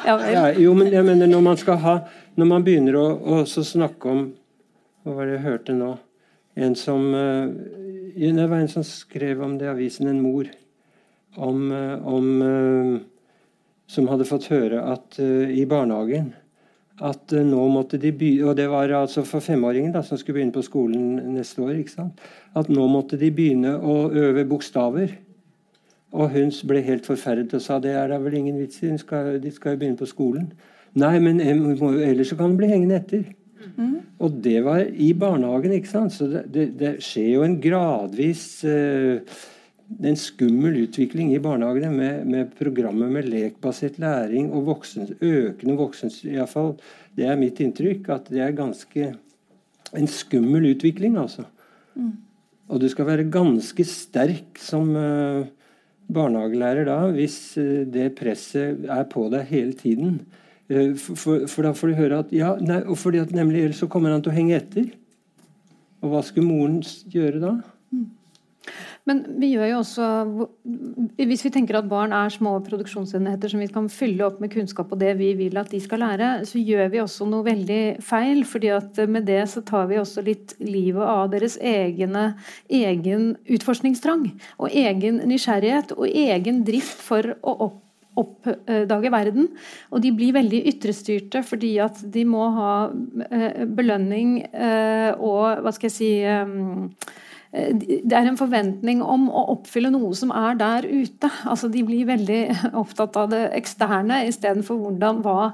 Ja, 0.09 0.49
jo, 0.57 0.73
men 0.75 0.89
jeg 0.91 1.05
mener 1.07 1.29
når 1.31 1.43
man 1.45 1.59
skal 1.61 1.77
ha 1.83 1.93
Når 2.35 2.47
man 2.51 2.65
begynner 2.67 2.97
å, 2.99 3.05
å 3.15 3.37
snakke 3.47 4.11
om 4.11 4.23
Hva 5.05 5.15
var 5.15 5.29
det 5.29 5.37
jeg 5.37 5.45
hørte 5.45 5.77
nå? 5.77 5.91
En 6.59 6.75
som 6.79 7.05
uh, 7.15 7.47
Det 8.17 8.47
var 8.49 8.59
en 8.59 8.73
som 8.73 8.87
skrev 8.87 9.43
om 9.45 9.55
det 9.61 9.69
i 9.69 9.71
avisen 9.71 10.11
En 10.11 10.19
mor 10.25 10.51
om, 11.37 11.73
eh, 11.73 12.07
om 12.07 12.43
eh, 12.43 13.01
Som 13.89 14.09
hadde 14.09 14.27
fått 14.29 14.51
høre 14.53 14.83
at 14.85 15.17
eh, 15.19 15.49
i 15.49 15.65
barnehagen 15.67 16.35
at 17.01 17.31
nå 17.31 17.63
måtte 17.71 17.99
de 17.99 18.11
begynne, 18.13 18.51
og 18.51 18.57
Det 18.57 18.67
var 18.69 18.91
altså 18.91 19.23
for 19.23 19.41
femåringen 19.41 19.93
da, 19.95 20.03
som 20.03 20.19
skulle 20.19 20.41
begynne 20.41 20.53
på 20.53 20.65
skolen 20.67 21.21
neste 21.33 21.63
år. 21.63 21.79
ikke 21.79 21.95
sant? 21.95 22.21
At 22.59 22.69
nå 22.69 22.87
måtte 22.91 23.17
de 23.17 23.31
begynne 23.31 23.77
å 23.79 24.11
øve 24.11 24.45
bokstaver. 24.45 25.15
Og 26.13 26.31
hun 26.33 26.51
ble 26.67 26.83
helt 26.83 27.07
forferdet 27.07 27.55
og 27.55 27.63
sa 27.63 27.79
det 27.79 27.93
er 27.95 28.09
da 28.09 28.19
vel 28.19 28.35
ingen 28.35 28.59
vits 28.59 28.83
i, 28.83 28.89
de 28.91 28.99
skal, 28.99 29.37
de 29.41 29.51
skal 29.53 29.77
jo 29.77 29.79
begynne 29.83 30.01
på 30.01 30.09
skolen. 30.09 30.49
Nei, 30.99 31.19
men 31.21 31.41
ellers 31.41 32.33
så 32.33 32.39
kan 32.39 32.51
de 32.51 32.63
bli 32.63 32.71
hengende 32.71 32.97
etter. 32.97 33.27
Mm. 33.77 33.99
Og 34.19 34.41
det 34.43 34.65
var 34.65 34.83
i 34.89 35.13
barnehagen. 35.13 35.73
ikke 35.77 35.93
sant? 35.93 36.13
Så 36.13 36.27
det, 36.33 36.47
det, 36.55 36.67
det 36.81 36.93
skjer 37.05 37.29
jo 37.37 37.45
en 37.47 37.59
gradvis 37.63 38.65
uh, 38.67 39.21
en 39.89 40.19
skummel 40.21 40.77
utvikling 40.85 41.31
i 41.33 41.41
barnehagene 41.43 41.91
med, 41.95 42.27
med 42.29 42.51
programmet 42.59 43.11
med 43.13 43.29
lekbasert 43.33 43.97
læring 44.03 44.51
og 44.53 44.67
voksens, 44.69 45.15
økende 45.21 45.79
voksens... 45.79 46.21
Iallfall 46.29 46.77
det 47.19 47.27
er 47.27 47.39
mitt 47.41 47.59
inntrykk 47.63 48.11
at 48.15 48.29
det 48.31 48.43
er 48.45 48.55
ganske 48.55 49.09
en 49.97 50.11
skummel 50.11 50.69
utvikling, 50.75 51.17
altså. 51.19 51.47
Mm. 51.97 52.13
Og 52.69 52.83
du 52.83 52.89
skal 52.93 53.09
være 53.09 53.31
ganske 53.33 53.85
sterk 53.89 54.61
som 54.61 54.91
uh, 54.93 55.49
barnehagelærer 56.13 56.89
da, 56.89 56.99
hvis 57.15 57.39
uh, 57.57 57.87
det 57.89 58.13
presset 58.19 58.85
er 58.85 59.09
på 59.09 59.25
deg 59.33 59.49
hele 59.49 59.73
tiden. 59.79 60.21
Uh, 60.69 60.93
for, 61.01 61.17
for, 61.17 61.49
for, 61.49 61.65
da 61.65 61.73
får 61.75 61.91
du 61.91 61.99
høre 62.03 62.21
at 62.25 62.35
ja, 62.37 62.53
nei, 62.61 62.83
og 62.85 63.01
fordi 63.01 63.23
at 63.25 63.33
nemlig 63.35 63.65
ellers 63.65 63.81
så 63.83 63.89
kommer 63.91 64.13
han 64.13 64.25
til 64.25 64.35
å 64.35 64.39
henge 64.39 64.61
etter. 64.61 64.93
Og 66.05 66.13
hva 66.13 66.23
skulle 66.23 66.47
moren 66.47 66.83
gjøre 67.11 67.41
da? 67.43 67.57
Mm. 67.91 68.07
Men 69.09 69.23
vi 69.41 69.53
gjør 69.55 69.71
jo 69.71 69.79
også 69.81 70.09
Hvis 71.17 71.45
vi 71.47 71.53
tenker 71.55 71.79
at 71.79 71.89
barn 71.91 72.13
er 72.17 72.33
små 72.33 72.57
produksjonsenheter 72.67 73.53
som 73.53 73.63
vi 73.63 73.71
kan 73.73 73.89
fylle 73.93 74.27
opp 74.27 74.43
med 74.43 74.53
kunnskap 74.53 74.93
og 74.93 75.01
det 75.01 75.15
vi 75.21 75.33
vil 75.39 75.59
at 75.61 75.73
de 75.73 75.81
skal 75.83 76.03
lære, 76.05 76.31
så 76.49 76.61
gjør 76.61 76.93
vi 76.93 77.03
også 77.03 77.29
noe 77.31 77.47
veldig 77.47 77.83
feil. 78.05 78.45
fordi 78.45 78.73
at 78.75 79.03
med 79.09 79.27
det 79.27 79.43
så 79.51 79.63
tar 79.65 79.89
vi 79.91 79.99
også 79.99 80.25
litt 80.27 80.55
livet 80.61 81.03
av 81.03 81.31
deres 81.33 81.59
egne, 81.59 82.35
egen 82.69 83.35
utforskningstrang. 83.49 84.31
Og 84.59 84.71
egen 84.71 85.23
nysgjerrighet 85.29 85.97
og 85.97 86.07
egen 86.09 86.65
drift 86.69 87.05
for 87.09 87.37
å 87.43 87.59
opp 87.69 87.85
oppdage 88.19 89.13
verden. 89.15 89.45
Og 89.95 90.03
de 90.03 90.11
blir 90.11 90.35
veldig 90.35 90.65
ytrestyrte 90.73 91.45
fordi 91.47 91.77
at 91.79 92.01
de 92.03 92.25
må 92.27 92.49
ha 92.57 92.73
eh, 93.29 93.61
belønning 93.63 94.41
eh, 94.51 95.13
og 95.15 95.63
hva 95.63 95.71
skal 95.77 95.87
jeg 95.87 95.95
si 95.95 96.09
Eh, 96.29 96.47
det 97.49 98.13
er 98.13 98.27
en 98.29 98.37
forventning 98.37 99.01
om 99.01 99.29
å 99.33 99.47
oppfylle 99.55 99.89
noe 99.95 100.13
som 100.17 100.33
er 100.37 100.59
der 100.61 100.85
ute. 100.85 101.31
Altså, 101.49 101.71
de 101.73 101.85
blir 101.87 102.09
veldig 102.09 102.43
opptatt 102.83 103.17
av 103.17 103.31
det 103.33 103.47
eksterne 103.57 104.21
istedenfor 104.29 104.77
hvordan 104.83 105.23
hva, 105.25 105.53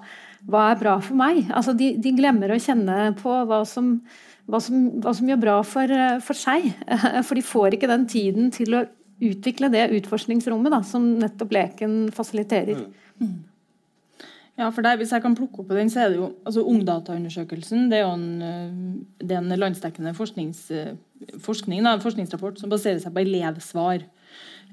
hva 0.51 0.65
er 0.73 0.81
bra 0.81 0.99
for 1.05 1.19
meg. 1.21 1.45
Altså, 1.55 1.77
de, 1.79 1.93
de, 2.03 2.15
glemmer 2.19 2.51
å 2.51 2.59
kjenne 2.59 3.13
på 3.21 3.37
hva 3.47 3.63
som, 3.69 3.95
hva 4.51 4.61
som, 4.63 4.89
hva 5.05 5.15
som 5.15 5.31
gjør 5.31 5.41
bra 5.47 5.57
for, 5.63 5.97
for, 6.27 6.39
seg. 6.39 6.73
For 7.29 7.39
de 7.39 7.47
får 7.47 7.79
ikke 7.79 7.91
den 7.93 8.11
tiden 8.11 8.51
til 8.55 8.81
å 8.81 8.85
utvikle 9.25 9.71
det 9.71 9.87
utforskningsrommet 10.01 10.75
da, 10.75 10.83
som 10.85 11.07
nettopp 11.23 11.55
leken 11.55 11.99
fasiliterer. 12.15 12.89
Mm. 13.23 13.37
Ja, 14.55 14.69
for 14.71 14.87
der, 14.87 14.97
Hvis 14.97 15.13
jeg 15.13 15.23
kan 15.23 15.35
plukke 15.35 15.63
opp 15.63 15.69
på 15.69 15.75
den, 15.75 15.91
så 15.91 16.05
er 16.05 16.13
det 16.13 16.21
jo 16.21 16.29
altså 16.47 16.63
Ungdataundersøkelsen 16.63 17.89
det 17.91 17.99
er 17.99 18.05
jo 18.05 18.13
en, 18.15 18.43
eh, 18.43 19.25
det 19.27 19.35
er 19.35 19.43
en 19.43 19.59
landsdekkende 19.59 20.15
forsknings, 20.15 20.71
eh, 20.71 20.95
forskning, 21.43 21.83
da, 21.83 21.97
forskningsrapport 21.99 22.61
som 22.61 22.71
baserer 22.71 23.01
seg 23.03 23.15
på 23.15 23.25
elevsvar. 23.25 24.05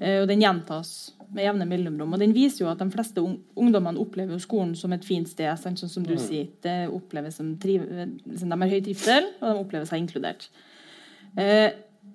Eh, 0.00 0.22
og 0.22 0.28
Den 0.28 0.40
gjentas 0.40 1.12
med 1.32 1.44
jevne 1.44 1.66
mellomrom. 1.66 2.12
og 2.12 2.20
Den 2.20 2.32
viser 2.32 2.64
jo 2.64 2.70
at 2.70 2.78
de 2.78 2.90
fleste 2.90 3.18
ungdommene 3.56 3.98
opplever 3.98 4.38
skolen 4.38 4.76
som 4.76 4.92
et 4.92 5.04
fint 5.04 5.28
sted. 5.28 5.50
sånn 5.58 5.76
som 5.76 6.04
du 6.04 6.14
mm. 6.14 6.18
sier. 6.18 6.48
Det 6.62 6.88
oppleves 6.88 7.34
som, 7.34 7.56
triv, 7.56 7.82
De 7.82 8.50
har 8.50 8.68
høy 8.68 8.80
trivsel, 8.84 9.24
og 9.40 9.48
de 9.48 9.60
opplever 9.64 9.86
seg 9.86 9.98
inkludert. 9.98 10.48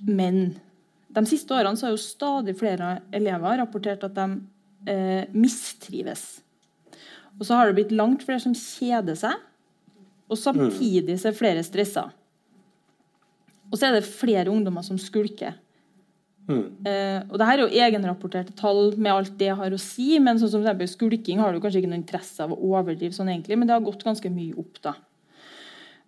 Men 0.06 0.56
de 1.10 1.26
siste 1.26 1.50
årene 1.50 1.76
så 1.76 1.88
har 1.88 1.92
jo 1.92 1.98
stadig 1.98 2.56
flere 2.56 3.02
elever 3.12 3.58
rapportert 3.58 4.04
at 4.04 4.14
de 4.14 5.28
mistrives 5.34 6.44
og 7.38 7.46
så 7.46 7.58
har 7.58 7.70
det 7.70 7.78
blitt 7.78 7.96
langt 7.96 8.26
flere 8.26 8.42
som 8.44 8.56
kjeder 8.58 9.18
seg, 9.18 9.38
og 10.28 10.40
samtidig 10.40 11.16
så 11.22 11.30
er 11.30 11.38
flere 11.38 11.64
stressa. 11.64 12.08
Og 13.72 13.80
så 13.80 13.88
er 13.88 13.98
det 13.98 14.08
flere 14.08 14.52
ungdommer 14.52 14.84
som 14.84 15.00
skulker. 15.00 15.56
Mm. 16.48 16.64
Uh, 16.88 17.20
og 17.28 17.36
det 17.40 17.48
her 17.50 17.58
er 17.58 17.64
jo 17.66 17.84
egenrapporterte 17.86 18.56
tall 18.56 18.94
med 18.96 19.12
alt 19.12 19.34
det 19.40 19.50
jeg 19.50 19.60
har 19.60 19.74
å 19.76 19.82
si, 19.82 20.14
men 20.24 20.40
sånn 20.40 20.54
som 20.54 20.84
skulking 20.88 21.44
har 21.44 21.52
du 21.52 21.60
kanskje 21.64 21.84
ikke 21.84 21.92
noe 21.92 22.00
interesse 22.00 22.44
av 22.44 22.56
å 22.56 22.60
overdrive 22.72 23.16
sånn 23.16 23.32
egentlig, 23.34 23.58
men 23.60 23.68
det 23.68 23.76
har 23.76 23.84
gått 23.84 24.06
ganske 24.08 24.32
mye 24.32 24.56
opp, 24.56 24.80
da. 24.84 24.96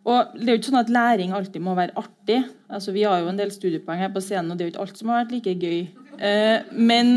Og 0.10 0.36
det 0.36 0.47
er 0.47 0.55
jo 0.55 0.60
ikke 0.60 0.72
sånn 0.72 0.82
at 0.82 0.93
læring 0.93 1.34
alltid 1.38 1.62
må 1.62 1.76
være 1.78 1.93
artig. 1.99 2.41
Altså, 2.70 2.93
vi 2.95 3.05
har 3.05 3.22
jo 3.22 3.30
en 3.30 3.39
del 3.39 3.51
studiepoeng 3.53 4.01
her 4.01 4.14
på 4.14 4.24
scenen, 4.26 4.51
og 4.51 4.57
det 4.57 4.66
er 4.66 4.70
jo 4.70 4.74
ikke 4.74 4.86
alt 4.88 5.01
som 5.01 5.12
har 5.12 5.22
vært 5.22 5.36
like 5.36 5.53
gøy 5.60 5.84
Eh, 6.20 6.66
men 6.76 7.14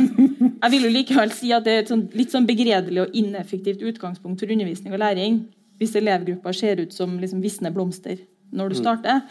jeg 0.63 0.71
vil 0.71 0.85
jo 0.87 0.93
likevel 0.95 1.33
si 1.35 1.51
at 1.55 1.65
det 1.67 1.73
er 1.75 1.81
et 1.83 1.91
sånn, 1.91 2.05
litt 2.15 2.31
sånn 2.35 2.47
begredelig 2.47 3.03
og 3.03 3.17
ineffektivt 3.19 3.83
utgangspunkt 3.83 4.43
for 4.43 4.55
undervisning 4.55 4.95
og 4.95 5.03
læring 5.03 5.41
hvis 5.81 5.97
elevgruppa 5.99 6.53
ser 6.55 6.85
ut 6.85 6.95
som 6.95 7.17
liksom 7.19 7.41
visne 7.43 7.73
blomster 7.75 8.21
når 8.55 8.71
du 8.71 8.77
mm. 8.77 8.83
starter. 8.85 9.25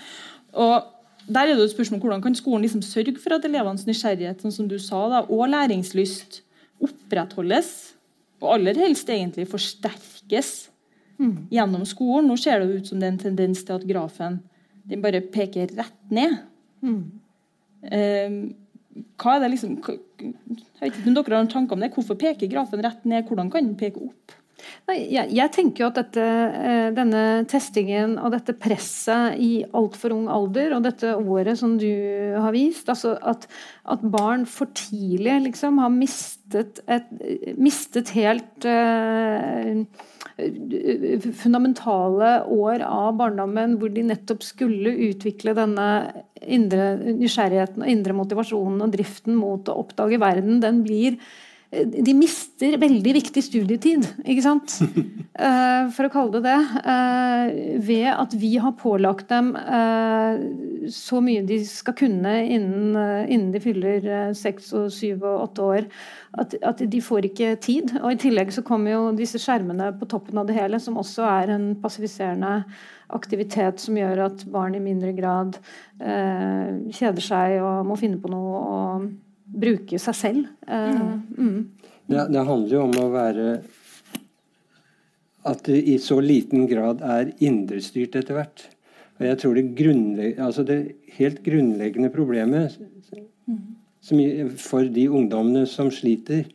Og 0.59 0.89
der 1.31 1.47
er 1.47 1.55
det 1.55 1.69
et 1.69 1.71
spørsmål 1.75 2.01
Hvordan 2.03 2.23
kan 2.25 2.35
skolen 2.35 2.65
liksom 2.65 2.81
sørge 2.83 3.15
for 3.21 3.37
at 3.37 3.45
elevenes 3.47 3.85
nysgjerrighet 3.87 4.43
sånn 4.43 4.55
som 4.55 4.67
du 4.67 4.75
sa 4.81 5.05
da, 5.13 5.21
og 5.29 5.47
læringslyst 5.53 6.41
opprettholdes, 6.81 7.93
og 8.41 8.55
aller 8.57 8.79
helst 8.81 9.07
egentlig 9.13 9.45
forsterkes 9.47 10.70
mm. 11.21 11.35
gjennom 11.53 11.85
skolen? 11.89 12.29
Nå 12.31 12.37
ser 12.41 12.61
det 12.61 12.81
ut 12.81 12.91
som 12.91 13.01
det 13.01 13.07
er 13.07 13.15
en 13.15 13.21
tendens 13.27 13.63
til 13.67 13.77
at 13.77 13.87
grafen 13.87 14.41
den 14.89 15.01
bare 15.03 15.21
peker 15.21 15.71
rett 15.77 16.13
ned. 16.13 16.37
Eh, 17.85 18.37
hva 19.21 19.37
er 19.37 19.43
det 19.43 19.53
liksom 19.53 19.77
Jeg 19.81 20.33
vet 20.81 20.97
ikke 20.97 21.07
om 21.09 21.15
dere 21.15 21.37
har 21.37 21.43
noen 21.45 21.53
tanker 21.53 21.77
om 21.77 21.83
det. 21.83 21.93
Hvorfor 21.95 22.19
peker 22.19 22.49
grafen 22.51 22.83
rett 22.83 23.05
ned? 23.07 23.27
Hvordan 23.29 23.51
kan 23.53 23.65
den 23.65 23.77
peke 23.79 24.03
opp? 24.03 24.37
Nei, 24.89 24.97
jeg, 25.09 25.31
jeg 25.33 25.51
tenker 25.55 25.83
jo 25.83 25.89
at 25.89 25.97
dette, 25.97 26.23
eh, 26.23 26.87
denne 26.93 27.21
testingen 27.49 28.17
og 28.21 28.33
dette 28.35 28.53
presset 28.61 29.39
i 29.41 29.63
altfor 29.77 30.13
ung 30.13 30.27
alder, 30.31 30.75
og 30.75 30.85
dette 30.85 31.15
året 31.17 31.57
som 31.57 31.77
du 31.81 31.89
har 32.35 32.53
vist, 32.53 32.89
altså 32.91 33.15
at, 33.17 33.47
at 33.89 34.05
barn 34.13 34.45
for 34.49 34.69
tidlig 34.77 35.39
liksom 35.47 35.81
har 35.81 35.93
mistet, 35.93 36.83
et, 36.85 37.09
mistet 37.57 38.13
helt 38.17 38.69
eh, 38.69 39.81
fundamentale 41.37 42.31
år 42.51 42.83
av 42.87 43.15
barndommen 43.19 43.77
hvor 43.79 43.93
de 43.93 44.03
nettopp 44.09 44.43
skulle 44.45 44.93
utvikle 45.09 45.55
denne 45.57 45.87
indre 46.41 46.95
nysgjerrigheten 47.19 47.85
og 47.85 47.91
indre 47.91 48.17
motivasjonen 48.17 48.81
og 48.85 48.93
driften 48.95 49.37
mot 49.37 49.69
å 49.69 49.77
oppdage 49.83 50.19
verden, 50.21 50.61
den 50.63 50.81
blir 50.85 51.19
de 51.71 52.13
mister 52.17 52.75
veldig 52.81 53.13
viktig 53.15 53.41
studietid, 53.45 54.07
ikke 54.25 54.47
sant? 54.47 54.79
Eh, 55.41 55.85
for 55.95 56.05
å 56.05 56.11
kalle 56.11 56.37
det 56.37 56.41
det. 56.43 56.81
eh, 56.91 57.77
ved 57.81 58.09
at 58.11 58.33
vi 58.37 58.49
har 58.61 58.75
pålagt 58.77 59.29
dem 59.31 59.53
eh, 59.55 60.41
så 60.91 61.21
mye 61.23 61.41
de 61.47 61.57
skal 61.65 61.95
kunne 61.97 62.33
innen, 62.43 62.91
eh, 62.99 63.31
innen 63.31 63.47
de 63.55 63.61
fyller 63.63 64.05
eh, 64.05 64.33
seks 64.37 64.67
og 64.77 64.91
syv 64.93 65.23
og 65.23 65.47
åtte 65.47 65.63
år. 65.65 65.87
At, 66.37 66.53
at 66.61 66.83
de 66.83 67.01
får 67.01 67.29
ikke 67.31 67.55
tid. 67.63 67.95
Og 68.03 68.11
i 68.11 68.19
tillegg 68.21 68.51
så 68.53 68.61
kommer 68.67 68.93
jo 68.93 69.01
disse 69.17 69.39
skjermene 69.41 69.93
på 69.97 70.11
toppen 70.11 70.43
av 70.43 70.51
det 70.51 70.59
hele, 70.59 70.83
som 70.83 70.99
også 70.99 71.25
er 71.31 71.55
en 71.55 71.71
passiviserende 71.81 72.53
aktivitet 73.15 73.81
som 73.81 73.97
gjør 73.97 74.25
at 74.27 74.45
barn 74.51 74.75
i 74.77 74.83
mindre 74.83 75.15
grad 75.17 75.57
eh, 76.03 76.91
kjeder 76.91 77.23
seg 77.31 77.57
og 77.63 77.87
må 77.87 77.97
finne 77.97 78.21
på 78.21 78.29
noe 78.35 78.61
og 78.61 79.11
bruke 79.51 79.99
seg 79.99 80.17
selv. 80.17 80.49
Eh, 80.67 81.01
mm. 81.37 81.59
Det, 82.11 82.27
det 82.33 82.43
handler 82.47 82.75
jo 82.75 82.83
om 82.87 82.97
å 82.99 83.11
være 83.13 83.47
At 85.47 85.63
det 85.65 85.79
i 85.89 85.95
så 85.97 86.19
liten 86.21 86.67
grad 86.69 87.01
er 87.01 87.31
indrestyrt 87.41 88.15
etter 88.19 88.37
hvert. 88.37 88.67
Og 89.17 89.25
jeg 89.25 89.37
tror 89.41 89.57
det, 89.57 90.27
altså 90.37 90.63
det 90.65 90.95
helt 91.17 91.39
grunnleggende 91.45 92.11
problemet 92.13 92.75
som, 94.01 94.21
for 94.57 94.85
de 94.85 95.07
ungdommene 95.09 95.65
som 95.69 95.89
sliter, 95.93 96.45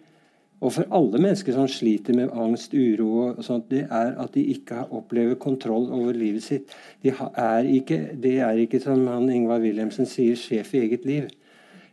og 0.63 0.73
for 0.73 0.89
alle 0.95 1.21
mennesker 1.21 1.53
som 1.53 1.69
sliter 1.69 2.17
med 2.17 2.33
angst, 2.33 2.75
uro 2.75 3.09
og 3.27 3.43
sånt, 3.45 3.69
det 3.71 3.85
er 3.91 4.15
at 4.23 4.33
de 4.35 4.43
ikke 4.55 4.87
opplever 4.95 5.37
kontroll 5.39 5.91
over 5.93 6.17
livet 6.17 6.47
sitt. 6.47 6.73
De 7.05 7.13
er 7.13 7.69
ikke, 7.69 8.01
det 8.23 8.39
er 8.41 8.63
ikke, 8.63 8.81
som 8.81 9.05
han 9.11 9.29
Ingvar 9.31 9.61
Wilhelmsen 9.61 10.09
sier, 10.09 10.39
sjef 10.39 10.73
i 10.75 10.87
eget 10.87 11.05
liv. 11.07 11.29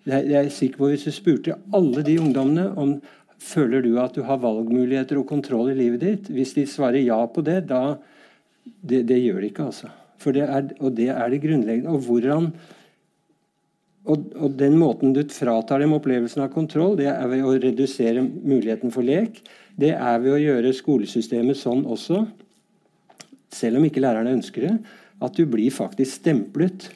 Jeg, 0.03 0.35
er 0.35 0.49
sikker 0.51 0.81
på 0.81 0.89
Hvis 0.91 1.05
du 1.07 1.13
spurte 1.15 1.57
alle 1.75 2.03
de 2.03 2.17
ungdommene 2.19 2.69
om 2.79 2.97
føler 3.43 3.83
du 3.83 3.97
at 3.99 4.15
du 4.15 4.23
har 4.23 4.39
valgmuligheter 4.39 5.19
og 5.19 5.27
kontroll 5.27 5.73
i 5.73 5.75
livet 5.75 6.03
ditt, 6.03 6.29
hvis 6.31 6.53
de 6.55 6.63
svarer 6.69 7.03
ja 7.03 7.17
på 7.27 7.43
det, 7.43 7.65
da 7.71 7.97
Det, 8.63 9.01
det 9.03 9.17
gjør 9.19 9.41
de 9.41 9.47
ikke, 9.51 9.63
altså. 9.63 9.89
Det 10.23 10.39
er, 10.39 10.69
og 10.79 10.93
det 10.95 11.09
er 11.11 11.29
det 11.29 11.41
grunnleggende. 11.43 11.91
Og 11.91 12.05
hvordan 12.05 12.45
og, 14.03 14.23
og 14.35 14.55
den 14.59 14.75
måten 14.79 15.13
du 15.15 15.21
fratar 15.31 15.79
dem 15.79 15.95
opplevelsen 15.95 16.43
av 16.43 16.51
kontroll, 16.51 16.97
det 16.99 17.07
er 17.11 17.27
ved 17.31 17.43
å 17.43 17.53
redusere 17.55 18.23
muligheten 18.23 18.91
for 18.91 19.03
lek. 19.03 19.39
Det 19.79 19.93
er 19.95 20.19
ved 20.23 20.35
å 20.35 20.41
gjøre 20.41 20.73
skolesystemet 20.75 21.59
sånn 21.59 21.85
også, 21.87 22.25
selv 23.53 23.79
om 23.79 23.87
ikke 23.87 24.03
lærerne 24.03 24.35
ønsker 24.35 24.67
det, 24.67 24.73
at 25.23 25.39
du 25.39 25.45
blir 25.47 25.71
faktisk 25.71 26.19
stemplet 26.19 26.89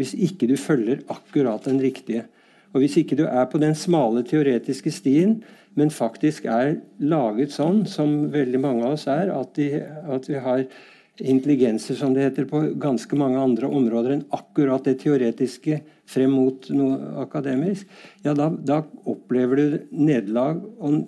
hvis 0.00 0.14
ikke 0.16 0.48
du 0.48 0.56
følger 0.58 1.02
akkurat 1.12 1.66
den 1.68 1.78
riktige. 1.82 2.24
Og 2.70 2.84
hvis 2.84 2.96
ikke 3.00 3.18
du 3.18 3.24
er 3.26 3.48
på 3.50 3.60
den 3.62 3.74
smale 3.78 4.22
teoretiske 4.26 4.92
stien, 4.94 5.40
men 5.78 5.92
faktisk 5.94 6.46
er 6.50 6.78
laget 6.98 7.54
sånn 7.54 7.84
som 7.88 8.30
veldig 8.32 8.60
mange 8.62 8.86
av 8.86 8.96
oss 8.96 9.06
er, 9.10 9.30
at, 9.34 9.52
de, 9.58 9.82
at 10.10 10.26
vi 10.30 10.38
har 10.42 10.64
intelligenser, 11.20 11.98
som 11.98 12.14
det 12.14 12.24
heter, 12.28 12.46
på 12.50 12.62
ganske 12.80 13.18
mange 13.18 13.40
andre 13.40 13.68
områder 13.68 14.16
enn 14.16 14.26
akkurat 14.34 14.86
det 14.86 14.98
teoretiske 15.02 15.80
frem 16.10 16.32
mot 16.34 16.70
noe 16.74 17.24
akademisk, 17.24 17.90
ja, 18.24 18.34
da, 18.34 18.48
da 18.50 18.80
opplever 19.10 19.60
du 19.60 19.76
nederlag 19.90 20.62
og, 20.80 21.02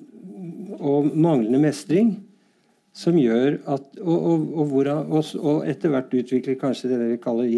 og 0.79 1.09
manglende 1.15 1.63
mestring 1.63 2.17
som 2.93 3.17
gjør 3.17 3.57
at 3.73 3.87
Og, 4.03 4.19
og, 4.19 4.43
og, 4.53 4.67
hvordan, 4.69 5.07
og, 5.15 5.63
etter 5.69 5.93
hvert 5.93 6.13
utvikler 6.13 6.59
kanskje 6.61 6.91
det 6.91 6.99
vi 7.15 7.21
kaller 7.23 7.49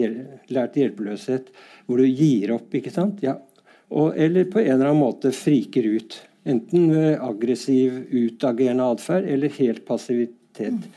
lært 0.52 0.76
hjelpeløshet, 0.78 1.48
hvor 1.86 1.98
du 1.98 2.06
gir 2.06 2.52
opp, 2.54 2.68
ikke 2.76 2.92
sant? 2.92 3.22
Ja, 3.24 3.38
og, 3.90 4.14
eller 4.16 4.46
på 4.50 4.62
en 4.62 4.72
eller 4.76 4.90
annen 4.90 5.02
måte 5.02 5.32
friker 5.34 5.86
ut. 5.96 6.16
Enten 6.44 6.90
ved 6.92 7.18
aggressiv, 7.24 8.04
utagerende 8.12 8.86
atferd 8.94 9.28
eller 9.30 9.52
helt 9.58 9.84
passivitet. 9.88 10.88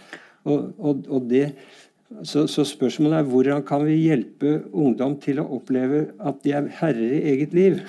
Og, 0.48 0.72
og, 0.78 1.04
og 1.12 1.28
det, 1.32 1.52
så, 2.24 2.46
så 2.48 2.64
spørsmålet 2.68 3.20
er 3.20 3.30
hvordan 3.32 3.64
kan 3.68 3.84
vi 3.88 3.98
hjelpe 4.06 4.62
ungdom 4.72 5.18
til 5.24 5.42
å 5.44 5.48
oppleve 5.60 6.08
at 6.20 6.40
de 6.44 6.56
er 6.56 6.72
herrer 6.80 7.16
i 7.20 7.24
eget 7.34 7.56
liv? 7.56 7.80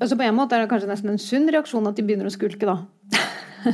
Altså 0.00 0.18
På 0.18 0.26
en 0.26 0.36
måte 0.36 0.56
er 0.56 0.64
det 0.64 0.70
kanskje 0.70 0.90
nesten 0.90 1.12
en 1.12 1.22
sunn 1.22 1.48
reaksjon 1.50 1.86
at 1.86 1.98
de 1.98 2.04
begynner 2.06 2.28
å 2.30 2.34
skulke, 2.34 2.66
da. 2.66 2.80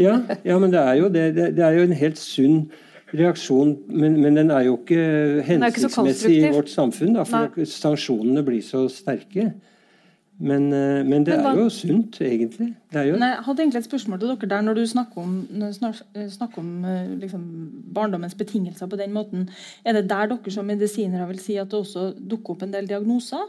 Ja, 0.01 0.19
ja 0.49 0.57
men 0.61 0.73
det 0.73 0.81
er 0.81 0.97
jo 1.01 1.13
det. 1.13 1.27
Det, 1.37 1.51
det 1.57 1.65
er 1.67 1.79
jo 1.79 1.87
en 1.89 1.97
helt 1.97 2.21
sunn 2.21 2.65
reaksjon, 3.13 3.75
men, 3.93 4.17
men 4.23 4.39
den 4.39 4.53
er 4.53 4.67
jo 4.69 4.79
ikke 4.79 5.03
hensiktsmessig 5.49 6.31
ikke 6.39 6.49
i 6.49 6.55
vårt 6.55 6.73
samfunn. 6.73 7.17
Da, 7.19 7.27
for 7.29 7.69
sanksjonene 7.69 8.45
blir 8.47 8.65
så 8.65 8.87
sterke. 8.93 9.51
Men, 10.43 10.73
eh, 10.73 11.05
men 11.07 11.23
det 11.25 11.37
Men 11.37 11.45
hva- 11.45 11.53
er 11.55 11.61
jo 11.63 11.69
sunt, 11.71 12.17
egentlig. 12.21 12.75
Det 12.93 13.03
jo, 13.09 13.17
Nei, 13.17 13.29
jeg 13.29 13.45
hadde 13.47 13.63
egentlig 13.63 13.79
et 13.79 13.91
spørsmål 13.91 14.19
til 14.19 14.29
dere 14.33 14.49
der 14.51 14.63
når 14.67 14.75
du 14.75 14.87
snakker 14.91 15.19
om, 15.23 15.35
eh, 15.55 16.29
snakker 16.29 16.59
om 16.59 16.85
eh, 16.85 17.09
liksom, 17.21 17.45
barndommens 17.95 18.35
betingelser 18.35 18.89
på 18.91 18.99
den 18.99 19.13
måten. 19.15 19.49
Er 19.87 19.93
det 19.93 20.09
der 20.11 20.27
dere 20.33 20.51
som 20.51 20.67
medisinere 20.67 21.29
vil 21.29 21.39
si 21.39 21.57
at 21.63 21.69
det 21.71 21.79
også 21.79 22.09
dukker 22.29 22.57
opp 22.57 22.63
en 22.67 22.73
del 22.73 22.87
diagnoser? 22.91 23.45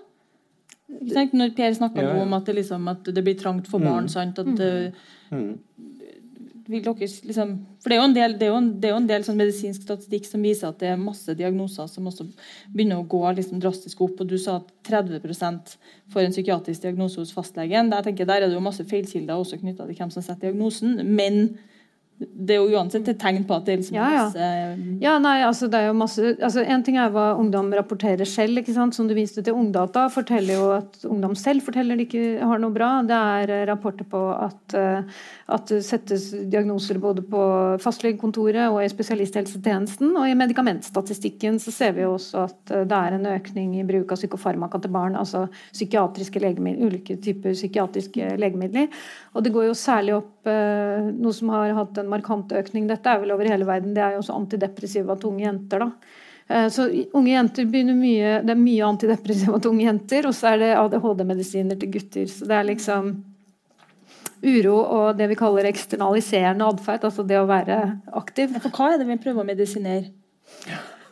Når 1.01 1.55
Per 1.55 1.73
snakka 1.73 2.01
Ja, 2.01 2.15
ja. 2.15 2.21
om 2.21 2.33
at 2.33 2.45
det, 2.45 2.55
liksom, 2.55 2.87
at 2.87 3.03
det 3.03 3.23
blir 3.23 3.39
trangt 3.39 3.67
for 3.67 3.79
barn. 3.79 4.07
sant? 4.07 4.37
At, 4.37 4.59
eh, 4.59 4.91
mm. 5.31 5.57
Vil 6.70 6.84
dere 6.84 7.07
liksom, 7.28 7.53
for 7.82 7.91
Det 7.91 7.95
er 7.95 7.99
jo 7.99 8.07
en 8.07 8.16
del, 8.16 8.36
jo 8.47 8.55
en, 8.55 8.70
jo 8.80 8.95
en 8.95 9.07
del 9.09 9.26
sånn 9.26 9.39
medisinsk 9.39 9.84
statistikk 9.84 10.28
som 10.30 10.45
viser 10.45 10.70
at 10.70 10.80
det 10.80 10.93
er 10.93 11.01
masse 11.01 11.36
diagnoser 11.36 11.89
som 11.91 12.07
også 12.07 12.30
begynner 12.72 13.01
å 13.01 13.07
gå 13.09 13.22
liksom 13.39 13.59
drastisk 13.64 14.01
opp. 14.05 14.22
og 14.24 14.30
Du 14.32 14.38
sa 14.39 14.61
at 14.61 14.72
30% 14.88 15.76
får 16.14 16.24
en 16.24 16.36
psykiatrisk 16.36 16.86
diagnose 16.86 17.20
hos 17.20 17.34
fastlegen. 17.36 17.91
Der, 17.91 18.07
jeg, 18.07 18.28
der 18.28 18.36
er 18.39 18.47
det 18.47 18.55
jo 18.55 18.64
masse 18.64 18.86
feilkilder 18.88 19.36
også 19.36 19.59
knytta 19.59 19.89
til 19.89 19.99
hvem 19.99 20.14
som 20.14 20.24
setter 20.24 20.51
diagnosen. 20.51 21.01
Men 21.03 21.57
det 22.32 22.55
er 22.55 22.61
jo 22.61 22.78
uansett 22.78 23.07
et 23.11 23.19
tegn 23.19 23.43
på 23.47 23.55
at 23.57 23.67
det 23.67 23.74
er 23.74 23.80
liksom 23.82 23.97
Ja, 23.97 24.07
ja. 24.13 24.24
masse 24.24 24.99
Ja, 25.03 25.13
nei, 25.21 25.36
altså 25.45 25.69
det 25.71 25.80
er 25.80 25.89
jo 25.89 25.95
masse 25.97 26.34
altså 26.34 26.63
En 26.63 26.84
ting 26.86 26.97
er 27.01 27.11
hva 27.13 27.34
ungdom 27.39 27.71
rapporterer 27.76 28.28
selv, 28.30 28.61
ikke 28.61 28.76
sant? 28.76 28.95
som 28.95 29.07
du 29.09 29.15
viste 29.17 29.43
til 29.43 29.57
Ungdata. 29.57 30.07
forteller 30.13 30.59
jo 30.59 30.69
at 30.78 30.97
Ungdom 31.09 31.36
selv 31.39 31.65
forteller 31.65 31.99
de 31.99 32.07
ikke 32.07 32.24
har 32.43 32.61
noe 32.61 32.74
bra. 32.74 32.89
Det 33.07 33.19
er 33.38 33.53
eh, 33.53 33.65
rapporter 33.69 34.07
på 34.09 34.21
at, 34.34 34.76
eh, 34.78 35.24
at 35.55 35.67
det 35.71 35.82
settes 35.86 36.30
diagnoser 36.51 36.99
både 37.03 37.24
på 37.26 37.43
fastlegekontoret 37.84 38.67
og 38.69 38.82
i 38.84 38.91
spesialisthelsetjenesten. 38.91 40.13
Og 40.17 40.30
i 40.30 40.38
medikamentstatistikken 40.38 41.59
så 41.63 41.74
ser 41.74 41.97
vi 41.97 42.05
jo 42.05 42.15
også 42.17 42.45
at 42.47 42.74
eh, 42.76 42.86
det 42.89 42.99
er 42.99 43.17
en 43.17 43.32
økning 43.34 43.76
i 43.80 43.88
bruk 43.88 44.13
av 44.13 44.21
psykofarmaka 44.21 44.84
til 44.84 44.93
barn. 44.93 45.17
Altså 45.19 45.45
psykiatriske 45.71 46.43
legemidler, 46.43 46.93
ulike 46.93 47.17
typer 47.24 47.55
psykiatriske 47.57 48.36
legemidler. 48.41 48.89
Og 49.34 49.43
det 49.43 49.53
går 49.53 49.69
jo 49.69 49.78
særlig 49.78 50.15
opp 50.17 50.32
eh, 50.32 50.32
noe 50.51 51.33
som 51.33 51.49
har 51.49 51.71
hatt 51.77 51.97
en 51.97 52.09
markant 52.11 52.51
økning. 52.51 52.87
Dette 52.87 53.09
er 53.09 53.19
vel 53.21 53.31
over 53.31 53.47
hele 53.47 53.65
verden. 53.65 53.93
Det 53.95 54.03
er 54.03 54.15
jo 54.15 54.23
også 54.23 54.35
antidepressiva 54.35 55.15
til 55.19 55.29
unge 55.29 55.45
jenter. 55.45 55.79
da. 55.79 55.91
Eh, 56.49 56.69
Så 56.69 56.87
unge 57.13 57.31
jenter 57.31 57.65
begynner 57.65 57.95
mye, 57.95 58.41
Det 58.43 58.51
er 58.51 58.59
mye 58.59 58.87
antidepressiva 58.87 59.59
til 59.61 59.71
unge 59.71 59.85
jenter, 59.85 60.27
og 60.27 60.33
så 60.33 60.53
er 60.53 60.57
det 60.57 60.77
ADHD-medisiner 60.77 61.79
til 61.79 61.91
gutter. 61.91 62.27
Så 62.27 62.47
det 62.47 62.57
er 62.57 62.63
liksom 62.63 63.23
uro 64.43 64.75
og 64.83 65.17
det 65.17 65.29
vi 65.29 65.35
kaller 65.39 65.63
eksternaliserende 65.69 66.67
atferd, 66.67 67.05
altså 67.07 67.23
det 67.25 67.39
å 67.39 67.47
være 67.47 67.99
aktiv. 68.11 68.51
For 68.59 68.69
hva 68.69 68.93
er 68.93 68.97
det 68.99 69.07
vi 69.07 69.21
prøver 69.23 69.43
å 69.43 69.47
medisinere? 69.47 70.11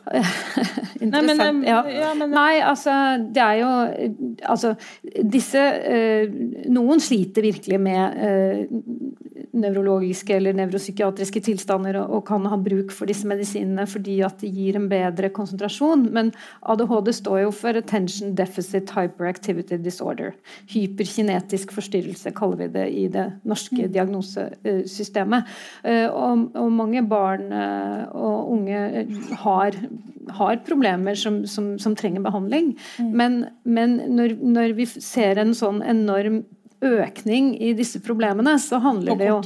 Interessant. 1.02 1.38
men, 1.38 1.62
ja. 1.66 1.82
ja, 1.90 2.14
men- 2.14 2.30
Nei, 2.34 2.60
altså 2.60 2.92
det 3.32 3.42
er 3.42 3.58
jo 3.60 3.70
Altså 4.50 4.74
disse 5.30 5.60
eh, 5.62 6.32
Noen 6.72 7.02
sliter 7.02 7.44
virkelig 7.46 7.78
med 7.82 8.18
eh, 8.18 8.64
nevrologiske 9.52 10.34
eller 10.36 10.56
nevropsykiatriske 10.56 11.42
tilstander 11.44 11.98
og, 12.00 12.12
og, 12.16 12.22
kan 12.28 12.46
ha 12.48 12.56
bruk 12.60 12.92
for 12.94 13.10
disse 13.10 13.28
medisinene 13.28 13.84
fordi 13.90 14.18
at 14.24 14.40
de 14.40 14.48
gir 14.52 14.78
en 14.78 14.88
bedre 14.90 15.28
konsentrasjon. 15.34 16.06
Men 16.14 16.30
ADHD 16.72 17.10
står 17.18 17.42
jo 17.44 17.50
for 17.56 17.76
Attention 17.76 18.32
Deficit 18.38 18.92
Hyperactivity 18.96 19.76
Disorder. 19.82 20.32
Hyperkinetisk 20.72 21.74
forstyrrelse, 21.76 22.32
kaller 22.36 22.62
vi 22.62 22.70
det 22.78 22.86
i 22.96 23.06
det 23.12 23.26
norske 23.48 23.82
mm. 23.82 23.92
diagnosesystemet. 23.92 25.52
Og, 25.84 26.46
og, 26.56 26.72
mange 26.72 27.02
barn 27.04 27.52
og 27.52 28.52
unge 28.54 29.04
har, 29.42 29.76
har 30.38 30.62
problemer 30.66 31.14
som, 31.18 31.42
som, 31.46 31.74
som, 31.78 31.96
trenger 31.98 32.24
behandling. 32.24 32.72
Mm. 32.98 33.12
Men, 33.16 33.38
men 33.64 34.00
når, 34.16 34.36
når 34.42 34.76
vi 34.78 34.88
ser 34.92 35.40
en 35.42 35.54
sånn 35.56 35.82
enorm 35.82 36.42
økning 36.82 37.52
i 37.62 37.72
disse 37.78 38.00
problemene, 38.02 38.56
så 38.58 38.80
handler 38.82 39.18
det 39.18 39.28
jo 39.28 39.36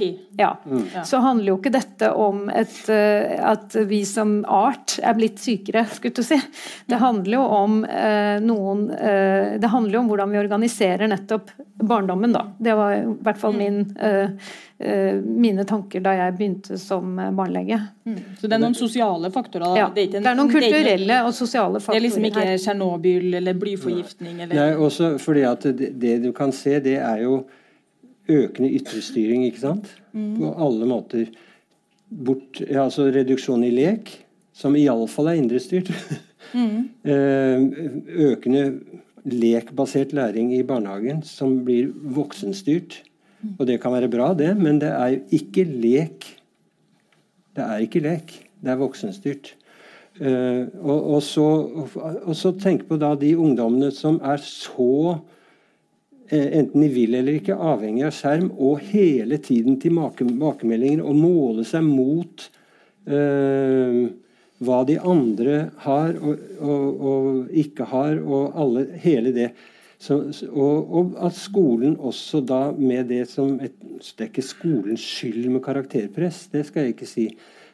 ja, 0.41 0.55
mm. 0.65 1.05
så 1.05 1.21
handler 1.21 1.51
jo 1.51 1.57
ikke 1.59 1.73
dette 1.75 2.09
om 2.17 2.47
et, 2.49 2.79
eh, 2.93 3.37
at 3.45 3.77
vi 3.89 4.01
som 4.09 4.39
art 4.49 4.97
er 5.03 5.17
blitt 5.19 5.41
sykere, 5.43 5.85
skulle 5.93 6.17
du 6.17 6.25
si. 6.25 6.39
Det 6.89 7.01
handler 7.01 7.37
jo 7.37 7.45
om 7.59 7.79
eh, 7.85 8.37
noen 8.45 8.89
eh, 8.91 9.57
Det 9.61 9.73
handler 9.73 9.99
jo 9.99 10.05
om 10.05 10.11
hvordan 10.13 10.33
vi 10.33 10.41
organiserer 10.41 11.13
nettopp 11.13 11.53
barndommen, 11.77 12.33
da. 12.33 12.47
Det 12.57 12.77
var 12.77 12.97
i 12.97 13.05
hvert 13.05 13.41
fall 13.41 13.57
mm. 13.57 13.61
min 13.61 13.83
eh, 14.01 14.49
Eh, 14.76 14.76
mine 14.79 15.65
tanker 15.65 16.03
da 16.05 16.13
jeg 16.19 16.35
begynte 16.37 16.77
som 16.81 17.15
eh, 17.19 17.31
barnelege. 17.33 17.79
Mm. 18.05 18.19
Så 18.41 18.49
det 18.49 18.59
er 18.59 18.61
noen 18.61 18.77
sosiale 18.77 19.31
faktorer? 19.33 19.77
Ja, 19.79 19.87
det 19.95 20.03
er, 20.03 20.19
en, 20.19 20.27
det 20.27 20.33
er 20.33 20.37
noen 20.37 20.53
kulturelle 20.53 21.21
og 21.25 21.33
sosiale 21.37 21.81
faktorer. 21.81 21.97
Det 21.97 22.03
er 22.03 22.05
liksom 22.05 22.27
ikke 22.29 22.59
Tsjernobyl 22.61 23.39
eller 23.41 23.57
blyforgiftning? 23.57 24.43
Eller? 24.45 24.59
Nei, 24.59 24.69
også 24.89 25.15
fordi 25.23 25.47
at 25.49 25.65
det, 25.79 25.95
det, 26.03 26.19
du 26.27 26.29
kan 26.37 26.53
se, 26.57 26.77
det 26.85 26.99
er 27.01 27.25
jo 27.25 27.41
økende 28.29 28.71
ytrestyring, 28.77 29.47
ikke 29.49 29.65
sant? 29.65 29.91
Mm. 30.13 30.37
På 30.43 30.53
alle 30.67 30.91
måter. 30.91 31.33
Bort, 32.07 32.61
ja, 32.61 32.85
altså 32.85 33.09
reduksjon 33.15 33.65
i 33.67 33.73
lek, 33.75 34.13
som 34.57 34.77
iallfall 34.79 35.33
er 35.33 35.43
indrestyrt. 35.43 35.93
Mm. 36.55 36.85
Eh, 37.03 37.65
økende 38.23 38.61
lekbasert 39.27 40.13
læring 40.15 40.53
i 40.55 40.63
barnehagen, 40.63 41.25
som 41.27 41.65
blir 41.67 41.89
voksenstyrt. 42.15 43.01
Og 43.57 43.69
det 43.69 43.79
kan 43.83 43.95
være 43.95 44.11
bra, 44.13 44.33
det, 44.37 44.51
men 44.59 44.81
det 44.83 44.91
er 44.91 45.15
jo 45.15 45.23
ikke 45.39 45.65
lek. 45.69 46.27
Det 47.57 47.65
er 47.65 47.85
ikke 47.85 48.03
lek. 48.05 48.35
Det 48.61 48.73
er 48.73 48.81
voksenstyrt. 48.81 49.55
Uh, 50.17 50.65
og, 50.81 51.01
og, 51.17 51.19
så, 51.21 51.45
og, 52.01 52.31
så, 52.33 52.55
tenk 52.57 52.87
på 52.89 52.97
da 52.97 53.11
de 53.21 53.35
ungdommene 53.37 53.91
som 53.93 54.17
er 54.25 54.41
så 54.41 54.93
uh, 55.13 56.31
enten 56.33 56.81
de 56.81 56.89
vil 56.89 57.19
eller 57.19 57.37
ikke, 57.37 57.53
avhengig 57.53 58.07
av 58.09 58.15
skjerm, 58.17 58.49
og 58.57 58.81
hele 58.95 59.37
tiden 59.45 59.77
til 59.83 60.01
tilbakemeldinger 60.17 61.05
og 61.05 61.21
måle 61.21 61.67
seg 61.69 61.85
mot 61.85 62.47
uh, 63.13 64.07
hva 64.65 64.81
de 64.89 64.97
andre 65.05 65.59
har 65.85 66.17
og, 66.17 66.47
og, 66.65 67.27
ikke 67.53 67.85
har, 67.93 68.17
og 68.25 68.57
alle, 68.57 68.87
hele 69.03 69.35
det. 69.37 69.51
Så, 70.07 70.47
og, 70.53 70.91
og, 70.95 71.13
at 71.27 71.35
skolen 71.35 71.97
også 71.99 72.41
da 72.47 72.61
med 72.79 73.09
det 73.11 73.25
som 73.31 73.57
et, 73.65 73.75
Det 73.99 74.23
er 74.23 74.29
ikke 74.31 74.43
skolens 74.45 75.03
skyld 75.03 75.49
med 75.51 75.63
karakterpress, 75.65 76.47
det 76.53 76.67
skal 76.69 76.85
jeg 76.85 76.95
ikke 76.95 77.09
si. 77.11 77.25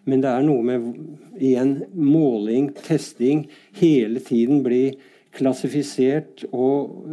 Men 0.09 0.23
det 0.23 0.31
er 0.31 0.45
noe 0.47 0.63
med 0.65 0.87
igjen 1.39 1.75
måling, 1.93 2.71
testing, 2.75 3.45
hele 3.77 4.23
tiden 4.23 4.63
bli 4.65 4.95
klassifisert 5.37 6.47
og 6.53 7.05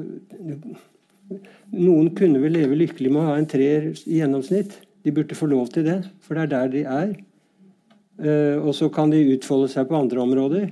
Noen 1.69 2.07
kunne 2.17 2.39
vel 2.41 2.55
leve 2.57 2.77
lykkelig 2.79 3.11
med 3.13 3.21
å 3.21 3.27
ha 3.27 3.33
en 3.37 3.45
treer 3.45 3.91
i 4.09 4.15
gjennomsnitt. 4.17 4.71
De 5.05 5.11
burde 5.13 5.37
få 5.37 5.45
lov 5.51 5.67
til 5.75 5.85
det, 5.85 5.99
for 6.25 6.33
det 6.33 6.47
er 6.47 6.53
der 6.55 6.71
de 6.73 6.81
er. 6.89 7.11
Uh, 8.19 8.57
og 8.65 8.73
så 8.75 8.89
kan 8.91 9.13
de 9.13 9.19
utfolde 9.35 9.69
seg 9.69 9.85
på 9.91 9.99
andre 9.99 10.23
områder. 10.23 10.71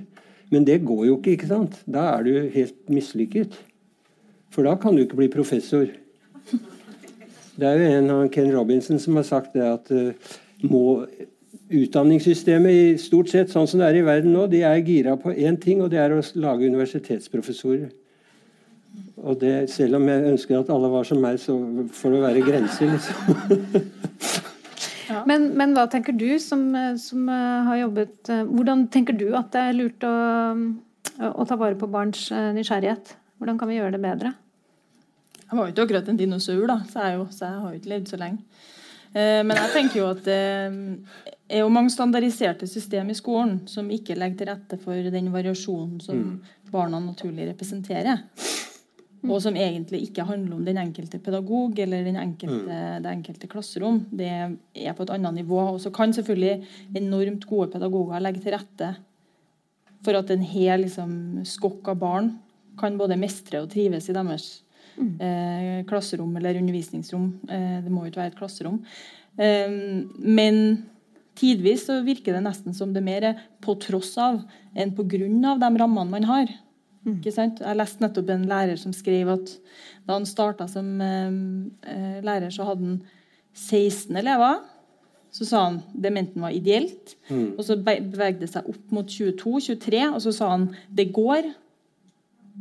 Men 0.50 0.66
det 0.66 0.80
går 0.88 1.04
jo 1.06 1.18
ikke, 1.20 1.36
ikke 1.36 1.50
sant? 1.52 1.78
Da 1.86 2.08
er 2.16 2.26
du 2.26 2.50
helt 2.56 2.90
mislykket. 2.90 3.54
For 4.54 4.66
da 4.66 4.74
kan 4.80 4.96
du 4.96 5.04
ikke 5.04 5.18
bli 5.20 5.30
professor. 5.32 5.88
Det 7.58 7.66
er 7.66 7.80
jo 7.80 7.96
en 7.98 8.12
av 8.14 8.28
Ken 8.30 8.52
Robinson 8.54 9.00
som 9.02 9.18
har 9.18 9.26
sagt 9.26 9.56
det 9.58 9.64
at 9.66 9.90
uh, 9.90 10.34
må, 10.70 11.00
utdanningssystemet 11.68 12.72
i 12.72 12.84
stort 13.02 13.30
sett 13.32 13.50
sånn 13.52 13.66
som 13.68 13.82
det 13.82 13.88
er 13.90 13.98
i 14.00 14.04
verden 14.06 14.32
nå, 14.32 14.46
de 14.50 14.62
er 14.64 14.78
gira 14.86 15.16
på 15.20 15.34
én 15.34 15.58
ting, 15.60 15.82
og 15.82 15.90
det 15.92 16.00
er 16.00 16.14
å 16.14 16.22
lage 16.38 16.70
universitetsprofessorer. 16.70 17.90
Og 19.18 19.40
det, 19.42 19.68
selv 19.72 19.98
om 19.98 20.06
jeg 20.08 20.30
ønsker 20.32 20.60
at 20.60 20.70
alle 20.72 20.90
var 20.92 21.06
som 21.06 21.20
meg, 21.22 21.40
så 21.42 21.58
får 21.98 22.14
det 22.14 22.22
være 22.22 22.44
grenser, 22.46 22.94
liksom. 22.94 23.86
ja. 25.10 25.22
men, 25.28 25.50
men, 25.58 25.74
hva 25.76 25.88
tenker 25.90 26.14
du 26.16 26.30
som, 26.42 26.64
som, 27.02 27.26
eh, 27.26 27.68
har 27.68 27.82
jobbet 27.82 28.30
eh, 28.32 28.44
Hvordan 28.46 28.86
tenker 28.94 29.18
du 29.18 29.32
at 29.38 29.50
det 29.54 29.64
er 29.64 29.76
lurt 29.76 30.06
å, 30.06 30.14
å 31.34 31.48
ta 31.50 31.58
vare 31.58 31.78
på 31.78 31.90
barns 31.90 32.28
nysgjerrighet? 32.30 33.16
Hvordan 33.38 33.58
kan 33.58 33.70
vi 33.70 33.78
gjøre 33.78 33.94
det 33.94 34.02
bedre? 34.02 34.34
Jeg 35.48 35.56
var 35.56 35.64
jo 35.64 35.72
ikke 35.72 35.86
akkurat 35.86 36.08
en 36.10 36.18
dinosaur, 36.18 36.66
da, 36.68 36.82
så 36.90 37.06
jeg, 37.06 37.16
jo, 37.16 37.28
så 37.32 37.46
jeg 37.46 37.62
har 37.62 37.72
jo 37.72 37.80
ikke 37.80 37.92
levd 37.94 38.10
så 38.10 38.18
lenge. 38.20 38.42
Eh, 39.16 39.40
men 39.46 39.56
jeg 39.56 39.72
tenker 39.72 40.00
jo 40.02 40.08
at 40.10 40.24
det 40.26 40.40
er 41.48 41.62
jo 41.62 41.72
mange 41.72 41.92
standardiserte 41.94 42.68
system 42.68 43.08
i 43.08 43.16
skolen 43.16 43.62
som 43.70 43.88
ikke 43.92 44.18
legger 44.18 44.42
til 44.42 44.50
rette 44.50 44.78
for 44.82 45.10
den 45.14 45.30
variasjonen 45.32 46.02
som 46.04 46.18
mm. 46.20 46.56
barna 46.72 47.00
naturlig 47.00 47.48
representerer. 47.48 48.26
Mm. 49.18 49.30
Og 49.32 49.40
som 49.42 49.56
egentlig 49.58 50.02
ikke 50.06 50.26
handler 50.28 50.58
om 50.58 50.66
den 50.66 50.78
enkelte 50.78 51.18
pedagog 51.22 51.78
eller 51.80 52.04
den 52.06 52.18
enkelte, 52.20 52.68
mm. 52.68 53.00
det 53.02 53.14
enkelte 53.14 53.48
klasserom. 53.50 54.02
Det 54.12 54.28
er 54.28 54.92
på 54.94 55.06
et 55.06 55.14
annet 55.16 55.40
nivå. 55.40 55.62
Og 55.72 55.80
så 55.82 55.90
kan 55.94 56.12
selvfølgelig 56.14 56.68
enormt 57.00 57.48
gode 57.48 57.72
pedagoger 57.72 58.22
legge 58.22 58.44
til 58.44 58.54
rette 58.54 58.92
for 60.04 60.14
at 60.14 60.28
en 60.30 60.44
hel 60.46 60.84
liksom, 60.84 61.16
skokk 61.48 61.88
av 61.90 61.98
barn 62.04 62.30
kan 62.80 62.98
både 63.00 63.18
mestre 63.20 63.62
og 63.64 63.70
trives 63.72 64.08
i 64.08 64.16
deres 64.16 64.46
mm. 64.96 65.14
eh, 65.24 65.80
klasserom 65.88 66.36
eller 66.38 66.60
undervisningsrom. 66.60 67.32
Eh, 67.48 67.80
det 67.84 67.92
må 67.92 68.04
jo 68.04 68.12
ikke 68.12 68.22
være 68.22 68.34
et 68.34 68.38
klasserom. 68.38 68.78
Eh, 69.38 69.74
men 70.18 70.62
tidvis 71.38 71.86
så 71.88 72.00
virker 72.06 72.34
det 72.34 72.46
nesten 72.46 72.74
som 72.74 72.94
det 72.94 73.04
mer 73.04 73.30
er 73.30 73.44
på 73.64 73.76
tross 73.82 74.16
av 74.20 74.40
enn 74.78 74.94
på 74.96 75.06
grunn 75.10 75.44
av 75.46 75.60
de 75.62 75.70
rammene 75.78 76.14
man 76.16 76.26
har. 76.28 76.50
Mm. 77.06 77.20
Jeg 77.24 77.76
leste 77.78 78.02
nettopp 78.02 78.32
en 78.34 78.48
lærer 78.50 78.80
som 78.80 78.92
skrev 78.96 79.30
at 79.32 79.52
da 80.08 80.16
han 80.16 80.26
starta 80.28 80.66
som 80.70 80.98
eh, 81.04 81.38
eh, 81.92 82.18
lærer, 82.24 82.50
så 82.54 82.66
hadde 82.68 82.84
han 82.84 82.98
16 83.54 84.18
elever. 84.18 84.60
Så 85.34 85.44
sa 85.44 85.66
han 85.66 85.80
det 85.92 86.12
mente 86.14 86.38
han 86.38 86.46
var 86.48 86.56
ideelt. 86.56 87.14
Mm. 87.28 87.54
Og 87.58 87.64
så 87.66 87.76
bevegde 87.76 88.46
det 88.46 88.52
seg 88.52 88.68
opp 88.70 88.94
mot 88.94 89.08
22-23, 89.08 90.04
og 90.08 90.20
så 90.24 90.34
sa 90.34 90.52
han 90.54 90.70
det 90.88 91.10
går. 91.16 91.52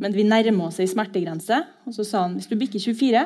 Men 0.02 0.14
vi 0.14 0.26
nærmer 0.28 0.70
oss 0.70 0.80
ei 0.84 0.89
smertegrense. 0.89 1.62
Og 1.88 1.95
så 1.95 2.06
sa 2.06 2.26
han 2.26 2.38
hvis 2.38 2.50
du 2.50 2.58
bikker 2.60 2.82
24, 2.82 3.26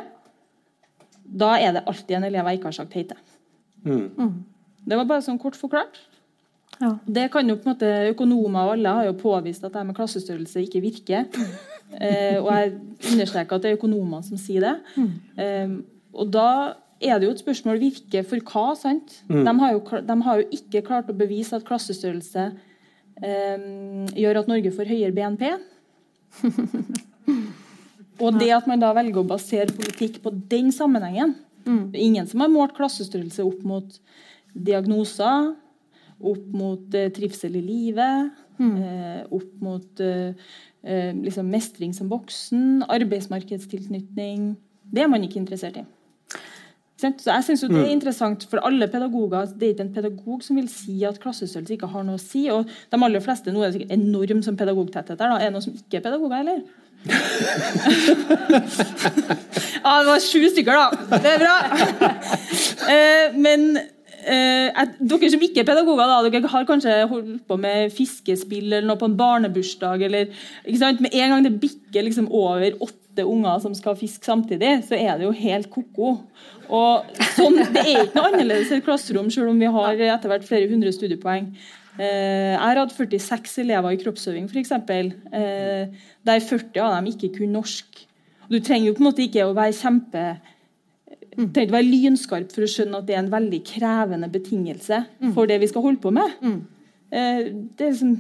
da 1.42 1.52
er 1.60 1.76
det 1.76 1.86
alltid 1.88 2.18
en 2.18 2.28
elev 2.28 2.48
jeg 2.50 2.60
ikke 2.60 2.72
har 2.72 2.80
sagt 2.80 2.96
hei 2.98 3.04
til. 3.08 3.20
Mm. 3.84 4.08
Mm. 4.18 4.34
Det 4.88 4.98
var 4.98 5.08
bare 5.10 5.26
sånn 5.26 5.40
kort 5.42 5.58
forklart. 5.60 6.00
Ja. 6.82 6.96
Det 7.06 7.28
kan 7.34 7.50
jo 7.50 7.58
på 7.60 7.68
en 7.68 7.76
måte 7.76 7.90
Økonomer 8.10 8.66
og 8.66 8.76
alle 8.76 8.94
har 8.98 9.08
jo 9.10 9.18
påvist 9.20 9.66
at 9.68 9.76
det 9.76 9.84
med 9.86 9.98
klassestørrelse 9.98 10.64
ikke 10.66 10.82
virker. 10.84 11.28
eh, 12.04 12.38
og 12.40 12.50
jeg 12.50 12.72
understreker 13.14 13.58
at 13.58 13.66
det 13.66 13.72
er 13.72 13.78
økonomer 13.78 14.24
som 14.26 14.40
sier 14.42 14.66
det. 14.66 14.78
Mm. 14.96 15.12
Eh, 15.46 15.76
og 16.18 16.32
da 16.34 16.48
er 17.02 17.20
det 17.20 17.28
jo 17.28 17.36
et 17.36 17.44
spørsmål 17.44 17.82
virker 17.82 18.26
for 18.28 18.42
hva. 18.52 18.74
sant? 18.78 19.22
Mm. 19.30 19.44
De, 19.46 19.54
har 19.62 19.76
jo, 19.76 19.84
de, 20.10 20.18
har 20.26 20.42
jo, 20.42 20.50
ikke 20.58 20.86
klart 20.88 21.10
å 21.10 21.18
bevise 21.18 21.58
at 21.58 21.68
klassestørrelse 21.68 22.50
eh, 23.22 23.70
gjør 24.18 24.42
at 24.42 24.52
Norge 24.52 24.74
får 24.76 24.92
høyere 24.92 25.16
BNP. 25.16 25.46
og 28.24 28.40
det 28.40 28.52
at 28.56 28.68
man 28.70 28.82
da 28.82 28.92
velger 28.96 29.22
å 29.22 29.28
basere 29.28 29.74
politikk 29.76 30.22
på 30.24 30.34
den 30.52 30.72
sammenhengen 30.76 31.36
mm. 31.66 31.92
Ingen 31.94 32.28
som 32.30 32.44
har 32.44 32.52
målt 32.52 32.76
klassestørrelse 32.78 33.46
opp 33.46 33.62
mot 33.68 34.00
diagnoser, 34.52 35.54
opp 36.20 36.48
mot 36.54 36.98
eh, 36.98 37.12
trivsel 37.14 37.56
i 37.60 37.64
livet, 37.64 38.44
mm. 38.60 38.74
eh, 38.82 39.22
opp 39.32 39.64
mot 39.64 40.04
eh, 40.04 40.34
eh 40.82 41.14
liksom 41.16 41.50
mestring 41.54 41.94
som 41.94 42.10
voksen, 42.12 42.84
arbeidsmarkedstilknytning. 42.90 44.56
Det 44.92 45.04
er 45.04 45.12
man 45.12 45.24
ikke 45.24 45.40
interessert 45.40 45.78
i. 45.80 45.86
Så 47.02 47.32
jeg 47.32 47.44
synes 47.44 47.62
Det 47.62 47.72
er 47.72 47.86
mm. 47.86 47.96
interessant 47.96 48.46
for 48.50 48.62
alle 48.68 48.88
pedagoger. 48.88 49.46
Det 49.58 49.64
er 49.68 49.74
ikke 49.74 49.88
en 49.88 49.94
pedagog 49.94 50.44
som 50.46 50.56
vil 50.60 50.70
si 50.70 51.04
at 51.08 51.20
klassestørrelse 51.24 51.74
ikke 51.74 51.90
har 51.90 52.04
noe 52.06 52.20
å 52.20 52.22
si. 52.22 52.46
og 52.54 52.66
de 52.66 53.04
aller 53.04 53.24
fleste, 53.24 53.52
Nå 53.52 53.64
er 53.66 53.72
det 53.74 53.92
enorm 53.92 54.44
som 54.46 54.58
pedagogtetthet 54.58 55.22
her. 55.22 55.34
Er 55.38 55.50
det 55.50 55.54
noen 55.56 55.66
som 55.66 55.74
ikke 55.74 55.98
er 55.98 56.06
pedagoger, 56.06 56.40
eller? 56.46 56.62
ja, 59.82 59.92
det 59.98 60.10
var 60.12 60.20
sju 60.22 60.44
stykker, 60.54 60.74
da. 60.78 61.18
Det 61.18 61.30
er 61.36 61.40
bra. 61.46 61.58
Eh, 62.92 63.36
men 63.38 63.78
eh, 63.78 64.80
dere 65.00 65.30
som 65.32 65.44
ikke 65.46 65.62
er 65.62 65.68
pedagoger, 65.68 66.10
da, 66.10 66.18
dere 66.26 66.50
har 66.50 66.66
kanskje 66.68 66.96
holdt 67.12 67.44
på 67.48 67.58
med 67.62 67.94
fiskespill 67.94 68.68
eller 68.72 68.88
noe 68.90 69.00
på 69.00 69.08
en 69.08 69.18
barnebursdag. 69.20 70.02
eller, 70.08 70.26
Med 71.00 71.14
en 71.14 71.30
gang 71.36 71.46
det 71.46 71.60
bikker 71.62 72.08
liksom 72.08 72.28
over 72.28 72.74
åtte 72.82 73.01
åtte 73.12 73.28
unger 73.28 73.60
som 73.60 73.76
skal 73.76 73.98
fiske 74.00 74.26
samtidig, 74.26 74.86
så 74.88 74.96
er 74.96 75.18
det 75.20 75.28
jo 75.28 75.34
helt 75.36 75.70
ko-ko. 75.70 76.14
Og 76.72 77.20
sånn, 77.36 77.60
Det 77.74 77.84
er 77.84 78.06
ikke 78.06 78.16
noe 78.16 78.32
annerledes 78.32 78.72
i 78.72 78.80
et 78.80 78.86
klasserom, 78.86 79.30
selv 79.30 79.52
om 79.52 79.60
vi 79.60 79.68
har 79.68 80.00
etter 80.00 80.32
hvert 80.32 80.48
flere 80.48 80.70
hundre 80.72 80.92
studiepoeng. 80.96 81.52
Eh, 82.00 82.56
jeg 82.56 82.62
har 82.62 82.80
hatt 82.80 82.96
46 82.96 83.58
elever 83.66 83.92
i 83.92 84.00
kroppsøving, 84.00 84.48
f.eks., 84.48 84.72
eh, 84.72 85.92
der 86.24 86.40
40 86.40 86.80
av 86.80 86.96
dem 86.96 87.12
ikke 87.12 87.34
kunne 87.38 87.60
norsk. 87.60 88.08
Du 88.52 88.60
trenger 88.60 88.88
jo 88.88 88.96
på 88.96 89.04
en 89.04 89.10
måte 89.12 89.24
ikke 89.26 89.46
å 89.48 89.56
være 89.56 89.76
kjempe 89.76 90.26
du 91.32 91.46
trenger 91.48 91.70
ikke 91.70 91.78
være 91.78 91.88
lynskarp 91.88 92.52
for 92.52 92.66
å 92.66 92.68
skjønne 92.68 93.00
at 93.00 93.06
det 93.08 93.16
er 93.16 93.22
en 93.22 93.32
veldig 93.32 93.60
krevende 93.64 94.28
betingelse 94.32 94.98
for 95.36 95.48
det 95.48 95.62
vi 95.62 95.70
skal 95.72 95.86
holde 95.86 96.02
på 96.04 96.12
med. 96.12 96.34
Eh, 97.12 97.52
det 97.78 97.86
er 97.86 97.94
liksom 97.94 98.18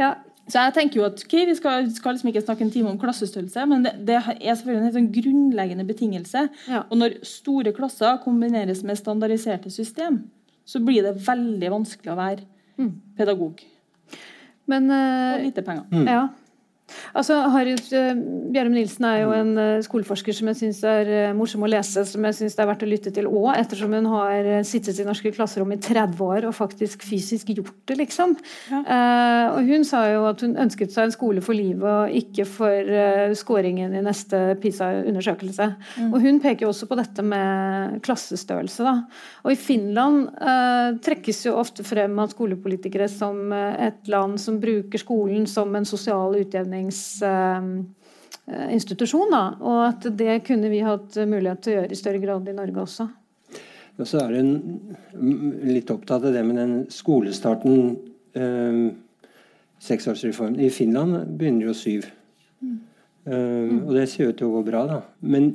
ja. 0.00 0.10
Så 0.44 0.60
jeg 0.60 0.74
tenker 0.76 1.00
jo 1.00 1.06
at 1.06 1.22
okay, 1.24 1.46
Vi 1.48 1.54
skal, 1.56 1.86
skal, 1.94 2.16
liksom 2.16 2.28
ikke 2.28 2.42
snakke 2.44 2.66
en 2.66 2.72
time 2.72 2.90
om 2.92 2.98
klassestørrelse, 3.00 3.64
men 3.70 3.86
det, 3.86 3.94
det 4.08 4.18
er 4.18 4.58
selvfølgelig 4.58 4.90
en 4.90 4.96
sånn 4.98 5.12
grunnleggende 5.14 5.86
betingelse. 5.88 6.46
Ja. 6.68 6.82
Og 6.90 7.00
når 7.00 7.18
store 7.28 7.72
klasser 7.76 8.20
kombineres 8.24 8.82
med 8.84 9.00
standardiserte 9.00 9.72
system, 9.72 10.24
så 10.68 10.80
blir 10.84 11.04
det 11.04 11.16
veldig 11.24 11.70
vanskelig 11.72 12.12
å 12.12 12.18
være 12.18 12.44
mm. 12.80 12.92
pedagog. 13.18 13.64
Men, 14.70 14.88
uh, 14.92 15.36
og 15.36 15.44
lite 15.44 15.64
penger. 15.64 15.88
Mm. 15.92 16.08
Ja. 16.08 16.22
Altså, 17.14 17.36
Harriet 17.54 17.86
uh, 17.94 18.12
Bjærum 18.54 18.74
Nilsen 18.74 19.06
er 19.08 19.20
jo 19.22 19.32
en 19.36 19.52
uh, 19.58 19.82
skoleforsker 19.84 20.36
som 20.36 20.50
jeg 20.50 20.58
syns 20.60 20.80
er 20.88 21.10
uh, 21.10 21.36
morsom 21.36 21.64
å 21.66 21.70
lese, 21.70 22.04
som 22.08 22.26
jeg 22.28 22.38
syns 22.38 22.56
det 22.56 22.64
er 22.64 22.70
verdt 22.70 22.84
å 22.86 22.88
lytte 22.90 23.12
til 23.14 23.28
òg, 23.30 23.50
ettersom 23.58 23.94
hun 23.94 24.08
har 24.12 24.48
sittet 24.66 24.98
i 25.00 25.06
norske 25.06 25.32
klasserom 25.34 25.72
i 25.74 25.78
30 25.82 26.22
år 26.24 26.48
og 26.48 26.56
faktisk 26.56 27.04
fysisk 27.06 27.52
gjort 27.54 27.76
det, 27.88 27.98
liksom. 28.00 28.34
Ja. 28.70 28.80
og 29.54 29.68
Hun 29.68 29.84
sa 29.86 30.04
jo 30.10 30.24
at 30.28 30.42
hun 30.44 30.56
ønsket 30.60 30.92
seg 30.94 31.08
en 31.08 31.14
skole 31.14 31.42
for 31.44 31.56
livet 31.56 31.84
og 31.84 32.14
ikke 32.16 32.46
for 32.48 32.90
skåringen 33.36 33.94
i 33.96 34.02
neste 34.04 34.40
PISA-undersøkelse. 34.62 35.68
Mm. 36.00 36.10
Og 36.10 36.24
Hun 36.24 36.40
peker 36.42 36.66
jo 36.66 36.72
også 36.72 36.88
på 36.90 36.98
dette 36.98 37.24
med 37.26 37.98
klassestørrelse. 38.04 38.86
da. 38.86 38.94
Og 39.44 39.52
I 39.54 39.58
Finland 39.60 40.30
trekkes 41.04 41.44
jo 41.46 41.56
ofte 41.60 41.86
frem 41.86 42.18
av 42.22 42.32
skolepolitikere 42.34 43.08
som 43.12 43.52
et 43.52 44.10
land 44.10 44.40
som 44.40 44.60
bruker 44.62 45.00
skolen 45.00 45.48
som 45.50 45.74
en 45.76 45.88
sosial 45.88 46.36
utjevning 46.40 46.83
utdanningsinstitusjon. 46.88 49.30
Da, 49.34 49.44
og 49.60 49.88
at 49.88 50.02
det 50.18 50.34
kunne 50.48 50.68
vi 50.72 50.80
hatt 50.84 51.10
mulighet 51.22 51.60
til 51.64 51.72
å 51.72 51.76
gjøre 51.78 51.92
i 51.92 52.00
større 52.00 52.20
grad 52.22 52.42
i 52.48 52.56
Norge 52.56 52.78
også. 52.84 53.04
Og 53.94 54.04
så 54.10 54.16
er 54.24 54.30
hun 54.40 54.50
litt 55.70 55.90
opptatt 55.94 56.22
av 56.26 56.32
det 56.34 56.44
med 56.46 56.56
den 56.58 56.72
skolestarten. 56.90 57.74
Eh, 58.34 58.74
seksårsreformen. 59.84 60.60
I 60.60 60.70
Finland 60.70 61.36
begynner 61.38 61.68
jo 61.68 61.76
syv. 61.76 62.08
Mm. 62.62 62.78
Um, 63.24 63.76
og 63.86 63.94
det 63.96 64.08
ser 64.12 64.30
ut 64.30 64.38
til 64.38 64.50
å 64.50 64.58
gå 64.58 64.62
bra, 64.66 64.84
da. 64.88 65.00
Men, 65.20 65.54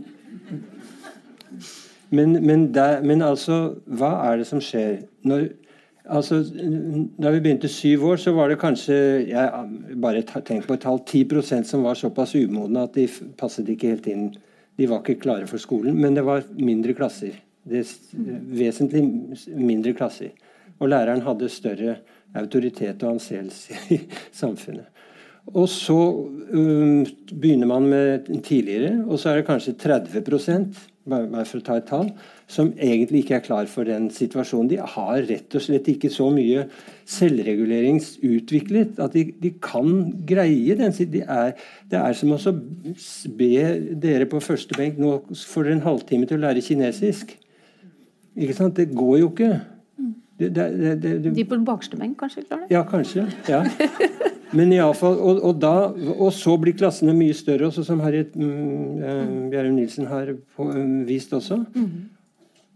men, 2.10 2.38
men, 2.46 2.68
der, 2.74 3.04
men 3.06 3.26
altså, 3.26 3.60
hva 3.86 4.16
er 4.30 4.42
det 4.42 4.48
som 4.50 4.62
skjer 4.64 5.04
når 5.30 5.52
Altså, 6.10 6.40
da 7.22 7.32
vi 7.34 7.42
begynte 7.44 7.70
syv 7.70 8.06
år, 8.10 8.18
så 8.22 8.34
var 8.34 8.50
det 8.50 8.60
kanskje 8.62 8.96
jeg 9.30 9.98
bare 10.02 10.24
tenk 10.26 10.66
på 10.66 10.76
et 10.76 10.84
tall, 10.86 11.02
10% 11.06 11.70
som 11.70 11.86
var 11.86 12.00
såpass 12.00 12.34
umodne 12.40 12.88
at 12.88 12.98
de 12.98 13.06
passet 13.38 13.70
ikke 13.70 13.94
helt 13.94 14.10
inn. 14.10 14.30
De 14.80 14.88
var 14.90 15.04
ikke 15.04 15.22
klare 15.22 15.50
for 15.50 15.62
skolen. 15.62 16.00
Men 16.02 16.18
det 16.18 16.26
var 16.26 16.48
mindre 16.58 16.96
klasser. 16.98 17.38
Det, 17.70 17.84
vesentlig 18.58 19.04
mindre 19.54 19.94
klasser. 19.94 20.34
Og 20.80 20.90
læreren 20.90 21.22
hadde 21.26 21.52
større 21.52 22.00
autoritet 22.40 23.04
og 23.04 23.18
anseelse 23.18 23.78
i 23.94 24.00
samfunnet. 24.42 24.88
Og 25.50 25.66
så 25.72 25.98
um, 25.98 27.06
begynner 27.32 27.70
man 27.70 27.88
med 27.90 28.30
tidligere, 28.46 29.00
og 29.08 29.20
så 29.20 29.32
er 29.32 29.40
det 29.40 29.48
kanskje 29.48 29.78
30 29.82 30.74
bare 31.10 31.46
for 31.48 31.60
å 31.60 31.66
ta 31.66 31.78
et 31.80 31.88
tall, 31.90 32.12
som 32.50 32.72
egentlig 32.78 33.24
ikke 33.24 33.38
er 33.40 33.46
klar 33.46 33.70
for 33.72 33.88
den 33.90 34.10
situasjonen. 34.14 34.70
De 34.72 34.78
har 34.96 35.26
rett 35.30 35.58
og 35.58 35.64
slett 35.66 35.90
ikke 35.92 36.12
så 36.14 36.30
mye 36.34 36.68
selvreguleringsutviklet 37.10 39.02
at 39.04 39.18
de, 39.18 39.26
de 39.42 39.54
kan 39.64 39.90
greie 40.30 40.78
den. 40.80 40.94
De 40.94 41.24
det 41.90 42.00
er 42.00 42.18
som 42.18 42.36
å 42.36 42.56
be 43.40 43.52
dere 44.06 44.30
på 44.30 44.42
første 44.44 44.78
benk 44.78 45.02
nå 45.02 45.20
får 45.34 45.68
dere 45.68 45.80
en 45.80 45.88
halvtime 45.88 46.30
til 46.30 46.40
å 46.40 46.46
lære 46.48 46.66
kinesisk. 46.66 47.36
Ikke 48.40 48.56
sant? 48.56 48.78
Det 48.78 48.92
går 48.96 49.20
jo 49.24 49.34
ikke. 49.34 49.54
Det, 50.40 50.50
det, 50.56 50.92
det, 51.04 51.34
de 51.36 51.44
på 51.46 51.58
bakerste 51.68 52.00
benk 52.00 52.16
kanskje 52.20 52.46
klarer 52.48 52.68
det? 52.68 52.74
Ja, 52.74 52.86
kanskje. 52.88 53.26
ja. 53.52 53.64
Men 54.56 54.72
i 54.74 54.80
alle 54.82 54.98
fall, 54.98 55.18
og, 55.20 55.42
og, 55.46 55.58
da, 55.62 55.74
og 56.16 56.32
så 56.34 56.56
blir 56.62 56.78
klassene 56.78 57.14
mye 57.14 57.36
større, 57.38 57.68
også 57.68 57.84
som 57.86 58.00
Harriet 58.02 58.34
mm, 58.40 59.04
eh, 59.04 59.36
Bjerrum 59.52 59.76
Nilsen 59.78 60.08
har 60.10 60.32
på, 60.56 60.66
um, 60.72 61.04
vist 61.06 61.36
også. 61.38 61.60
Mm. 61.76 62.08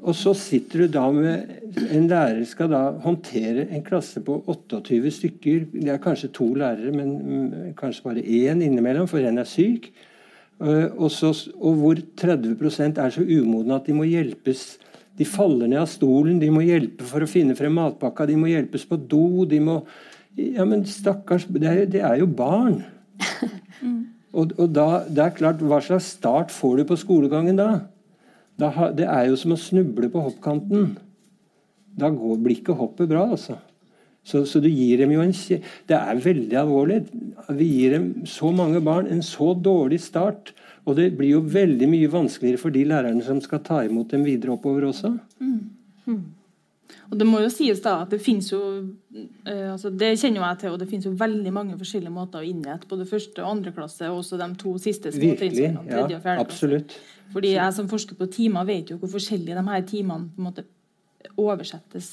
Og 0.03 0.17
så 0.19 0.33
sitter 0.35 0.83
du 0.83 0.91
da 0.91 1.05
med 1.15 1.85
En 1.95 2.09
lærer 2.11 2.43
skal 2.45 2.67
da 2.73 2.81
håndtere 3.05 3.69
en 3.71 3.85
klasse 3.85 4.19
på 4.21 4.35
28 4.51 5.13
stykker. 5.17 5.65
Det 5.71 5.93
er 5.93 6.01
kanskje 6.03 6.33
to 6.35 6.49
lærere, 6.53 6.91
men 6.91 7.13
mm, 7.17 7.73
kanskje 7.79 8.09
bare 8.09 8.25
én 8.25 8.61
innimellom, 8.61 9.07
for 9.07 9.23
en 9.23 9.41
er 9.41 9.49
syk. 9.49 9.89
Uh, 10.59 10.91
og, 10.97 11.09
så, 11.11 11.31
og, 11.57 11.79
hvor 11.79 12.03
30% 12.21 12.99
er 13.01 13.15
så 13.15 13.23
umodne 13.23 13.79
at 13.79 13.87
de 13.87 13.97
må 13.97 14.05
hjelpes. 14.05 14.75
De 15.19 15.27
faller 15.29 15.69
ned 15.69 15.83
av 15.83 15.91
stolen, 15.91 16.39
de 16.41 16.49
må 16.53 16.63
hjelpe 16.65 17.05
for 17.05 17.21
å 17.21 17.29
finne 17.29 17.55
frem 17.57 17.75
matpakka, 17.77 18.25
de 18.29 18.37
må 18.39 18.49
hjelpes 18.49 18.85
på 18.89 18.97
do. 18.97 19.45
de 19.49 19.59
må... 19.61 19.83
Ja, 20.33 20.65
men 20.65 20.81
stakkars 20.89 21.45
Det 21.45 21.67
er, 21.69 21.83
det 21.85 22.01
er 22.01 22.17
jo 22.23 22.25
barn. 22.25 22.79
mm. 23.85 23.99
Og, 24.33 24.55
og 24.57 24.71
da, 24.73 25.03
det 25.05 25.21
er 25.21 25.35
klart, 25.37 25.61
Hva 25.61 25.77
slags 25.85 26.09
start 26.15 26.53
får 26.53 26.79
du 26.79 26.87
på 26.89 26.97
skolegangen 26.97 27.59
da? 27.59 27.69
da, 28.57 28.71
det 28.93 29.05
er 29.09 29.29
jo 29.29 29.37
som 29.37 29.53
å 29.53 29.59
snuble 29.59 30.09
på 30.13 30.23
hoppkanten. 30.25 30.95
Da 31.97 32.09
går, 32.09 32.41
blir 32.41 32.57
ikke 32.57 32.77
hoppet 32.77 33.11
bra, 33.11 33.27
altså. 33.35 33.59
Så, 34.23 34.45
så, 34.47 34.61
du 34.63 34.69
gir 34.71 35.01
dem 35.01 35.11
jo 35.11 35.21
en 35.21 35.33
Det 35.35 35.97
er 35.97 36.21
veldig 36.23 36.57
alvorlig. 36.61 37.01
Vi 37.51 37.67
gir 37.67 37.97
dem 37.97 38.05
så 38.29 38.53
mange 38.55 38.79
barn 38.81 39.09
en 39.11 39.21
så 39.25 39.51
dårlig 39.53 39.99
start. 40.01 40.53
Og 40.83 40.97
det 40.99 41.11
blir 41.17 41.37
jo 41.37 41.43
veldig 41.47 41.87
mye 41.87 42.11
vanskeligere 42.11 42.59
for 42.59 42.75
de 42.75 42.83
lærerne 42.87 43.23
som 43.23 43.39
skal 43.43 43.61
ta 43.63 43.83
imot 43.87 44.11
dem 44.11 44.25
videre 44.27 44.55
oppover 44.57 44.89
også. 44.89 45.13
Mm. 45.39 45.59
Mm. 46.05 46.23
Og 47.09 47.19
Det 47.19 47.27
må 47.27 47.39
jo 47.43 47.49
sies 47.53 47.79
da 47.83 47.99
at 48.03 48.11
det 48.11 48.19
finnes 48.23 48.49
jo 48.51 48.59
eh, 49.13 49.71
altså 49.71 49.91
det 49.93 50.15
kjenner 50.19 50.43
jeg 50.43 50.59
til, 50.63 50.73
og 50.73 50.79
det 50.81 50.89
finnes 50.89 51.07
jo 51.07 51.13
veldig 51.17 51.53
mange 51.55 51.77
forskjellige 51.79 52.13
måter 52.13 52.41
å 52.41 52.47
innrette 52.47 52.89
både 52.89 53.07
første 53.09 53.43
og 53.43 53.51
andre 53.51 53.73
klasse, 53.75 54.09
og 54.09 54.23
også 54.23 54.39
de 54.41 54.49
to 54.59 54.75
siste 54.81 55.13
Virkelig, 55.13 55.69
ja, 55.89 56.05
absolutt. 56.35 56.97
Fordi 57.33 57.53
jeg 57.55 57.75
som 57.77 57.89
forsker 57.89 58.17
på 58.19 58.29
timer 58.33 58.67
vet 58.67 58.91
jo 58.91 58.99
hvor 59.01 59.13
forskjellige 59.13 59.57
de 59.59 59.65
her 59.69 59.85
timene 59.89 60.33
på 60.33 60.41
en 60.41 60.49
måte 60.49 60.65
oversettes 61.39 62.07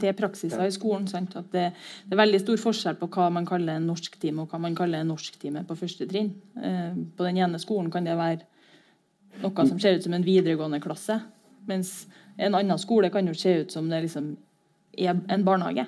til 0.00 0.14
praksiser 0.18 0.66
i 0.66 0.74
skolen. 0.74 1.06
Sant? 1.10 1.36
At 1.38 1.50
det, 1.54 1.66
det, 2.04 2.14
er 2.14 2.22
veldig 2.22 2.40
stor 2.42 2.62
forskjell 2.62 2.98
på 3.00 3.10
hva 3.14 3.28
man 3.34 3.46
kaller 3.48 3.78
en 3.78 3.88
norsktime 3.90 4.44
og 4.44 4.52
hva 4.52 4.60
man 4.62 4.76
kaller 4.78 5.02
en 5.02 5.12
norsktime 5.12 5.64
på 5.68 5.76
første 5.78 6.08
trinn. 6.10 6.32
Eh, 6.60 6.96
på 7.16 7.26
den 7.26 7.40
ene 7.44 7.60
skolen 7.62 7.92
kan 7.94 8.08
det 8.08 8.16
være 8.18 8.46
noe 9.42 9.68
som 9.68 9.78
ser 9.78 9.98
ut 9.98 10.06
som 10.06 10.16
en 10.16 10.26
videregående 10.26 10.80
klasse. 10.82 11.20
Mens 11.68 12.08
en 12.38 12.56
annen 12.56 12.80
skole 12.80 13.12
kan 13.14 13.26
jo 13.28 13.36
se 13.36 13.60
ut 13.62 13.72
som 13.74 13.88
det 13.90 14.02
liksom 14.06 14.34
er 14.98 15.14
en 15.14 15.46
barnehage. 15.46 15.86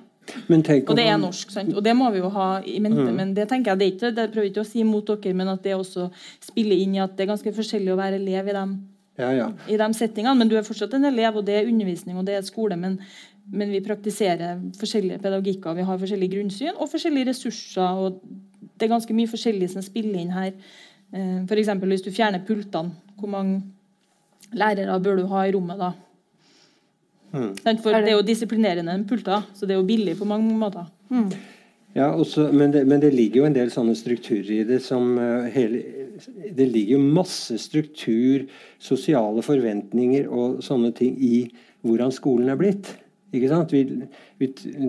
og 0.93 0.95
det 0.95 1.07
er 1.09 1.17
norsk, 1.19 1.51
sant? 1.51 1.73
og 1.75 1.83
det 1.83 1.95
må 1.97 2.11
vi 2.15 2.21
jo 2.21 2.29
ha 2.31 2.61
i 2.63 2.79
mente. 2.83 3.09
Mm. 3.09 3.17
Men 3.17 3.33
det 3.35 3.49
tenker 3.51 3.73
jeg, 3.73 3.81
det, 3.81 3.87
er 3.87 3.95
ikke, 3.97 4.11
det 4.15 4.27
prøver 4.35 4.51
ikke 4.51 4.63
å 4.63 4.69
si 4.69 4.85
mot 4.87 5.07
dere, 5.09 5.35
men 5.35 5.51
at 5.51 5.65
det 5.65 5.75
også 5.75 6.11
spiller 6.45 6.79
inn 6.79 6.95
i 6.95 7.03
at 7.03 7.17
det 7.17 7.25
er 7.25 7.33
ganske 7.33 7.55
forskjellig 7.57 7.95
å 7.95 7.99
være 7.99 8.21
elev 8.21 8.51
i 8.53 8.55
de, 8.55 8.67
ja, 9.21 9.31
ja. 9.37 9.49
i 9.69 9.79
de 9.81 9.89
settingene. 9.97 10.37
Men 10.39 10.51
du 10.51 10.57
er 10.59 10.67
fortsatt 10.67 10.95
en 10.97 11.09
elev, 11.11 11.41
og 11.41 11.47
det 11.47 11.59
er 11.59 11.71
undervisning 11.71 12.19
og 12.19 12.27
det 12.29 12.39
er 12.39 12.47
skole. 12.47 12.79
Men, 12.81 12.99
men 13.51 13.73
vi 13.73 13.83
praktiserer 13.85 14.61
forskjellige 14.81 15.23
pedagogikker, 15.23 15.79
vi 15.79 15.89
har 15.89 16.01
forskjellige 16.01 16.37
grunnsyn 16.37 16.77
og 16.77 16.91
forskjellige 16.93 17.31
ressurser. 17.33 18.05
og 18.05 18.21
Det 18.75 18.89
er 18.89 18.95
ganske 18.95 19.17
mye 19.17 19.31
forskjellig 19.31 19.71
som 19.75 19.85
spiller 19.85 20.23
inn 20.23 20.35
her. 20.35 20.55
Eh, 21.13 21.41
F.eks. 21.45 21.75
hvis 21.83 22.07
du 22.07 22.13
fjerner 22.15 22.45
pultene, 22.47 22.95
hvor 23.21 23.31
mange 23.31 23.63
lærere 24.57 25.01
bør 25.03 25.21
du 25.21 25.27
ha 25.31 25.47
i 25.47 25.55
rommet 25.55 25.79
da? 25.81 25.93
Mm. 27.31 27.55
For 27.79 27.95
det 27.95 28.11
er 28.11 28.17
jo 28.17 28.27
disiplinerende 28.27 28.97
pulter, 29.09 29.45
så 29.55 29.67
det 29.67 29.77
er 29.77 29.79
jo 29.79 29.87
billig 29.87 30.17
på 30.19 30.27
mange 30.27 30.51
måter. 30.59 30.89
Mm. 31.11 31.31
Ja, 31.95 32.11
også, 32.11 32.53
men, 32.53 32.73
det, 32.73 32.87
men, 32.87 33.03
det, 33.03 33.15
ligger 33.15 33.41
jo 33.41 33.47
en 33.49 33.55
del 33.55 33.71
sånne 33.71 33.97
strukturer 33.99 34.51
i 34.61 34.65
det 34.67 34.79
som 34.83 35.17
uh, 35.19 35.47
hele, 35.51 36.00
Det 36.57 36.67
ligger 36.69 37.03
masse 37.03 37.59
struktur, 37.63 38.47
sosiale 38.83 39.45
forventninger 39.45 40.29
og 40.29 40.61
sånne 40.65 40.93
ting 40.97 41.17
i 41.21 41.45
hvordan 41.87 42.13
skolen 42.13 42.51
er 42.53 42.59
blitt. 42.61 42.91
Ikke 43.31 43.51
sant? 43.51 43.73
Vi, 43.73 43.85
vi, 44.41 44.49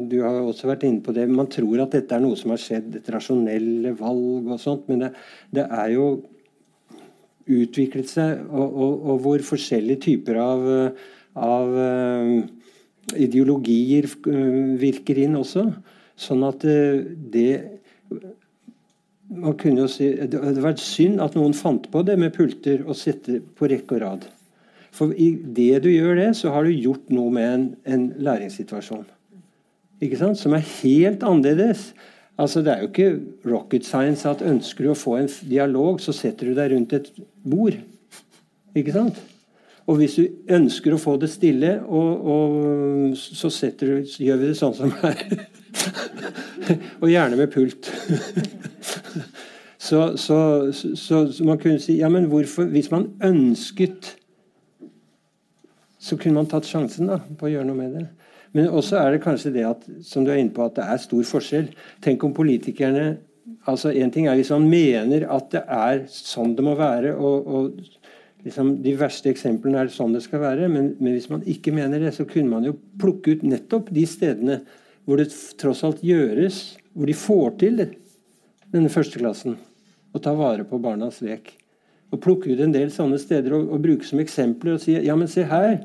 du 0.09 0.17
har 0.23 0.39
også 0.41 0.69
vært 0.71 0.85
inne 0.87 1.03
på 1.05 1.13
det. 1.13 1.27
Man 1.29 1.49
tror 1.51 1.83
at 1.83 1.93
dette 1.93 2.17
er 2.17 2.23
noe 2.23 2.37
som 2.39 2.53
har 2.53 2.61
skjedd, 2.61 2.97
et 2.97 3.09
rasjonelle 3.13 3.93
valg 3.99 4.49
og 4.49 4.61
sånt, 4.61 4.87
men 4.89 5.03
det, 5.03 5.11
det 5.53 5.67
er 5.67 5.91
jo 5.93 6.07
utviklet 7.51 8.09
seg, 8.09 8.41
og, 8.49 8.65
og, 8.65 9.05
og 9.11 9.21
hvor 9.25 9.43
forskjellige 9.45 10.03
typer 10.07 10.39
av, 10.41 10.65
av 11.37 11.77
uh, 11.77 12.35
ideologier 13.17 14.07
uh, 14.27 14.73
virker 14.81 15.21
inn 15.21 15.37
også. 15.39 15.67
Sånn 16.21 16.45
at 16.47 16.65
uh, 16.65 17.01
det 17.33 17.51
man 19.31 19.55
kunne 19.59 19.85
jo 19.85 19.87
si, 19.91 20.09
Det 20.27 20.39
hadde 20.43 20.63
vært 20.63 20.83
synd 20.83 21.21
at 21.23 21.35
noen 21.37 21.55
fant 21.55 21.87
på 21.91 22.03
det 22.03 22.17
med 22.19 22.33
pulter 22.35 22.83
og 22.85 22.97
sette 22.99 23.39
på 23.57 23.69
rekke 23.71 23.97
og 23.97 24.03
rad. 24.03 24.29
For 24.91 25.15
i 25.15 25.31
det 25.39 25.83
du 25.85 25.89
gjør 25.91 26.17
det, 26.19 26.29
så 26.37 26.51
har 26.51 26.67
du 26.67 26.75
gjort 26.75 27.11
noe 27.15 27.31
med 27.31 27.51
en, 27.53 27.67
en 27.87 28.07
læringssituasjon. 28.19 29.05
Ikke 30.03 30.19
sant? 30.19 30.39
Som 30.41 30.57
er 30.57 30.65
helt 30.81 31.23
annerledes. 31.23 31.91
Altså, 32.37 32.61
Det 32.61 32.73
er 32.73 32.81
jo 32.81 32.89
ikke 32.89 33.19
rocket 33.51 33.85
science 33.85 34.27
at 34.29 34.41
ønsker 34.41 34.83
du 34.83 34.91
å 34.91 34.97
få 34.97 35.17
en 35.19 35.29
dialog, 35.47 36.01
så 36.01 36.13
setter 36.15 36.49
du 36.49 36.57
deg 36.57 36.73
rundt 36.73 36.93
et 36.97 37.11
bord. 37.43 37.77
Ikke 38.75 38.95
sant? 38.95 39.19
Og 39.89 39.97
hvis 39.99 40.15
du 40.19 40.27
ønsker 40.53 40.93
å 40.93 41.01
få 41.01 41.15
det 41.21 41.31
stille, 41.31 41.77
og, 41.87 42.27
og 42.33 43.17
så, 43.17 43.49
du, 43.79 44.03
så, 44.05 44.23
gjør 44.23 44.41
vi 44.41 44.51
det 44.51 44.57
sånn 44.59 44.75
som 44.77 44.93
her. 45.01 45.23
og 47.01 47.07
gjerne 47.09 47.39
med 47.39 47.51
pult. 47.53 47.91
så, 49.81 50.01
så, 50.17 50.37
så, 50.71 51.19
man 51.47 51.57
kunne 51.57 51.81
si 51.81 51.95
Ja, 51.97 52.09
men 52.13 52.27
hvorfor 52.29 52.67
Hvis 52.69 52.91
man 52.93 53.07
ønsket 53.25 54.11
så 56.01 56.17
kunne 56.17 56.39
man 56.39 56.49
tatt 56.49 56.65
sjansen 56.65 57.11
da, 57.11 57.19
på 57.37 57.45
å 57.45 57.51
gjøre 57.51 57.67
noe 57.67 57.77
med 57.77 57.91
det. 57.93 58.07
Men 58.57 58.71
også 58.73 58.97
er 58.97 59.13
det 59.13 59.23
kanskje 59.23 59.53
det 59.53 59.65
at 59.67 59.83
som 60.05 60.25
du 60.25 60.31
er 60.33 60.39
inne 60.41 60.53
på, 60.55 60.65
at 60.65 60.79
det 60.79 60.87
er 60.89 61.01
stor 61.03 61.27
forskjell. 61.29 61.67
Tenk 62.01 62.25
om 62.25 62.33
politikerne 62.35 63.19
altså 63.69 63.91
en 63.93 64.11
ting 64.13 64.27
er 64.27 64.39
Hvis 64.39 64.51
man 64.53 64.67
mener 64.69 65.27
at 65.29 65.51
det 65.53 65.61
er 65.61 66.03
sånn 66.09 66.55
det 66.57 66.65
må 66.65 66.73
være, 66.79 67.13
og, 67.13 67.47
og 67.47 68.45
liksom 68.45 68.75
de 68.81 68.95
verste 68.97 69.29
eksemplene 69.29 69.83
er 69.83 69.93
sånn 69.93 70.15
det 70.17 70.23
skal 70.25 70.41
være, 70.41 70.69
men, 70.71 70.95
men, 70.99 71.13
hvis 71.13 71.29
man 71.29 71.45
ikke 71.45 71.73
mener 71.75 72.01
det, 72.01 72.15
så 72.17 72.25
kunne 72.25 72.49
man 72.49 72.65
jo 72.65 72.75
plukke 73.01 73.35
ut 73.35 73.45
nettopp 73.45 73.91
de 73.93 74.05
stedene 74.09 74.61
hvor 75.05 75.21
det 75.21 75.29
tross 75.61 75.83
alt 75.85 76.01
gjøres, 76.05 76.79
hvor 76.93 77.09
de 77.09 77.17
får 77.17 77.57
til 77.61 77.85
denne 78.71 78.89
førsteklassen. 78.91 79.57
Og 80.11 80.23
ta 80.23 80.33
vare 80.35 80.67
på 80.67 80.79
barnas 80.81 81.21
lek 81.23 81.55
og 82.11 82.19
plukke 82.19 82.51
ut 82.51 82.59
en 82.59 82.73
del 82.73 82.89
sånne 82.91 83.15
steder 83.21 83.53
og, 83.55 83.69
og 83.71 83.83
bruke 83.83 84.03
som 84.07 84.19
eksempler 84.19 84.75
og 84.75 84.83
si 84.83 84.97
ja, 84.97 85.15
men 85.15 85.31
se 85.31 85.45
her. 85.47 85.77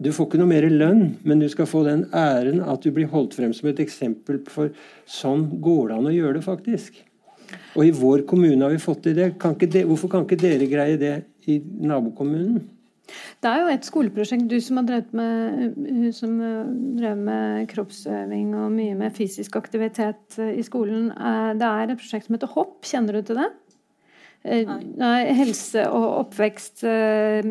Du 0.00 0.08
får 0.16 0.30
ikke 0.30 0.40
noe 0.40 0.50
mer 0.50 0.66
lønn, 0.72 1.02
men 1.28 1.42
du 1.42 1.46
skal 1.52 1.68
få 1.68 1.84
den 1.86 2.06
æren 2.16 2.62
at 2.64 2.82
du 2.82 2.90
blir 2.94 3.10
holdt 3.12 3.36
frem 3.36 3.52
som 3.54 3.68
et 3.70 3.82
eksempel 3.84 4.40
for 4.48 4.72
sånn 5.04 5.44
går 5.62 5.90
det 5.90 5.98
an 5.98 6.08
å 6.08 6.14
gjøre 6.14 6.38
det, 6.38 6.44
faktisk. 6.46 7.02
Og 7.76 7.84
i 7.84 7.94
vår 7.94 8.24
kommune 8.30 8.64
har 8.64 8.72
vi 8.72 8.82
fått 8.82 9.04
til 9.04 9.18
det. 9.18 9.32
Kan 9.42 9.56
det. 9.60 9.84
Hvorfor 9.86 10.10
kan 10.10 10.24
ikke 10.24 10.40
dere 10.40 10.70
greie 10.70 10.98
det 10.98 11.14
i 11.50 11.60
nabokommunen? 11.60 12.62
Det 13.40 13.50
er 13.50 13.62
jo 13.62 13.70
et 13.72 13.86
skoleprosjekt, 13.88 14.48
du 14.50 14.58
som 14.62 14.80
har 14.80 14.88
drevet 14.88 15.14
med, 15.16 16.10
som 16.16 16.36
drev 16.98 17.16
med 17.30 17.66
kroppsøving 17.70 18.52
og 18.58 18.70
mye 18.74 18.98
med 18.98 19.16
fysisk 19.16 19.56
aktivitet 19.60 20.38
i 20.50 20.64
skolen. 20.66 21.10
Eh, 21.14 21.52
det 21.60 21.68
er 21.68 21.90
et 21.94 22.00
prosjekt 22.00 22.28
som 22.28 22.38
heter 22.38 22.54
Hopp. 22.56 22.78
Kjenner 22.86 23.18
du 23.18 23.22
til 23.26 23.42
det? 23.42 23.50
Eh, 24.40 24.64
nei. 24.96 25.32
helse 25.36 25.82
og 25.92 26.06
oppvekst 26.22 26.84
eh, 26.88 27.44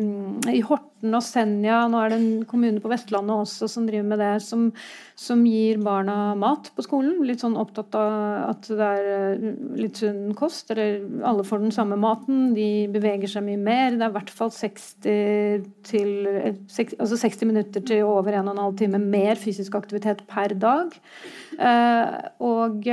i 0.50 0.62
Horten 0.66 0.89
og 1.08 1.22
Senja. 1.24 1.82
Nå 1.90 2.00
er 2.00 2.12
det 2.12 2.18
en 2.20 2.44
kommune 2.48 2.82
på 2.82 2.90
Vestlandet 2.92 3.44
også 3.44 3.68
som 3.70 3.86
driver 3.88 4.08
med 4.10 4.20
det, 4.22 4.32
som, 4.44 4.66
som, 5.18 5.44
gir 5.48 5.80
barna 5.82 6.34
mat 6.38 6.68
på 6.76 6.84
skolen. 6.86 7.22
Litt 7.26 7.44
sånn 7.44 7.58
opptatt 7.60 7.96
av 7.98 8.50
at 8.50 8.68
det 8.68 8.90
er 8.90 9.08
eh, 9.14 9.46
litt 9.80 10.02
sunn 10.02 10.34
kost, 10.38 10.70
eller 10.74 11.00
alle 11.26 11.46
får 11.46 11.64
den 11.64 11.74
samme 11.74 11.98
maten. 12.00 12.52
De 12.56 12.86
beveger 12.92 13.32
seg 13.32 13.46
mye 13.48 13.60
mer. 13.60 13.96
Det 13.96 14.06
er 14.06 14.12
i 14.12 14.18
hvert 14.18 14.34
fall 14.40 14.52
60, 14.54 15.66
til, 15.88 16.12
60, 16.68 17.00
altså 17.00 17.20
60 17.24 17.50
minutter 17.50 17.88
til 17.92 18.04
over 18.08 18.36
1 18.42 18.52
12 18.52 18.78
time 18.82 19.00
mer 19.02 19.40
fysisk 19.40 19.74
aktivitet 19.78 20.26
per 20.28 20.54
dag. 20.60 20.94
og 22.40 22.86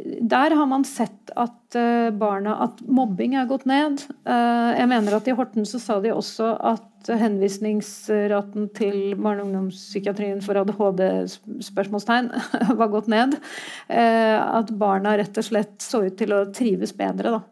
der 0.00 0.54
har 0.56 0.68
man 0.68 0.84
sett 0.88 1.32
at 1.36 1.76
eh, 1.76 2.08
barna 2.16 2.56
at 2.64 2.80
mobbing 2.88 3.36
er 3.36 3.48
gått 3.50 3.66
ned. 3.68 4.00
Eh, 4.24 4.70
jeg 4.78 4.88
mener 4.88 5.18
at 5.18 5.28
I 5.28 5.34
Horten 5.36 5.68
så 5.68 5.80
sa 5.82 5.98
de 6.00 6.14
også 6.14 6.54
at 6.72 7.01
henvisningsraten 7.08 8.68
til 8.76 9.14
barne- 9.16 9.42
og 9.42 9.48
ungdomspsykiatrien 9.48 10.42
for 10.44 10.60
ADHD-spørsmålstegn 10.60 12.30
var 12.80 12.92
gått 12.92 13.10
ned. 13.12 13.38
Eh, 13.88 14.36
at 14.38 14.70
barna 14.78 15.16
rett 15.18 15.40
og 15.40 15.48
slett 15.48 15.78
så 15.82 16.04
ut 16.06 16.18
til 16.20 16.34
å 16.36 16.44
trives 16.54 16.94
bedre. 16.96 17.34
da. 17.38 17.42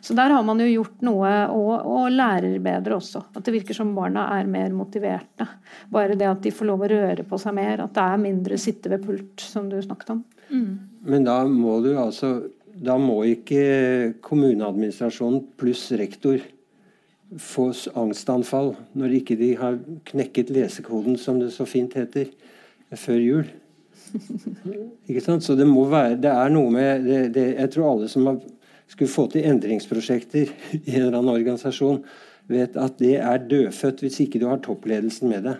Så 0.00 0.14
der 0.14 0.30
har 0.30 0.42
man 0.42 0.60
jo 0.60 0.66
gjort 0.66 1.02
noe, 1.06 1.30
og, 1.54 1.72
og, 1.86 2.10
lærer 2.12 2.58
bedre 2.62 2.98
også. 2.98 3.22
At 3.36 3.46
det 3.46 3.54
virker 3.54 3.76
som 3.76 3.94
barna 3.96 4.28
er 4.38 4.50
mer 4.50 4.74
motiverte. 4.74 5.46
Bare 5.92 6.18
det 6.18 6.28
at 6.28 6.42
de 6.44 6.52
får 6.54 6.70
lov 6.70 6.84
å 6.84 6.92
røre 6.92 7.26
på 7.28 7.40
seg 7.40 7.56
mer, 7.58 7.84
at 7.84 7.94
det 7.96 8.04
er 8.04 8.22
mindre 8.22 8.60
sitte 8.60 8.92
ved 8.92 9.04
pult, 9.06 9.42
som 9.42 9.70
du 9.70 9.78
snakket 9.82 10.14
om. 10.16 10.22
Mm. 10.50 10.70
Men 11.08 11.26
da 11.28 11.42
må 11.46 11.78
du 11.84 11.92
altså 12.00 12.38
Da 12.78 12.94
må 12.96 13.20
ikke 13.26 14.14
kommuneadministrasjonen 14.22 15.40
pluss 15.58 15.88
rektor 15.98 16.38
få 17.36 17.68
angstanfall 17.98 18.72
når 18.96 19.16
ikke 19.20 19.36
de 19.36 19.52
har 19.60 19.78
knekket 20.08 20.52
lesekoden, 20.54 21.18
som 21.20 21.40
det 21.40 21.50
så 21.52 21.66
fint 21.68 21.96
heter, 21.98 22.30
før 22.96 23.20
jul. 23.20 23.50
Ikke 25.08 25.20
sant? 25.20 25.44
Så 25.44 25.52
det 25.58 25.66
må 25.68 25.82
være 25.90 26.16
Det 26.16 26.30
er 26.32 26.48
noe 26.48 26.70
med 26.72 27.02
det, 27.04 27.18
det, 27.34 27.42
Jeg 27.58 27.70
tror 27.74 27.90
alle 27.90 28.06
som 28.08 28.24
har, 28.30 28.38
skulle 28.88 29.12
få 29.12 29.26
til 29.28 29.44
endringsprosjekter 29.44 30.48
i 30.78 30.94
en 30.94 31.02
eller 31.02 31.18
annen 31.18 31.34
organisasjon, 31.34 32.00
vet 32.48 32.78
at 32.80 32.96
det 33.02 33.18
er 33.20 33.48
dødfødt 33.50 34.00
hvis 34.00 34.20
ikke 34.24 34.40
du 34.40 34.48
har 34.48 34.62
toppledelsen 34.64 35.28
med 35.28 35.44
deg. 35.50 35.58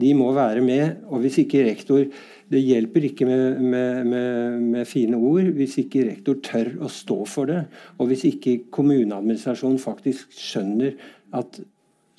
De 0.00 0.14
må 0.16 0.30
være 0.32 0.62
med. 0.64 1.02
Og 1.10 1.20
hvis 1.20 1.42
ikke 1.42 1.66
rektor 1.66 2.06
det 2.50 2.60
hjelper 2.64 3.06
ikke 3.06 3.26
med, 3.28 3.60
med, 3.62 4.06
med, 4.10 4.62
med, 4.72 4.88
fine 4.90 5.18
ord 5.18 5.52
hvis 5.54 5.76
ikke 5.84 6.06
rektor 6.08 6.40
tør 6.44 6.72
å 6.82 6.90
stå 6.90 7.18
for 7.30 7.50
det, 7.50 7.60
og 7.98 8.10
hvis 8.10 8.26
ikke 8.32 8.56
kommuneadministrasjonen 8.74 9.78
faktisk 9.82 10.34
skjønner 10.34 10.96
at 11.38 11.60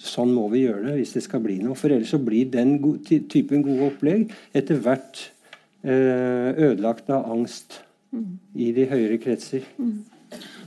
sånn 0.02 0.32
må 0.34 0.48
vi 0.54 0.64
gjøre 0.64 0.88
det 0.88 0.96
hvis 1.02 1.16
det 1.18 1.26
skal 1.28 1.44
bli 1.44 1.60
noe. 1.62 1.78
For 1.78 1.94
ellers 1.94 2.14
så 2.16 2.22
blir 2.24 2.50
den 2.54 2.78
typen 3.06 3.66
gode 3.66 3.92
opplegg 3.92 4.32
etter 4.58 4.80
hvert 4.82 5.28
eh, 5.84 6.50
ødelagt 6.56 7.12
av 7.14 7.28
angst 7.32 7.82
i 8.56 8.72
de 8.76 8.88
høyere 8.92 9.20
kretser. 9.22 9.68
Mm. 9.80 10.00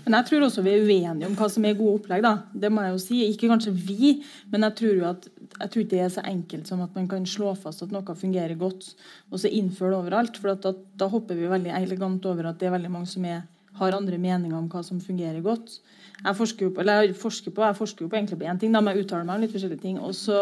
Men 0.05 0.19
jeg 0.19 0.29
tror 0.29 0.45
også 0.47 0.65
vi 0.65 0.75
er 0.75 0.85
uenige 0.85 1.29
om 1.29 1.37
hva 1.39 1.49
som 1.53 1.65
er 1.65 1.79
gode 1.79 2.01
opplegg. 2.01 2.25
da. 2.25 2.35
Det 2.53 2.71
må 2.73 2.85
jeg 2.85 2.93
jo 2.93 3.01
si. 3.03 3.23
Ikke 3.31 3.49
kanskje 3.49 3.73
vi, 3.73 4.19
men 4.53 4.67
jeg 4.69 4.77
tror 4.81 4.95
jo 4.99 5.09
at 5.09 5.29
jeg 5.55 5.71
tror 5.71 5.83
ikke 5.85 5.95
det 5.95 6.03
er 6.03 6.13
så 6.13 6.23
enkelt 6.27 6.69
som 6.69 6.83
at 6.83 6.95
man 6.99 7.09
kan 7.09 7.27
slå 7.29 7.53
fast 7.59 7.85
at 7.85 7.93
noe 7.95 8.17
fungerer 8.19 8.57
godt, 8.59 8.89
og 9.31 9.41
så 9.41 9.51
innføre 9.51 9.93
det 9.93 10.01
overalt. 10.01 10.39
For 10.41 10.55
da, 10.59 10.75
da, 10.99 11.09
hopper 11.13 11.39
vi 11.39 11.51
veldig 11.51 11.75
elegant 11.79 12.27
over 12.27 12.51
at 12.51 12.59
det 12.61 12.69
er 12.69 12.75
veldig 12.75 12.91
mange 12.91 13.11
som 13.11 13.27
er, 13.29 13.45
har 13.79 13.97
andre 13.97 14.19
meninger 14.19 14.57
om 14.59 14.67
hva 14.71 14.83
som 14.87 15.01
fungerer 15.03 15.41
godt. 15.45 15.79
Jeg 16.25 16.39
forsker 16.39 16.67
jo 16.67 16.75
på, 16.75 16.83
eller 16.83 17.05
jeg 17.05 17.17
forsker 17.19 17.55
på, 17.55 17.65
jeg 17.67 17.79
forsker 17.79 18.05
jo 18.05 18.11
på 18.11 18.19
egentlig 18.19 18.39
på 18.41 18.47
én 18.51 18.59
ting, 18.61 18.75
da 18.75 18.81
men 18.83 18.95
jeg 18.95 19.05
uttaler 19.05 19.27
meg 19.29 19.37
om 19.37 19.45
litt 19.45 19.55
forskjellige 19.55 19.83
ting. 19.83 19.99
Og 20.03 20.15
så 20.17 20.41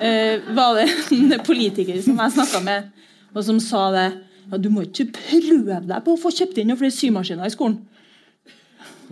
eh, 0.00 0.42
var 0.56 0.78
det 0.78 0.88
en 1.16 1.36
politiker 1.46 1.98
som 2.02 2.22
jeg 2.22 2.36
snakka 2.38 2.62
med, 2.66 2.88
og 3.34 3.44
som 3.46 3.60
sa 3.62 3.88
det 3.94 4.06
ja, 4.46 4.58
Du 4.62 4.70
må 4.70 4.86
ikke 4.86 5.10
prøve 5.14 5.82
deg 5.86 6.02
på 6.06 6.14
å 6.14 6.20
få 6.20 6.30
kjøpt 6.34 6.60
inn 6.62 6.70
noen 6.70 6.80
flere 6.80 6.94
symaskiner 6.94 7.50
i 7.50 7.54
skolen. 7.54 7.80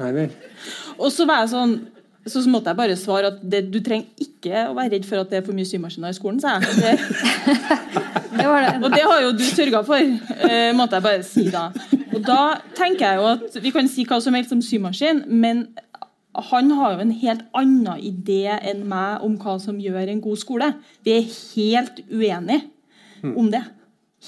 Nei 0.00 0.12
vel. 0.16 0.32
Og 0.98 1.10
så 1.12 1.26
var 1.28 1.44
jeg 1.44 1.52
sånn 1.54 1.76
så 2.24 2.40
måtte 2.48 2.72
jeg 2.72 2.78
bare 2.78 2.96
svare 2.96 3.28
at 3.34 3.40
det, 3.52 3.66
du 3.68 3.82
trenger 3.84 4.06
ikke 4.24 4.62
å 4.70 4.74
være 4.76 4.94
redd 4.94 5.06
for 5.08 5.20
at 5.20 5.32
det 5.32 5.40
er 5.40 5.44
for 5.44 5.56
mye 5.56 5.68
symaskiner 5.68 6.14
i 6.14 6.16
skolen, 6.16 6.38
sa 6.40 6.54
jeg. 6.56 6.78
Det, 6.80 6.92
det 8.38 8.46
det. 8.46 8.70
Og 8.80 8.94
det 8.94 9.02
har 9.04 9.18
jo 9.26 9.34
du 9.36 9.44
sørga 9.44 9.82
for, 9.84 10.14
eh, 10.48 10.70
måtte 10.76 10.96
jeg 10.96 11.04
bare 11.04 11.26
si 11.26 11.44
da. 11.52 11.66
Og 12.14 12.22
da 12.24 12.38
tenker 12.78 13.04
jeg 13.04 13.20
jo 13.20 13.26
at 13.34 13.58
Vi 13.60 13.72
kan 13.74 13.90
si 13.90 14.06
hva 14.08 14.20
som 14.24 14.36
helst 14.38 14.54
om 14.56 14.62
symaskin, 14.64 15.24
men 15.28 15.66
han 16.34 16.70
har 16.78 16.94
jo 16.94 17.04
en 17.04 17.14
helt 17.14 17.44
annen 17.54 18.00
idé 18.02 18.56
enn 18.56 18.82
meg 18.88 19.22
om 19.26 19.36
hva 19.38 19.58
som 19.62 19.76
gjør 19.78 20.08
en 20.08 20.24
god 20.24 20.40
skole. 20.40 20.72
Vi 21.04 21.18
er 21.18 21.28
helt 21.28 22.00
uenige 22.08 22.64
om 23.36 23.52
det. 23.52 23.62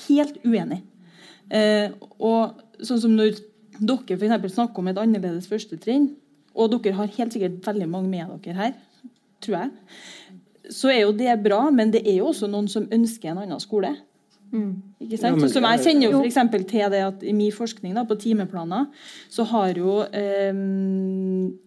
Helt 0.06 0.36
uenige. 0.44 0.84
Eh, 1.50 1.90
og 2.20 2.60
sånn 2.84 3.00
som 3.00 3.16
når 3.16 3.40
dere 3.80 4.18
for 4.18 4.48
snakker 4.48 4.82
om 4.82 4.88
et 4.90 4.98
annerledes 5.00 5.48
førstetrinn, 5.50 6.10
og 6.56 6.72
dere 6.72 6.96
har 6.96 7.14
helt 7.18 7.32
sikkert 7.32 7.62
veldig 7.66 7.88
mange 7.88 8.08
med 8.08 8.36
dere 8.44 8.56
her, 8.56 8.76
tror 9.44 9.58
jeg, 9.58 9.70
så 10.72 10.90
er 10.90 11.00
jo 11.04 11.14
det 11.14 11.34
bra, 11.44 11.68
men 11.70 11.92
det 11.94 12.02
er 12.06 12.18
jo 12.20 12.32
også 12.32 12.48
noen 12.50 12.68
som 12.68 12.88
ønsker 12.92 13.30
en 13.30 13.44
annen 13.44 13.62
skole. 13.62 13.92
Mm. 14.52 14.82
Ikke 15.02 15.18
sant? 15.18 15.42
Ja, 15.42 15.48
som 15.50 15.66
jeg 15.66 15.82
kjenner 15.82 16.12
jo 16.12 16.20
f.eks. 16.22 16.38
til 16.70 16.92
det 16.92 17.02
at 17.02 17.22
i 17.26 17.34
min 17.34 17.52
forskning 17.54 17.96
da, 17.96 18.04
på 18.06 18.16
timeplaner, 18.20 18.86
så 19.32 19.46
har 19.50 19.78
jo 19.78 19.98
eh, 20.06 20.54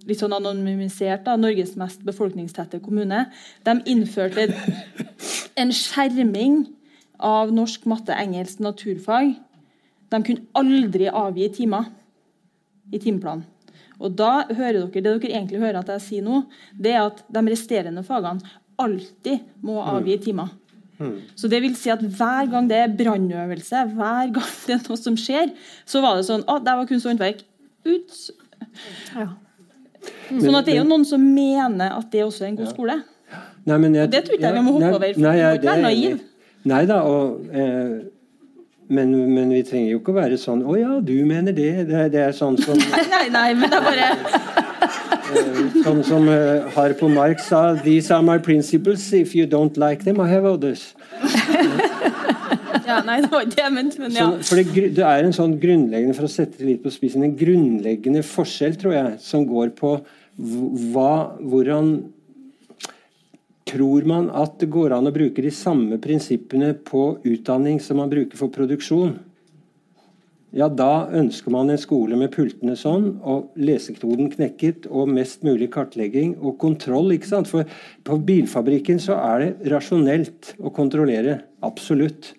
litt 0.07 0.22
sånn 0.22 0.36
anonymisert 0.38 1.26
da, 1.28 1.36
Norges 1.39 1.76
mest 1.80 2.05
befolkningstette 2.07 2.80
kommune 2.84 3.26
De 3.68 3.76
innførte 3.91 4.47
en 5.60 5.76
skjerming 5.76 6.62
av 7.20 7.51
norsk, 7.51 7.84
matte, 7.91 8.16
engelsk, 8.16 8.62
naturfag. 8.64 9.36
De 10.10 10.22
kunne 10.24 10.47
aldri 10.57 11.10
avgi 11.12 11.49
timer 11.60 11.91
i 12.92 13.02
timeplanen. 13.02 13.46
Og 14.00 14.14
da 14.16 14.46
hører 14.48 14.86
dere, 14.86 14.92
Det 14.94 15.04
dere 15.04 15.34
egentlig 15.34 15.60
hører 15.60 15.82
at 15.82 15.92
jeg 15.98 16.06
sier 16.06 16.24
nå, 16.24 16.44
det 16.72 16.94
er 16.96 17.04
at 17.04 17.24
de 17.28 17.44
resterende 17.50 18.04
fagene 18.08 18.40
alltid 18.80 19.44
må 19.66 19.82
avgi 19.84 20.16
timer. 20.30 20.54
Så 21.40 21.48
det 21.52 21.62
vil 21.64 21.76
si 21.80 21.92
at 21.92 22.02
hver 22.04 22.50
gang 22.52 22.68
det 22.68 22.78
er 22.78 22.96
brannøvelse, 22.96 23.86
hver 23.96 24.32
gang 24.36 24.56
det 24.68 24.76
er 24.76 24.82
noe 24.88 25.00
som 25.00 25.16
skjer, 25.20 25.54
så 25.88 26.02
var 26.04 26.20
det 26.20 26.26
sånn 26.28 26.44
Å, 26.48 26.58
der 26.64 26.80
var 26.80 26.90
kunst 26.90 27.08
og 27.08 27.14
håndverk. 27.14 27.46
Ut. 27.88 28.18
Ja. 29.16 29.30
Sånn 30.30 30.58
at 30.60 30.68
det 30.68 30.76
er 30.76 30.82
jo 30.82 30.88
noen 30.88 31.06
som 31.08 31.24
mener 31.24 31.96
at 31.96 32.12
det 32.12 32.26
også 32.26 32.46
er 32.46 32.52
en 32.52 32.60
god 32.60 32.72
skole. 32.74 33.00
Nei, 33.68 33.78
men 33.78 33.96
jeg, 33.96 34.12
Det 34.12 34.24
tror 34.26 34.38
ikke 34.38 34.48
jeg 34.50 34.58
vi 34.58 34.64
må 34.66 34.76
hoppe 34.78 34.96
over, 34.96 35.14
for 35.16 35.24
Nei, 35.24 35.36
jeg, 35.40 35.62
det 35.64 35.72
er 35.72 35.84
naiv. 35.84 36.24
Nei 36.70 36.82
da, 36.90 37.00
og, 37.08 37.46
eh, 37.56 37.94
men, 38.90 39.12
men 39.36 39.52
vi 39.54 39.62
trenger 39.66 39.92
jo 39.94 40.00
ikke 40.00 40.14
å 40.16 40.18
være 40.18 40.38
sånn 40.42 40.64
Å 40.66 40.76
ja, 40.80 40.96
du 41.06 41.14
mener 41.30 41.54
det. 41.54 41.86
Det 41.90 42.08
det 42.14 42.24
er 42.26 42.34
sånn 42.34 42.58
som, 42.58 42.80
Nei, 42.96 43.06
nei, 43.12 43.26
nei, 43.34 43.50
men 43.58 43.70
det 43.70 43.78
er 43.78 43.86
bare 43.86 44.08
sånn 45.86 46.00
som 46.08 46.26
eh, 46.32 46.66
Harpo 46.74 47.10
Marx 47.12 47.50
sa 47.52 47.76
These 47.84 48.10
are 48.16 48.26
my 48.26 48.40
principles. 48.42 49.12
If 49.14 49.36
you 49.38 49.46
don't 49.50 49.78
like 49.78 50.04
them, 50.04 50.22
I 50.22 50.28
have 50.32 50.50
others. 50.50 50.96
ja, 52.90 53.02
Nei, 53.06 53.20
det 53.22 53.30
var 53.30 53.46
ikke 53.46 53.56
det 53.56 53.66
jeg 53.66 53.76
mente, 53.76 54.02
men 54.02 54.18
ja. 54.18 54.30
Så, 54.40 54.50
for 54.50 54.62
det, 54.62 54.88
det 54.98 55.06
er 55.06 55.26
en 55.28 55.36
sånn 55.36 55.58
grunnleggende 55.62 56.18
for 56.18 56.26
å 56.26 56.32
sette 56.32 56.58
det 56.62 56.72
litt 56.72 56.82
på 56.86 56.94
spissen, 56.94 57.26
en 57.28 57.36
grunnleggende 57.38 58.24
forskjell, 58.26 58.78
tror 58.82 58.96
jeg, 58.96 59.18
som 59.24 59.46
går 59.50 59.76
på 59.78 60.00
hva, 60.40 61.12
hvordan 61.44 61.94
Tror 63.70 64.06
man 64.10 64.32
at 64.34 64.58
det 64.62 64.72
går 64.74 64.96
an 64.96 65.10
å 65.10 65.14
bruke 65.14 65.44
de 65.46 65.52
samme 65.54 66.00
prinsippene 66.02 66.72
på 66.88 67.20
utdanning 67.28 67.78
som 67.84 68.00
man 68.02 68.10
bruker 68.10 68.40
for 68.40 68.50
produksjon? 68.54 69.20
Ja, 70.50 70.66
da 70.66 71.06
ønsker 71.14 71.54
man 71.54 71.70
en 71.70 71.78
skole 71.78 72.18
med 72.18 72.32
pultene 72.34 72.74
sånn, 72.80 73.20
og 73.22 73.52
lesekoden 73.60 74.32
knekket, 74.34 74.88
og 74.90 75.12
mest 75.14 75.46
mulig 75.46 75.68
kartlegging 75.76 76.34
og 76.40 76.58
kontroll. 76.62 77.12
ikke 77.14 77.30
sant? 77.30 77.52
For 77.52 77.70
på 78.04 78.18
bilfabrikken 78.26 78.98
så 79.04 79.20
er 79.22 79.44
det 79.44 79.72
rasjonelt 79.76 80.56
å 80.58 80.74
kontrollere. 80.74 81.44
Absolutt. 81.62 82.34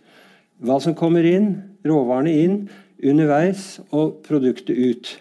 Hva 0.59 0.81
som 0.83 0.97
kommer 0.99 1.22
inn, 1.22 1.53
råvarene 1.87 2.35
inn, 2.43 2.57
underveis, 2.99 3.76
og 3.95 4.18
produktet 4.26 4.74
ut. 4.74 5.12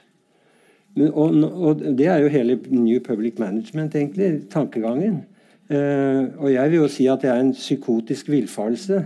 Og, 0.98 1.38
og 1.46 1.84
det 1.96 2.10
er 2.10 2.24
jo 2.24 2.34
hele 2.34 2.58
New 2.74 2.98
Public 3.06 3.38
Management, 3.38 3.94
egentlig, 3.94 4.48
tankegangen. 4.50 5.22
Eh, 5.70 6.22
og 6.42 6.50
jeg 6.50 6.72
vil 6.72 6.80
jo 6.82 6.88
si 6.90 7.06
at 7.12 7.22
det 7.22 7.30
er 7.30 7.44
en 7.44 7.54
psykotisk 7.54 8.30
villfarelse. 8.34 9.04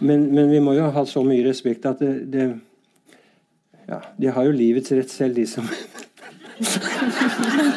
Men, 0.00 0.26
men 0.34 0.50
vi 0.50 0.58
må 0.64 0.74
jo 0.74 0.88
ha 0.90 1.04
så 1.06 1.22
mye 1.22 1.44
respekt 1.46 1.86
at 1.86 2.00
det, 2.00 2.14
det 2.32 2.46
ja, 3.90 3.98
De 4.16 4.30
har 4.32 4.46
jo 4.48 4.54
livets 4.56 4.92
rett 4.96 5.10
selv, 5.12 5.36
de 5.36 5.44
som 5.46 5.66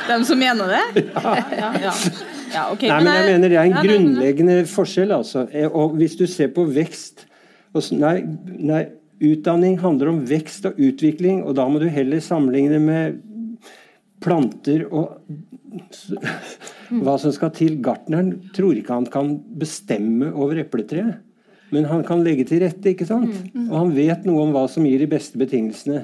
De 0.07 0.17
som 0.25 0.39
mener 0.39 0.71
det? 0.71 1.03
Ja, 1.13 1.35
ja, 1.51 1.69
ja. 1.83 1.93
ja 2.53 2.63
okay. 2.71 2.89
Nei, 2.89 3.03
men 3.03 3.13
jeg 3.13 3.27
mener 3.27 3.53
det 3.53 3.59
er 3.59 3.69
en 3.69 3.77
grunnleggende 3.77 4.57
forskjell, 4.71 5.13
altså. 5.15 5.45
Eh, 5.51 5.67
Og 5.67 5.97
hvis 5.99 6.17
du 6.19 6.25
ser 6.27 6.53
på 6.55 6.65
vekst 6.71 7.27
nei, 7.97 8.19
nei, 8.45 8.83
utdanning 9.23 9.79
handler 9.81 10.11
om 10.11 10.19
vekst 10.29 10.67
og 10.69 10.77
utvikling, 10.77 11.41
og 11.43 11.55
da 11.57 11.65
må 11.69 11.81
du 11.81 11.87
heller 11.89 12.21
sammenligne 12.21 12.79
med 12.81 13.21
planter 14.23 14.85
og 14.91 15.17
hva 17.01 17.17
som 17.21 17.33
skal 17.33 17.53
til. 17.55 17.79
Gartneren 17.83 18.35
tror 18.55 18.77
ikke 18.77 18.97
han 18.99 19.09
kan 19.09 19.35
bestemme 19.59 20.33
over 20.33 20.61
epletreet. 20.61 21.21
Men 21.73 21.87
han 21.89 22.03
kan 22.05 22.21
legge 22.21 22.45
til 22.45 22.61
rette, 22.61 22.91
ikke 22.91 23.07
sant? 23.09 23.33
Og 23.65 23.77
han 23.79 23.93
vet 23.95 24.27
noe 24.27 24.43
om 24.45 24.51
hva 24.53 24.67
som 24.69 24.85
gir 24.85 25.01
de 25.01 25.09
beste 25.09 25.39
betingelsene. 25.41 26.03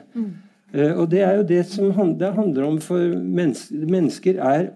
Eh, 0.74 0.94
og 0.94 1.10
det 1.10 1.22
er 1.26 1.40
jo 1.40 1.46
det 1.50 1.64
som 1.70 2.14
det 2.18 2.32
handler 2.36 2.68
om 2.68 2.80
for 2.82 3.14
mennes, 3.18 3.70
mennesker 3.72 4.38
er 4.38 4.68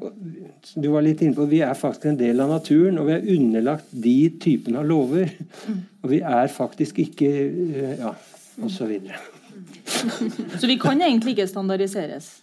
Du 0.74 0.88
var 0.90 1.04
litt 1.06 1.20
inne 1.22 1.38
på 1.38 1.46
Vi 1.52 1.60
er 1.62 1.76
faktisk 1.78 2.08
en 2.10 2.18
del 2.18 2.42
av 2.42 2.50
naturen, 2.50 2.98
og 2.98 3.10
vi 3.10 3.14
er 3.14 3.28
underlagt 3.36 3.92
de 3.92 4.18
typene 4.42 4.82
av 4.82 4.90
lover. 4.90 5.34
Og 6.02 6.10
vi 6.14 6.22
er 6.22 6.50
faktisk 6.54 7.04
ikke 7.06 7.30
eh, 7.30 7.98
Ja, 8.02 8.14
og 8.62 8.74
så 8.74 8.90
videre. 8.90 9.22
Så 10.60 10.68
vi 10.68 10.78
kan 10.82 11.02
egentlig 11.02 11.36
ikke 11.36 11.48
standardiseres? 11.50 12.43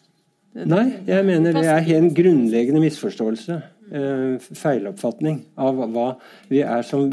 Nei, 0.54 0.86
jeg 1.06 1.24
mener 1.28 1.52
det 1.54 1.68
er 1.70 1.84
en 2.00 2.08
grunnleggende 2.14 2.80
misforståelse. 2.82 3.60
eh, 3.92 4.38
feiloppfatning 4.54 5.44
av 5.58 5.78
hva 5.90 6.08
vi 6.50 6.60
er 6.62 6.82
som 6.86 7.06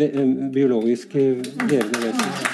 eh, 0.00 0.24
biologiske 0.52 1.22
levende 1.68 2.00
vesener. 2.06 2.48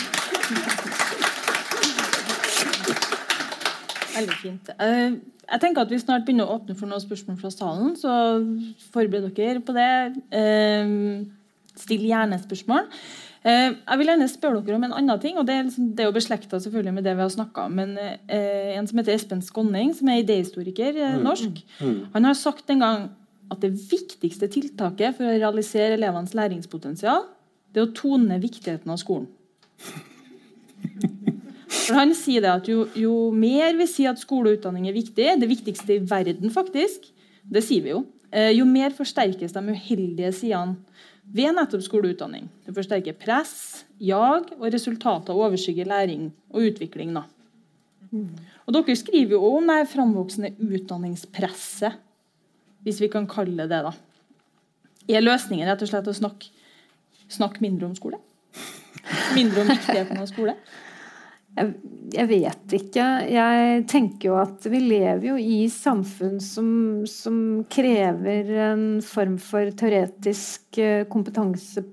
Veldig 4.15 4.37
fint. 4.43 4.69
Eh, 4.81 5.15
Jeg 5.45 5.61
tenker 5.61 5.83
at 5.85 5.91
Vi 5.91 5.99
snart 6.01 6.25
begynner 6.25 6.47
å 6.49 6.55
åpne 6.59 6.75
for 6.79 6.89
noen 6.89 7.03
spørsmål 7.03 7.37
fra 7.41 7.51
salen, 7.53 7.97
så 8.01 8.13
forbered 8.95 9.35
dere 9.37 9.61
på 9.61 9.75
det. 9.77 10.23
Eh, 10.33 11.25
Still 11.77 12.05
gjerne 12.07 12.39
spørsmål. 12.39 12.87
Eh, 13.45 13.75
Jeg 13.77 14.01
vil 14.01 14.09
gjerne 14.09 14.29
spørre 14.33 14.63
dere 14.65 14.79
om 14.79 14.87
en 14.87 14.97
annen 14.97 15.21
ting. 15.21 15.37
og 15.37 15.47
Det 15.47 15.55
er, 15.55 15.67
liksom, 15.67 15.91
det 15.93 16.01
er 16.01 16.09
jo 16.09 16.17
beslekta 16.17 16.61
med 16.93 17.05
det 17.05 17.17
vi 17.17 17.23
har 17.23 17.29
snakka 17.29 17.67
om. 17.67 17.73
Men 17.77 17.99
eh, 17.99 18.79
en 18.79 18.87
som 18.87 18.99
heter 18.99 19.15
Espen 19.15 19.43
Skånning, 19.43 19.93
som 19.95 20.09
er 20.09 20.23
idéhistoriker 20.23 20.97
eh, 20.97 21.21
norsk, 21.21 21.61
han 22.15 22.25
har 22.25 22.35
sagt 22.35 22.71
en 22.71 22.81
gang 22.81 23.11
at 23.53 23.61
det 23.61 23.75
viktigste 23.77 24.49
tiltaket 24.49 25.17
for 25.17 25.29
å 25.29 25.37
realisere 25.37 25.99
elevenes 25.99 26.33
læringspotensial, 26.35 27.27
det 27.75 27.83
er 27.83 27.89
å 27.89 27.93
tone 27.93 28.41
viktigheten 28.41 28.91
av 28.91 28.97
skolen. 28.97 29.29
For 31.69 31.99
Han 31.99 32.15
sier 32.17 32.41
det 32.41 32.49
at 32.49 32.69
jo, 32.71 32.87
jo 32.97 33.31
mer 33.35 33.75
vi 33.77 33.87
sier 33.91 34.15
at 34.15 34.23
skole 34.23 34.49
og 34.49 34.57
utdanning 34.57 34.89
er 34.89 34.97
viktig, 34.97 35.27
det 35.37 35.49
viktigste 35.51 35.99
i 35.99 36.01
verden 36.01 36.53
faktisk, 36.55 37.11
det 37.45 37.61
sier 37.67 37.85
vi 37.85 37.93
jo, 37.93 38.07
jo 38.33 38.65
mer 38.65 38.95
forsterkes 38.97 39.53
de 39.53 39.75
uheldige 39.75 40.33
sidene 40.33 40.79
ved 41.33 41.55
nettopp 41.57 41.83
skoleutdanning. 41.85 42.49
Det 42.67 42.75
forsterker 42.77 43.17
press, 43.19 43.85
jag 43.99 44.51
og 44.59 44.67
resultater 44.73 45.35
overskygger 45.35 45.89
læring 45.89 46.33
og 46.51 46.69
utvikling. 46.71 47.15
Da. 47.17 47.25
Og 48.67 48.75
Dere 48.77 48.97
skriver 48.97 49.37
jo 49.37 49.55
om 49.57 49.71
det 49.73 49.89
framvoksende 49.91 50.53
utdanningspresset, 50.61 51.97
hvis 52.85 53.01
vi 53.01 53.09
kan 53.09 53.27
kalle 53.27 53.69
det 53.69 53.83
det. 53.87 53.95
Er 55.09 55.25
løsningen 55.25 55.69
rett 55.69 55.83
og 55.85 55.91
slett 55.91 56.09
å 56.09 56.17
snakke, 56.17 56.49
snakke 57.29 57.65
mindre 57.65 57.89
om 57.91 57.97
skole? 57.97 58.21
Mindre 59.35 59.65
om 59.65 59.73
viktigheten 59.73 60.21
av 60.21 60.29
skole? 60.31 60.55
Jeg, 61.55 61.75
jeg 62.15 62.29
vet 62.31 62.75
ikke. 62.79 63.05
Jeg 63.31 63.85
tenker 63.91 64.29
jo 64.31 64.39
at 64.41 64.67
vi 64.71 64.81
lever 64.83 65.29
jo 65.29 65.37
i 65.39 65.61
samfunn 65.73 66.41
som, 66.43 66.69
som 67.09 67.37
krever 67.71 68.51
en 68.71 68.87
form 69.05 69.37
for 69.43 69.71
teoretisk 69.79 70.81
eh, 70.83 71.07
kompetanse 71.11 71.85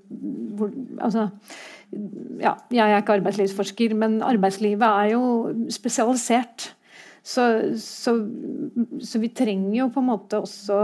hvor, 0.58 0.74
Altså 1.02 1.30
ja, 2.42 2.54
jeg 2.72 2.86
er 2.86 3.02
ikke 3.02 3.18
arbeidslivsforsker, 3.20 3.96
men 4.00 4.22
arbeidslivet 4.24 4.86
er 4.88 5.10
jo 5.12 5.26
spesialisert. 5.74 6.72
Så, 7.22 7.44
så, 7.78 8.16
så 9.06 9.20
vi 9.22 9.30
trenger 9.38 9.76
jo 9.76 9.90
på 9.94 10.02
en 10.02 10.08
måte 10.08 10.40
også 10.42 10.78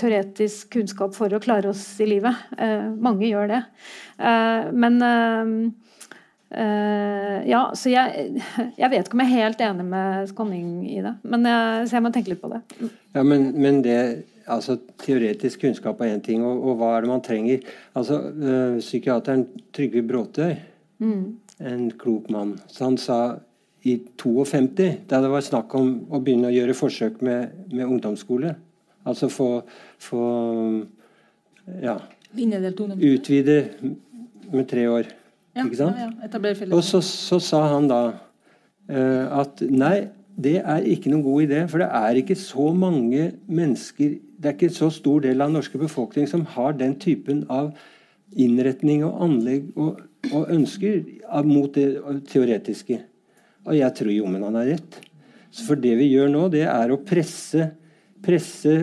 teoretisk 0.00 0.72
kunnskap 0.74 1.14
for 1.14 1.30
å 1.30 1.42
klare 1.42 1.70
oss 1.70 1.84
i 2.02 2.08
livet. 2.10 2.48
Eh, 2.58 2.88
mange 2.98 3.28
gjør 3.28 3.52
det. 3.52 3.60
Eh, 4.18 4.72
men 4.74 4.98
eh, 5.06 5.52
ja, 6.54 7.62
så 7.74 7.90
jeg, 7.90 8.28
jeg 8.82 8.90
vet 8.92 9.06
ikke 9.06 9.18
om 9.18 9.24
jeg 9.24 9.32
er 9.32 9.48
helt 9.48 9.64
enig 9.66 9.86
med 9.88 10.28
Skonning 10.30 10.68
i 10.90 11.00
det. 11.04 11.16
Men 11.22 11.48
jeg, 11.50 11.88
så 11.88 11.98
jeg 11.98 12.04
må 12.06 12.12
tenke 12.14 12.34
litt 12.34 12.42
på 12.42 12.52
det. 12.52 12.62
Ja, 13.14 13.24
men, 13.26 13.50
men 13.58 13.82
det 13.84 13.98
altså 14.50 14.76
Teoretisk 15.00 15.62
kunnskap 15.64 16.00
er 16.04 16.14
én 16.14 16.22
ting, 16.24 16.44
og, 16.44 16.60
og 16.60 16.78
hva 16.80 16.94
er 16.94 17.04
det 17.04 17.10
man 17.10 17.24
trenger? 17.24 17.64
Altså, 17.96 18.20
øh, 18.32 18.78
Psykiateren 18.80 19.46
Trygve 19.74 20.02
Bråtøy, 20.06 20.54
en 21.64 21.90
klok 21.98 22.30
mann, 22.30 22.58
så 22.68 22.84
han 22.88 22.98
sa 23.00 23.18
i 23.84 23.98
52, 24.20 25.06
da 25.10 25.20
det 25.20 25.30
var 25.32 25.44
snakk 25.44 25.74
om 25.76 25.90
å 26.08 26.20
begynne 26.24 26.48
å 26.48 26.54
gjøre 26.54 26.76
forsøk 26.76 27.20
med, 27.24 27.66
med 27.72 27.86
ungdomsskole 27.86 28.54
Altså 29.04 29.28
få, 29.28 29.48
få 30.00 30.20
ja, 31.82 31.98
utvide 32.96 33.56
med 34.48 34.64
tre 34.70 34.86
år. 34.88 35.10
Ja, 35.54 35.64
ikke 35.64 35.78
sant? 35.78 35.98
Ja, 35.98 36.10
ja. 36.10 36.68
Og 36.74 36.82
så, 36.86 37.00
så 37.04 37.38
sa 37.42 37.62
han 37.76 37.88
da 37.90 38.02
uh, 38.10 39.40
at 39.40 39.62
nei, 39.70 40.08
det 40.34 40.56
er 40.64 40.86
ikke 40.90 41.12
noen 41.12 41.22
god 41.22 41.44
idé, 41.46 41.60
for 41.70 41.82
det 41.82 41.88
er 41.94 42.18
ikke 42.18 42.36
så 42.38 42.72
mange 42.74 43.28
mennesker 43.46 44.16
Det 44.18 44.50
er 44.50 44.56
ikke 44.56 44.66
en 44.72 44.76
så 44.76 44.88
stor 44.92 45.22
del 45.24 45.40
av 45.40 45.48
den 45.48 45.56
norske 45.60 45.78
befolkning 45.78 46.26
som 46.28 46.42
har 46.56 46.74
den 46.76 46.96
typen 47.00 47.44
av 47.48 47.70
innretning 48.34 49.04
og 49.06 49.22
anlegg 49.24 49.70
og, 49.78 50.02
og 50.34 50.50
ønsker 50.52 51.04
mot 51.46 51.70
det 51.72 51.86
teoretiske. 52.28 52.98
Og 53.64 53.78
jeg 53.78 53.96
tror 53.96 54.12
jommen 54.12 54.44
han 54.44 54.58
har 54.58 54.68
rett. 54.74 54.98
Så 55.54 55.68
for 55.68 55.80
det 55.80 55.94
vi 56.00 56.10
gjør 56.10 56.28
nå, 56.32 56.48
det 56.52 56.66
er 56.66 56.92
å 56.92 57.00
presse, 57.06 57.70
presse 58.26 58.74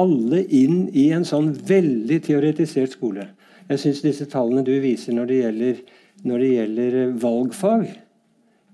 alle 0.00 0.42
inn 0.52 0.86
i 0.96 1.10
en 1.14 1.26
sånn 1.28 1.52
veldig 1.68 2.18
teoretisert 2.24 2.96
skole. 2.96 3.28
Jeg 3.68 3.82
syns 3.82 4.02
disse 4.04 4.26
tallene 4.30 4.64
du 4.66 4.74
viser 4.82 5.16
når 5.16 5.30
det 5.30 5.38
gjelder, 5.40 5.78
når 6.24 6.42
det 6.42 6.52
gjelder 6.52 6.98
eh, 7.02 7.16
valgfag 7.22 7.86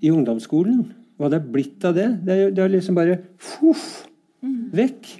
i 0.03 0.11
ungdomsskolen 0.13 0.85
Hva 1.19 1.29
det 1.31 1.39
er 1.39 1.51
blitt 1.55 1.85
av 1.87 1.97
det? 1.97 2.07
Det 2.25 2.37
er, 2.37 2.55
det 2.55 2.63
er 2.63 2.71
liksom 2.73 2.97
bare 2.97 3.19
fuff, 3.37 4.07
vekk. 4.73 5.11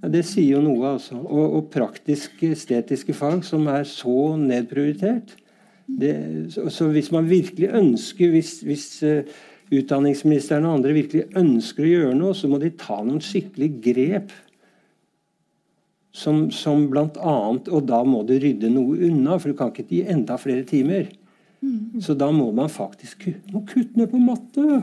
Ja, 0.00 0.08
det 0.12 0.24
sier 0.28 0.56
jo 0.56 0.64
noe, 0.64 0.96
altså. 0.96 1.18
Og, 1.20 1.54
og 1.58 1.68
praktiske, 1.72 2.52
estetiske 2.56 3.14
fag 3.16 3.44
som 3.46 3.68
er 3.70 3.86
så 3.88 4.34
nedprioritert. 4.40 5.36
Det, 6.00 6.12
så, 6.54 6.66
så, 6.72 6.88
hvis 6.94 7.10
man 7.10 7.26
virkelig 7.26 7.72
ønsker 7.74 8.30
Hvis, 8.30 8.60
hvis 8.62 8.84
uh, 9.02 9.38
utdanningsministeren 9.74 10.66
og 10.68 10.76
andre 10.78 10.94
virkelig 10.94 11.24
ønsker 11.38 11.86
å 11.86 11.90
gjøre 11.90 12.18
noe, 12.18 12.34
så 12.34 12.50
må 12.50 12.60
de 12.62 12.72
ta 12.78 13.00
noen 13.02 13.22
skikkelige 13.22 13.80
grep. 13.84 14.34
Som, 16.12 16.48
som 16.50 16.88
annet, 16.90 17.68
Og 17.70 17.84
da 17.86 18.00
må 18.02 18.24
du 18.26 18.34
rydde 18.34 18.70
noe 18.72 18.98
unna, 18.98 19.38
for 19.38 19.52
du 19.52 19.58
kan 19.58 19.70
ikke 19.70 19.86
gi 19.86 20.02
enda 20.10 20.36
flere 20.42 20.64
timer. 20.66 21.06
Mm. 21.62 22.00
Så 22.02 22.16
da 22.18 22.30
må 22.34 22.50
man 22.56 22.68
faktisk 22.72 23.28
må 23.52 23.62
kutte 23.68 24.00
ned 24.00 24.10
på 24.10 24.18
matte. 24.18 24.82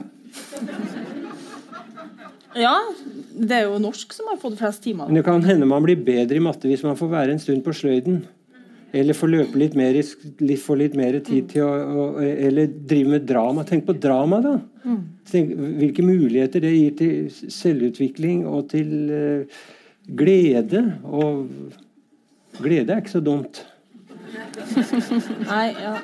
Ja, 2.57 2.77
det 3.37 3.53
er 3.53 3.67
jo 3.67 3.77
norsk 3.81 4.13
som 4.15 4.29
har 4.31 4.39
fått 4.41 4.57
flest 4.61 4.83
timer. 4.85 5.09
Men 5.09 5.19
det 5.19 5.27
kan 5.27 5.43
hende 5.45 5.67
man 5.69 5.83
blir 5.85 5.99
bedre 5.99 6.39
i 6.39 6.43
matte 6.43 6.69
hvis 6.69 6.85
man 6.85 6.97
får 6.97 7.11
være 7.11 7.35
en 7.35 7.43
stund 7.43 7.63
på 7.65 7.75
sløyden. 7.75 8.23
Eller 8.95 9.17
får 9.17 9.29
løpe 9.29 9.59
litt 9.59 9.75
mer, 9.75 9.97
få 10.63 10.77
litt 10.79 10.95
mer 10.95 11.17
tid 11.25 11.49
til 11.51 11.65
å, 11.65 11.71
å, 11.75 12.05
Eller 12.23 12.69
drive 12.71 13.17
med 13.17 13.25
drama. 13.27 13.65
Tenk 13.67 13.85
på 13.85 13.97
drama, 13.99 14.39
da! 14.41 14.53
Tenk, 15.27 15.51
hvilke 15.81 16.05
muligheter 16.07 16.63
det 16.63 16.71
gir 16.71 16.93
til 16.95 17.49
selvutvikling 17.51 18.45
og 18.47 18.69
til 18.71 18.93
uh, 19.11 19.57
glede. 20.07 20.83
Og 21.03 21.47
glede 22.61 22.93
er 22.93 23.03
ikke 23.03 23.17
så 23.17 23.23
dumt. 23.23 23.65
Nei, 25.47 25.67
ja. 25.75 25.95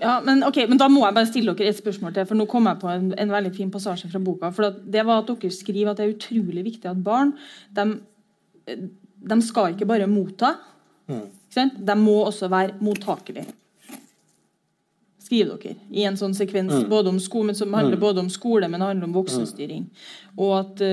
Ja, 0.00 0.20
men, 0.24 0.42
okay, 0.44 0.66
men, 0.68 0.78
da 0.78 0.88
må 0.92 1.02
jeg 1.06 1.16
bare 1.16 1.28
stille 1.28 1.54
dere 1.56 1.72
et 1.72 1.78
spørsmål 1.78 2.14
til. 2.14 2.26
for 2.28 2.38
Nå 2.38 2.46
kom 2.50 2.68
jeg 2.68 2.80
på 2.82 2.90
en, 2.92 3.10
en 3.16 3.32
veldig 3.32 3.52
fin 3.56 3.70
passasje 3.72 4.10
fra 4.12 4.20
boka. 4.22 4.50
for 4.52 4.76
det 4.84 5.04
var 5.06 5.22
at 5.22 5.30
Dere 5.30 5.50
skriver 5.50 5.90
at 5.90 6.00
det 6.00 6.06
er 6.06 6.14
utrolig 6.14 6.64
viktig 6.64 6.90
at 6.90 7.02
barn 7.04 7.32
de, 7.76 7.86
de 9.30 9.38
skal 9.42 9.72
ikke 9.72 9.88
bare 9.88 10.06
motta. 10.10 10.56
Mm. 11.08 11.24
De 11.86 11.96
må 11.96 12.18
også 12.26 12.50
være 12.52 12.76
mottakelige. 12.80 13.46
Skriver 15.26 15.56
dere 15.56 15.78
i 15.90 16.04
en 16.06 16.18
sånn 16.18 16.36
sekvens 16.36 16.84
mm. 16.84 16.90
både 16.90 17.10
om 17.10 17.18
skole, 17.22 17.54
som 17.56 17.72
handler 17.74 17.96
mm. 17.96 18.02
både 18.02 18.22
om 18.22 18.28
skole, 18.30 18.68
men 18.68 18.84
handler 18.84 19.08
om 19.08 19.16
voksenstyring. 19.16 19.88
Og 20.36 20.52
at, 20.60 20.84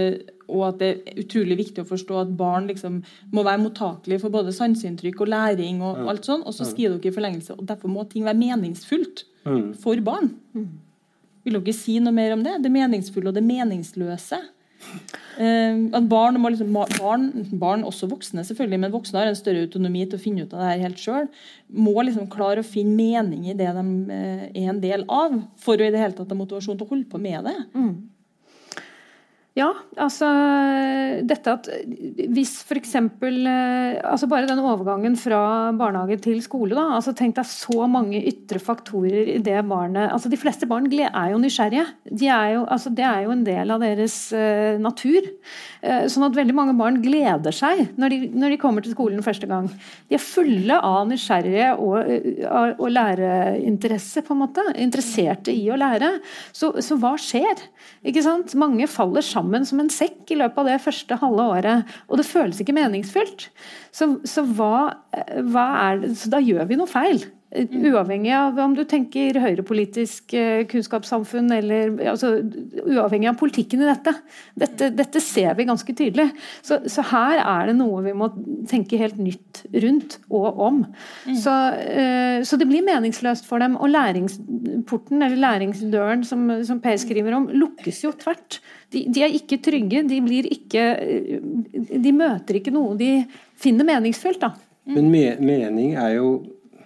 og 0.48 0.64
at, 0.68 0.80
det 0.82 0.89
er 0.94 1.20
utrolig 1.24 1.58
viktig 1.60 1.84
å 1.84 1.89
forstå 1.89 2.22
at 2.24 2.34
barn 2.39 2.70
liksom 2.72 3.02
må 3.34 3.44
være 3.46 3.62
mottakelige 3.64 4.24
for 4.24 4.34
både 4.34 4.56
sanseinntrykk 4.56 5.26
og 5.26 5.32
læring. 5.34 5.84
Og 5.84 6.02
ja. 6.02 6.08
alt 6.14 6.30
sånn, 6.30 6.46
og 6.48 6.56
så 6.56 6.68
skriver 6.70 6.98
dere 6.98 7.14
i 7.14 7.18
forlengelse 7.18 7.58
og 7.58 7.68
derfor 7.70 7.91
må 7.91 8.08
ting 8.10 8.26
være 8.28 8.39
meningsfullt 8.39 9.26
mm. 9.46 9.70
for 9.84 10.02
barn. 10.06 10.34
Mm. 10.58 10.72
Vil 11.44 11.60
dere 11.60 11.76
si 11.76 12.00
noe 12.02 12.16
mer 12.16 12.36
om 12.36 12.44
det? 12.46 12.60
Det 12.64 12.72
meningsfulle 12.72 13.32
og 13.32 13.38
det 13.38 13.46
meningsløse? 13.46 14.41
Uh, 15.34 15.89
at 15.96 16.06
barn, 16.12 16.38
må 16.41 16.52
liksom, 16.52 16.76
barn, 17.00 17.28
barn, 17.58 17.86
også 17.88 18.10
voksne 18.12 18.44
selvfølgelig, 18.46 18.80
men 18.84 18.94
voksne 18.94 19.22
har 19.22 19.32
en 19.32 19.38
større 19.38 19.64
autonomi 19.66 20.04
til 20.06 20.20
å 20.20 20.22
finne 20.22 20.44
ut 20.44 20.54
av 20.54 20.62
det 20.62 20.70
her 20.70 20.84
helt 20.84 21.02
sjøl, 21.02 21.30
må 21.74 21.96
liksom 22.04 22.28
klare 22.32 22.62
å 22.62 22.68
finne 22.68 22.94
mening 22.98 23.48
i 23.48 23.56
det 23.58 23.72
de 23.74 23.86
uh, 24.12 24.44
er 24.52 24.68
en 24.74 24.82
del 24.84 25.06
av, 25.08 25.39
for 25.62 25.80
å 25.80 25.88
i 25.88 25.94
det 25.94 26.02
hele 26.04 26.18
tatt 26.18 26.30
ha 26.30 26.38
motivasjon 26.38 26.78
til 26.78 26.86
å 26.86 26.91
holde 26.91 27.10
på 27.10 27.22
med 27.22 27.48
det. 27.50 27.56
Mm. 27.74 27.94
Ja, 29.54 29.68
altså 30.01 30.26
dette 31.30 31.51
at 31.51 31.68
hvis 32.34 32.56
f.eks. 32.66 32.95
Eh, 32.97 33.99
altså 34.01 34.26
bare 34.26 34.47
den 34.49 34.58
overgangen 34.64 35.14
fra 35.20 35.70
barnehage 35.78 36.18
til 36.24 36.39
skole, 36.41 36.74
da. 36.74 36.88
altså 36.95 37.14
Tenk 37.14 37.36
deg 37.38 37.45
så 37.45 37.86
mange 37.86 38.18
ytre 38.18 38.58
faktorer 38.58 39.30
i 39.36 39.38
det 39.45 39.60
barnet 39.70 40.10
altså 40.10 40.32
De 40.32 40.39
fleste 40.41 40.66
barn 40.70 40.89
er 40.89 41.36
jo 41.36 41.41
nysgjerrige. 41.41 41.86
De 42.10 42.32
er 42.34 42.56
jo, 42.56 42.64
altså 42.66 42.89
det 42.97 43.06
er 43.06 43.28
jo 43.28 43.36
en 43.36 43.43
del 43.45 43.76
av 43.76 43.86
deres 43.86 44.16
uh, 44.34 44.80
natur. 44.82 45.30
Uh, 45.86 46.10
sånn 46.10 46.26
at 46.26 46.39
veldig 46.39 46.58
mange 46.58 46.74
barn 46.80 46.97
gleder 47.04 47.54
seg 47.54 47.93
når 48.01 48.10
de, 48.10 48.20
når 48.34 48.56
de, 48.56 48.60
kommer 48.64 48.82
til 48.82 48.97
skolen 48.97 49.22
første 49.26 49.49
gang. 49.49 49.70
De 50.10 50.18
er 50.18 50.24
fulle 50.24 50.80
av 50.82 51.06
nysgjerrige 51.12 51.70
og, 51.78 52.10
og 52.80 52.89
læreinteresse, 52.89 54.26
på 54.26 54.34
en 54.34 54.41
måte. 54.47 54.66
Interesserte 54.82 55.54
i 55.54 55.68
å 55.70 55.78
lære. 55.78 56.16
Så, 56.56 56.74
så 56.82 56.97
hva 56.97 57.14
skjer? 57.22 57.68
Ikke 58.01 58.26
sant? 58.26 58.58
Mange 58.58 58.89
faller 58.89 59.22
sammen 59.22 59.43
sammen 59.44 59.66
som 59.68 59.82
en 59.84 59.91
sekk 59.91 60.32
i 60.32 60.39
løpet 60.39 60.58
av 60.62 60.70
det 60.70 60.82
første 60.84 61.18
halve 61.20 61.48
året. 61.58 61.94
Og 62.08 62.20
det 62.20 62.28
føles 62.28 62.60
ikke 62.62 62.76
meningsfylt. 62.76 63.50
Så, 63.91 64.20
så, 64.26 64.44
hva, 64.56 64.96
hva 65.52 65.68
det, 66.00 66.16
så 66.18 66.32
da 66.32 66.39
gjør 66.39 66.68
vi 66.70 66.80
noe 66.80 66.89
feil. 66.89 67.26
Uavhengig 67.54 68.32
av 68.34 68.58
om 68.64 68.74
du 68.74 68.82
tenker 68.89 69.38
høyrepolitisk 69.38 70.34
eh, 70.38 70.64
kunnskapssamfunn 70.70 71.51
eller 71.54 71.91
altså, 72.10 72.32
Uavhengig 72.82 73.30
av 73.30 73.38
politikken 73.38 73.84
i 73.84 73.89
dette. 73.89 74.14
dette. 74.58 74.89
Dette, 74.97 75.22
ser 75.22 75.54
vi 75.60 75.68
ganske 75.70 75.93
tydelig. 75.93 76.30
Så, 76.66 76.80
så, 76.89 77.06
her 77.12 77.41
er 77.43 77.70
det 77.70 77.76
noe 77.78 78.01
vi 78.08 78.16
må 78.18 78.32
tenke 78.70 78.97
helt 79.01 79.20
nytt 79.22 79.62
rundt 79.86 80.18
og 80.34 80.64
om. 80.66 80.82
Mm. 81.28 81.38
Så, 81.43 81.54
uh, 81.54 82.39
så, 82.47 82.58
det 82.58 82.70
blir 82.72 82.86
meningsløst 82.88 83.45
for 83.49 83.62
dem. 83.62 83.78
Og 83.78 83.93
læringsporten, 83.93 85.22
eller 85.22 85.38
læringsdøren, 85.43 86.26
som, 86.26 86.49
som 86.66 86.82
Per 86.84 86.97
skriver 87.01 87.38
om, 87.38 87.47
lukkes 87.54 88.01
jo 88.08 88.16
tvert. 88.18 88.60
De, 88.93 89.06
de, 89.14 89.26
er 89.26 89.38
ikke 89.38 89.62
trygge. 89.64 90.04
De, 90.10 90.20
blir 90.26 90.49
ikke, 90.49 90.89
de 91.93 92.18
møter 92.18 92.60
ikke 92.60 92.74
noe 92.74 92.97
de 92.97 93.14
finner 93.62 93.88
meningsfylt. 93.93 94.41
da. 94.41 94.56
Men 94.89 95.08
me 95.14 95.28
mening 95.39 95.95
er 95.99 96.18
jo 96.18 96.36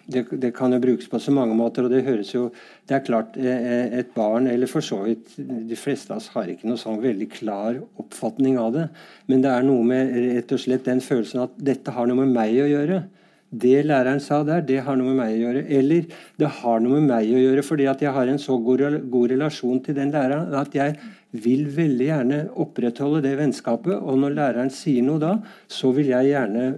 det, 0.07 0.23
det, 0.31 0.53
kan 0.55 0.71
jo 0.71 0.79
brukes 0.79 1.09
på 1.11 1.19
så 1.19 1.33
mange 1.35 1.55
måter. 1.57 1.85
og 1.85 1.91
Det 1.91 2.05
høres 2.07 2.31
jo, 2.33 2.47
det 2.87 2.95
er 2.95 3.03
klart 3.05 3.35
eh, 3.39 3.67
eh, 3.73 3.97
et 3.99 4.13
barn, 4.15 4.47
eller 4.47 4.69
for 4.71 4.85
så 4.85 5.01
vidt 5.03 5.35
de 5.37 5.77
fleste 5.79 6.13
av 6.13 6.21
oss, 6.21 6.31
har 6.35 6.47
ikke 6.51 6.69
noe 6.69 6.79
sånn 6.79 7.01
veldig 7.03 7.27
klar 7.33 7.81
oppfatning 7.99 8.57
av 8.61 8.73
det. 8.75 8.87
Men 9.27 9.43
det 9.43 9.51
er 9.51 9.67
noe 9.67 9.83
med 9.87 10.15
rett 10.29 10.55
og 10.55 10.63
slett 10.63 10.87
den 10.87 11.03
følelsen 11.03 11.43
at 11.43 11.59
dette 11.59 11.93
har 11.93 12.07
noe 12.07 12.23
med 12.23 12.35
meg 12.37 12.55
å 12.63 12.69
gjøre. 12.71 13.03
Det 13.47 13.77
læreren 13.87 14.19
sa 14.19 14.41
der, 14.43 14.63
det 14.67 14.81
har 14.83 14.97
noe 14.99 15.11
med 15.11 15.21
meg 15.21 15.35
å 15.35 15.41
gjøre. 15.45 15.63
Eller 15.79 16.07
det 16.39 16.51
har 16.59 16.81
noe 16.83 16.99
med 16.99 17.11
meg 17.11 17.31
å 17.31 17.43
gjøre 17.43 17.63
fordi 17.63 17.87
at 17.91 18.03
jeg 18.03 18.15
har 18.15 18.31
en 18.31 18.41
så 18.41 18.57
god, 18.63 18.83
god 19.11 19.31
relasjon 19.35 19.79
til 19.83 19.95
den 19.99 20.11
læreren 20.15 20.55
at 20.55 20.75
jeg 20.75 20.97
vil 21.35 21.65
veldig 21.71 22.07
gjerne 22.07 22.41
opprettholde 22.59 23.23
det 23.23 23.37
vennskapet. 23.39 23.95
Og 23.95 24.19
når 24.23 24.35
læreren 24.39 24.71
sier 24.73 25.03
noe 25.03 25.19
da, 25.23 25.33
så 25.71 25.91
vil 25.95 26.11
jeg 26.11 26.31
gjerne 26.31 26.69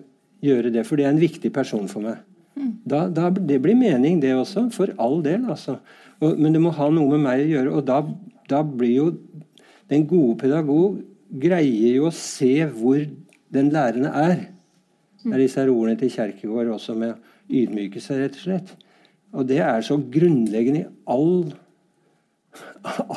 gjøre 0.45 0.73
det. 0.73 0.85
For 0.87 0.97
det 0.97 1.07
er 1.07 1.13
en 1.13 1.21
viktig 1.21 1.53
person 1.53 1.89
for 1.89 2.05
meg. 2.05 2.21
Da, 2.89 3.05
da, 3.13 3.29
det 3.29 3.59
blir 3.63 3.77
mening, 3.77 4.19
det 4.21 4.33
også. 4.35 4.67
For 4.73 4.91
all 5.01 5.21
del, 5.25 5.45
altså. 5.49 5.77
Og, 6.19 6.35
men 6.39 6.55
det 6.55 6.61
må 6.63 6.73
ha 6.75 6.89
noe 6.91 7.15
med 7.15 7.23
meg 7.25 7.45
å 7.45 7.51
gjøre. 7.53 7.75
Og 7.79 7.85
da, 7.87 8.01
da 8.51 8.63
blir 8.65 8.95
jo 8.95 9.07
den 9.89 10.05
gode 10.09 10.37
pedagog 10.43 10.99
greier 11.29 11.99
jo 11.99 12.09
å 12.09 12.15
se 12.15 12.53
hvor 12.73 13.01
den 13.53 13.71
lærende 13.73 14.11
er. 14.13 14.35
Det 15.23 15.33
er 15.33 15.41
disse 15.43 15.65
ordene 15.65 15.97
til 15.99 16.11
Kjerkegård 16.13 16.71
også 16.75 16.95
med 16.97 17.15
å 17.15 17.19
ydmyke 17.49 18.01
seg, 18.01 18.23
rett 18.23 18.37
og 18.37 18.45
slett. 18.45 18.75
Og 19.35 19.47
det 19.49 19.59
er 19.61 19.83
så 19.85 19.97
grunnleggende 19.99 20.83
i 20.83 20.87
all, 21.09 21.51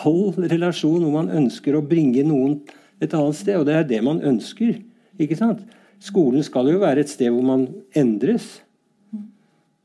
all 0.03 0.25
relasjon 0.37 1.05
hvor 1.05 1.15
man 1.15 1.33
ønsker 1.33 1.77
å 1.77 1.85
bringe 1.85 2.25
noen 2.27 2.59
et 3.03 3.15
annet 3.17 3.39
sted. 3.39 3.61
Og 3.61 3.69
det 3.69 3.79
er 3.79 3.89
det 3.89 4.03
man 4.05 4.21
ønsker. 4.33 4.81
ikke 5.21 5.39
sant? 5.39 5.63
Skolen 6.03 6.43
skal 6.45 6.73
jo 6.73 6.83
være 6.83 7.05
et 7.05 7.13
sted 7.13 7.31
hvor 7.33 7.45
man 7.47 7.69
endres. 7.97 8.62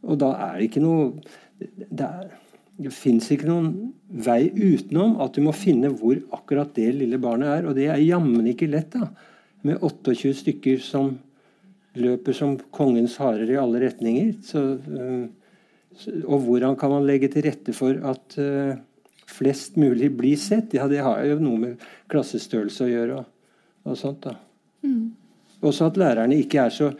Og 0.07 0.19
da 0.21 0.33
er 0.47 0.57
det 0.57 0.69
ikke 0.69 0.83
noe 0.83 1.11
Det, 1.57 2.05
er, 2.05 2.27
det 2.77 2.93
fins 2.93 3.31
ikke 3.33 3.49
noen 3.49 3.69
vei 4.07 4.51
utenom 4.53 5.15
at 5.23 5.33
du 5.33 5.41
må 5.45 5.53
finne 5.57 5.89
hvor 5.89 6.19
akkurat 6.37 6.75
det 6.75 6.91
lille 6.99 7.17
barnet 7.21 7.49
er. 7.49 7.65
Og 7.65 7.73
det 7.77 7.87
er 7.89 8.03
jammen 8.03 8.45
ikke 8.51 8.69
lett, 8.69 8.93
da. 8.93 9.09
Med 9.65 9.81
28 9.81 10.35
stykker 10.43 10.83
som 10.85 11.15
løper 11.97 12.35
som 12.37 12.55
kongens 12.73 13.17
harer 13.21 13.49
i 13.49 13.57
alle 13.57 13.81
retninger. 13.87 14.35
Så, 14.45 14.63
øh, 14.77 15.25
og 16.25 16.45
hvordan 16.45 16.77
kan 16.77 16.93
man 16.93 17.07
legge 17.09 17.31
til 17.33 17.47
rette 17.47 17.73
for 17.73 17.97
at 18.05 18.37
øh, 18.37 18.75
flest 19.25 19.77
mulig 19.81 20.11
blir 20.17 20.37
sett? 20.37 20.77
Ja, 20.77 20.87
det 20.87 21.01
har 21.01 21.23
jo 21.25 21.39
noe 21.41 21.63
med 21.63 21.87
klassestørrelse 22.11 22.85
å 22.85 22.91
gjøre. 22.91 23.21
Og, 23.23 23.55
og 23.89 23.97
sånt 23.97 24.21
da. 24.27 24.37
Mm. 24.85 25.15
Også 25.65 25.89
at 25.89 25.97
lærerne 25.97 26.37
ikke 26.37 26.61
er 26.67 26.73
så 26.73 26.91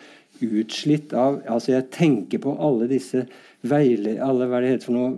utslitt 0.41 1.13
av 1.17 1.41
altså 1.47 1.73
Jeg 1.73 1.89
tenker 1.95 2.41
på 2.43 2.53
alle 2.59 2.87
disse 2.89 3.25
veile, 3.67 4.17
alle 4.23 4.47
hva 4.49 4.61
det 4.61 4.75
heter 4.75 4.89
for 4.89 4.97
noe, 4.97 5.15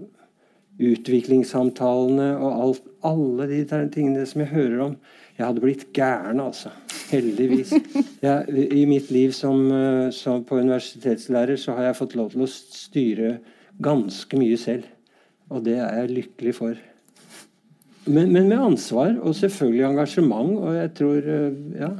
utviklingssamtalene 0.79 2.29
og 2.39 2.61
alt, 2.63 2.85
alle 3.03 3.47
de 3.49 3.63
tingene 3.91 4.25
som 4.27 4.43
jeg 4.45 4.53
hører 4.53 4.83
om. 4.85 4.93
Jeg 5.39 5.47
hadde 5.47 5.63
blitt 5.63 5.85
gæren, 5.95 6.39
altså. 6.43 6.71
Heldigvis. 7.09 7.71
Jeg, 8.25 8.67
I 8.75 8.83
mitt 8.85 9.07
liv 9.11 9.31
som, 9.31 9.61
eh, 9.71 10.09
som, 10.11 10.43
på 10.43 10.59
universitetslærer 10.59 11.55
så 11.57 11.77
har 11.77 11.87
jeg 11.87 11.97
fått 11.97 12.15
lov 12.19 12.33
til 12.33 12.43
å 12.43 12.49
styre 12.51 13.29
ganske 13.79 14.37
mye 14.37 14.57
selv. 14.59 14.89
Og 15.49 15.63
det 15.65 15.77
er 15.79 16.01
jeg 16.01 16.11
lykkelig 16.17 16.53
for. 16.57 16.81
Men, 18.05 18.33
men 18.35 18.51
med 18.51 18.59
ansvar 18.59 19.15
og 19.15 19.37
selvfølgelig 19.39 19.87
engasjement. 19.87 20.51
Og 20.59 20.75
jeg 20.75 20.93
tror 20.99 21.31
eh, 21.37 21.63
Ja. 21.79 21.91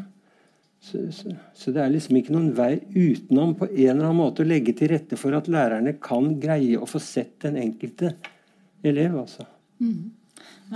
Så, 0.82 1.11
så, 1.11 1.34
så, 1.53 1.71
det 1.75 1.82
er 1.84 1.91
liksom 1.91 2.17
ikke 2.19 2.32
noen 2.34 2.53
vei 2.55 2.77
utenom 2.95 3.51
på 3.59 3.67
en 3.67 3.82
eller 3.82 4.05
annen 4.05 4.21
måte 4.21 4.45
å 4.45 4.47
legge 4.47 4.71
til 4.80 4.93
rette 4.93 5.17
for 5.19 5.36
at 5.36 5.49
lærerne 5.51 5.97
kan 5.99 6.32
greie 6.39 6.80
å 6.80 6.88
få 6.88 7.01
sett 7.03 7.36
den 7.43 7.57
enkelte 7.59 8.13
elev. 8.88 9.17
altså. 9.19 9.43
Mm. 9.84 10.13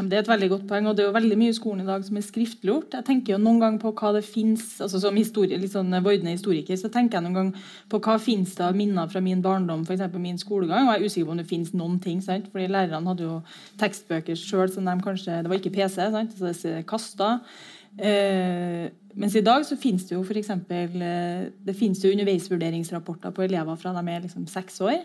det 0.09 0.17
er 0.17 0.25
et 0.25 0.31
veldig 0.33 0.49
godt 0.51 0.65
poeng, 0.67 0.89
og 0.89 0.97
det 0.97 1.05
er 1.05 1.07
jo 1.07 1.15
veldig 1.15 1.37
mye 1.39 1.53
i 1.53 1.55
skolen 1.55 1.85
i 1.85 1.87
dag 1.87 2.03
som 2.03 2.19
er 2.19 2.25
skriftliggjort. 2.25 2.97
Jeg 2.97 3.07
tenker 3.07 3.33
jo 3.33 3.39
noen 3.39 3.61
gang 3.63 3.77
på 3.79 3.93
hva 3.95 4.11
det 4.17 4.25
finnes, 4.27 4.65
altså 4.83 4.99
Som 4.99 5.15
historie, 5.15 5.59
litt 5.61 5.71
sånn 5.71 5.95
vordende 5.95 6.35
historiker 6.35 6.81
så 6.81 6.91
tenker 6.91 7.17
jeg 7.17 7.25
noen 7.29 7.37
gang 7.37 7.51
på 7.87 8.01
hva 8.03 8.17
finnes 8.19 8.55
det 8.57 8.65
av 8.67 8.75
minner 8.75 9.07
fra 9.07 9.21
min 9.23 9.43
barndom, 9.45 9.85
f.eks. 9.87 10.03
min 10.17 10.41
skolegang. 10.41 10.89
og 10.89 10.97
Jeg 10.97 10.99
er 10.99 11.05
usikker 11.05 11.29
på 11.29 11.37
om 11.37 11.39
det 11.39 11.47
finnes 11.47 11.71
noen 11.71 12.01
ting. 12.03 12.19
sant? 12.21 12.51
Fordi 12.51 12.67
Lærerne 12.67 13.07
hadde 13.13 13.23
jo 13.23 13.39
tekstbøker 13.79 14.35
sjøl 14.35 14.67
som 14.67 14.83
de 14.83 14.97
kanskje 14.99 15.39
Det 15.39 15.53
var 15.53 15.63
ikke 15.63 15.77
PC, 15.79 15.95
sant? 16.11 16.35
så 16.35 16.51
det 16.51 16.75
er 16.81 16.83
kasta. 16.91 17.37
Eh, 17.99 18.89
mens 19.13 19.35
i 19.37 19.43
dag 19.45 19.65
så 19.67 19.77
finnes 19.77 20.07
det 20.09 20.15
jo 20.15 20.23
eksempel, 20.25 20.95
eh, 20.97 21.49
det 21.65 21.75
finnes 21.77 22.01
jo 22.01 22.09
underveisvurderingsrapporter 22.09 23.31
på 23.31 23.43
elever 23.45 23.75
fra 23.77 23.93
de 23.93 24.09
er 24.09 24.21
liksom 24.21 24.47
seks 24.47 24.81
år. 24.81 25.03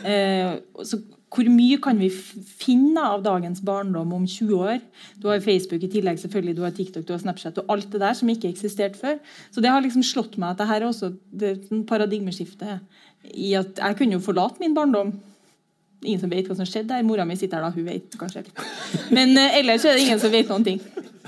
Eh, 0.00 0.56
så 0.82 0.96
hvor 1.30 1.46
mye 1.46 1.76
kan 1.78 1.98
vi 2.00 2.08
finne 2.10 3.02
av 3.04 3.22
dagens 3.22 3.60
barndom 3.62 4.12
om 4.16 4.26
20 4.26 4.56
år? 4.56 4.80
Du 5.20 5.28
har 5.28 5.42
Facebook 5.44 5.82
i 5.84 5.90
tillegg, 5.92 6.18
selvfølgelig, 6.18 6.56
du 6.56 6.62
har 6.62 6.72
TikTok, 6.74 7.04
du 7.06 7.12
har 7.12 7.20
Snapchat 7.22 7.58
og 7.58 7.70
alt 7.70 7.90
det 7.92 8.00
der 8.00 8.16
som 8.18 8.28
ikke 8.32 8.48
eksisterte 8.48 8.98
før. 8.98 9.20
Så 9.52 9.62
det 9.62 9.70
har 9.70 9.84
liksom 9.84 10.02
slått 10.02 10.38
meg 10.38 10.54
at 10.54 10.58
det 10.58 10.66
her 10.66 10.80
er 10.80 10.88
også 10.88 11.12
det 11.30 11.52
paradigmeskifte 11.86 12.80
i 13.30 13.52
at 13.54 13.78
jeg 13.78 13.98
kunne 13.98 14.16
jo 14.16 14.24
forlate 14.24 14.58
min 14.64 14.74
barndom. 14.74 15.12
Ingen 16.00 16.20
som 16.22 16.32
vet 16.32 16.48
hva 16.48 16.56
som 16.56 16.68
skjedde 16.68 16.94
der. 16.94 17.04
Mora 17.06 17.26
mi 17.28 17.36
sitter 17.36 17.60
her 17.60 17.68
da, 17.68 17.74
hun 17.74 17.88
vet 17.88 18.16
kanskje 18.20 18.46
litt. 18.46 18.60
Men 19.12 19.34
uh, 19.36 19.58
ellers 19.58 19.84
er 19.84 19.98
det 19.98 20.06
ingen 20.06 20.22
som 20.22 20.32
vet 20.32 20.48
noen 20.48 20.66
ting. 20.66 20.80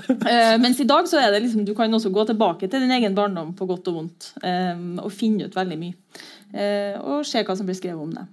Uh, 0.03 0.55
mens 0.59 0.81
i 0.81 0.87
dag 0.89 1.07
så 1.07 1.21
er 1.21 1.31
det 1.31 1.43
liksom, 1.45 1.65
du 1.67 1.75
kan 1.77 1.93
også 1.93 2.11
gå 2.13 2.25
tilbake 2.31 2.67
til 2.67 2.83
din 2.83 2.91
egen 2.95 3.15
barndom 3.15 3.53
på 3.57 3.67
godt 3.69 3.91
og 3.91 3.99
vondt 3.99 4.31
um, 4.41 4.97
og 5.03 5.13
finne 5.13 5.47
ut 5.47 5.57
veldig 5.57 5.77
mye. 5.79 6.23
Uh, 6.53 6.97
og 6.99 7.27
se 7.27 7.43
hva 7.45 7.55
som 7.57 7.69
blir 7.69 7.77
skrevet 7.77 8.01
om 8.01 8.15
det. 8.17 8.25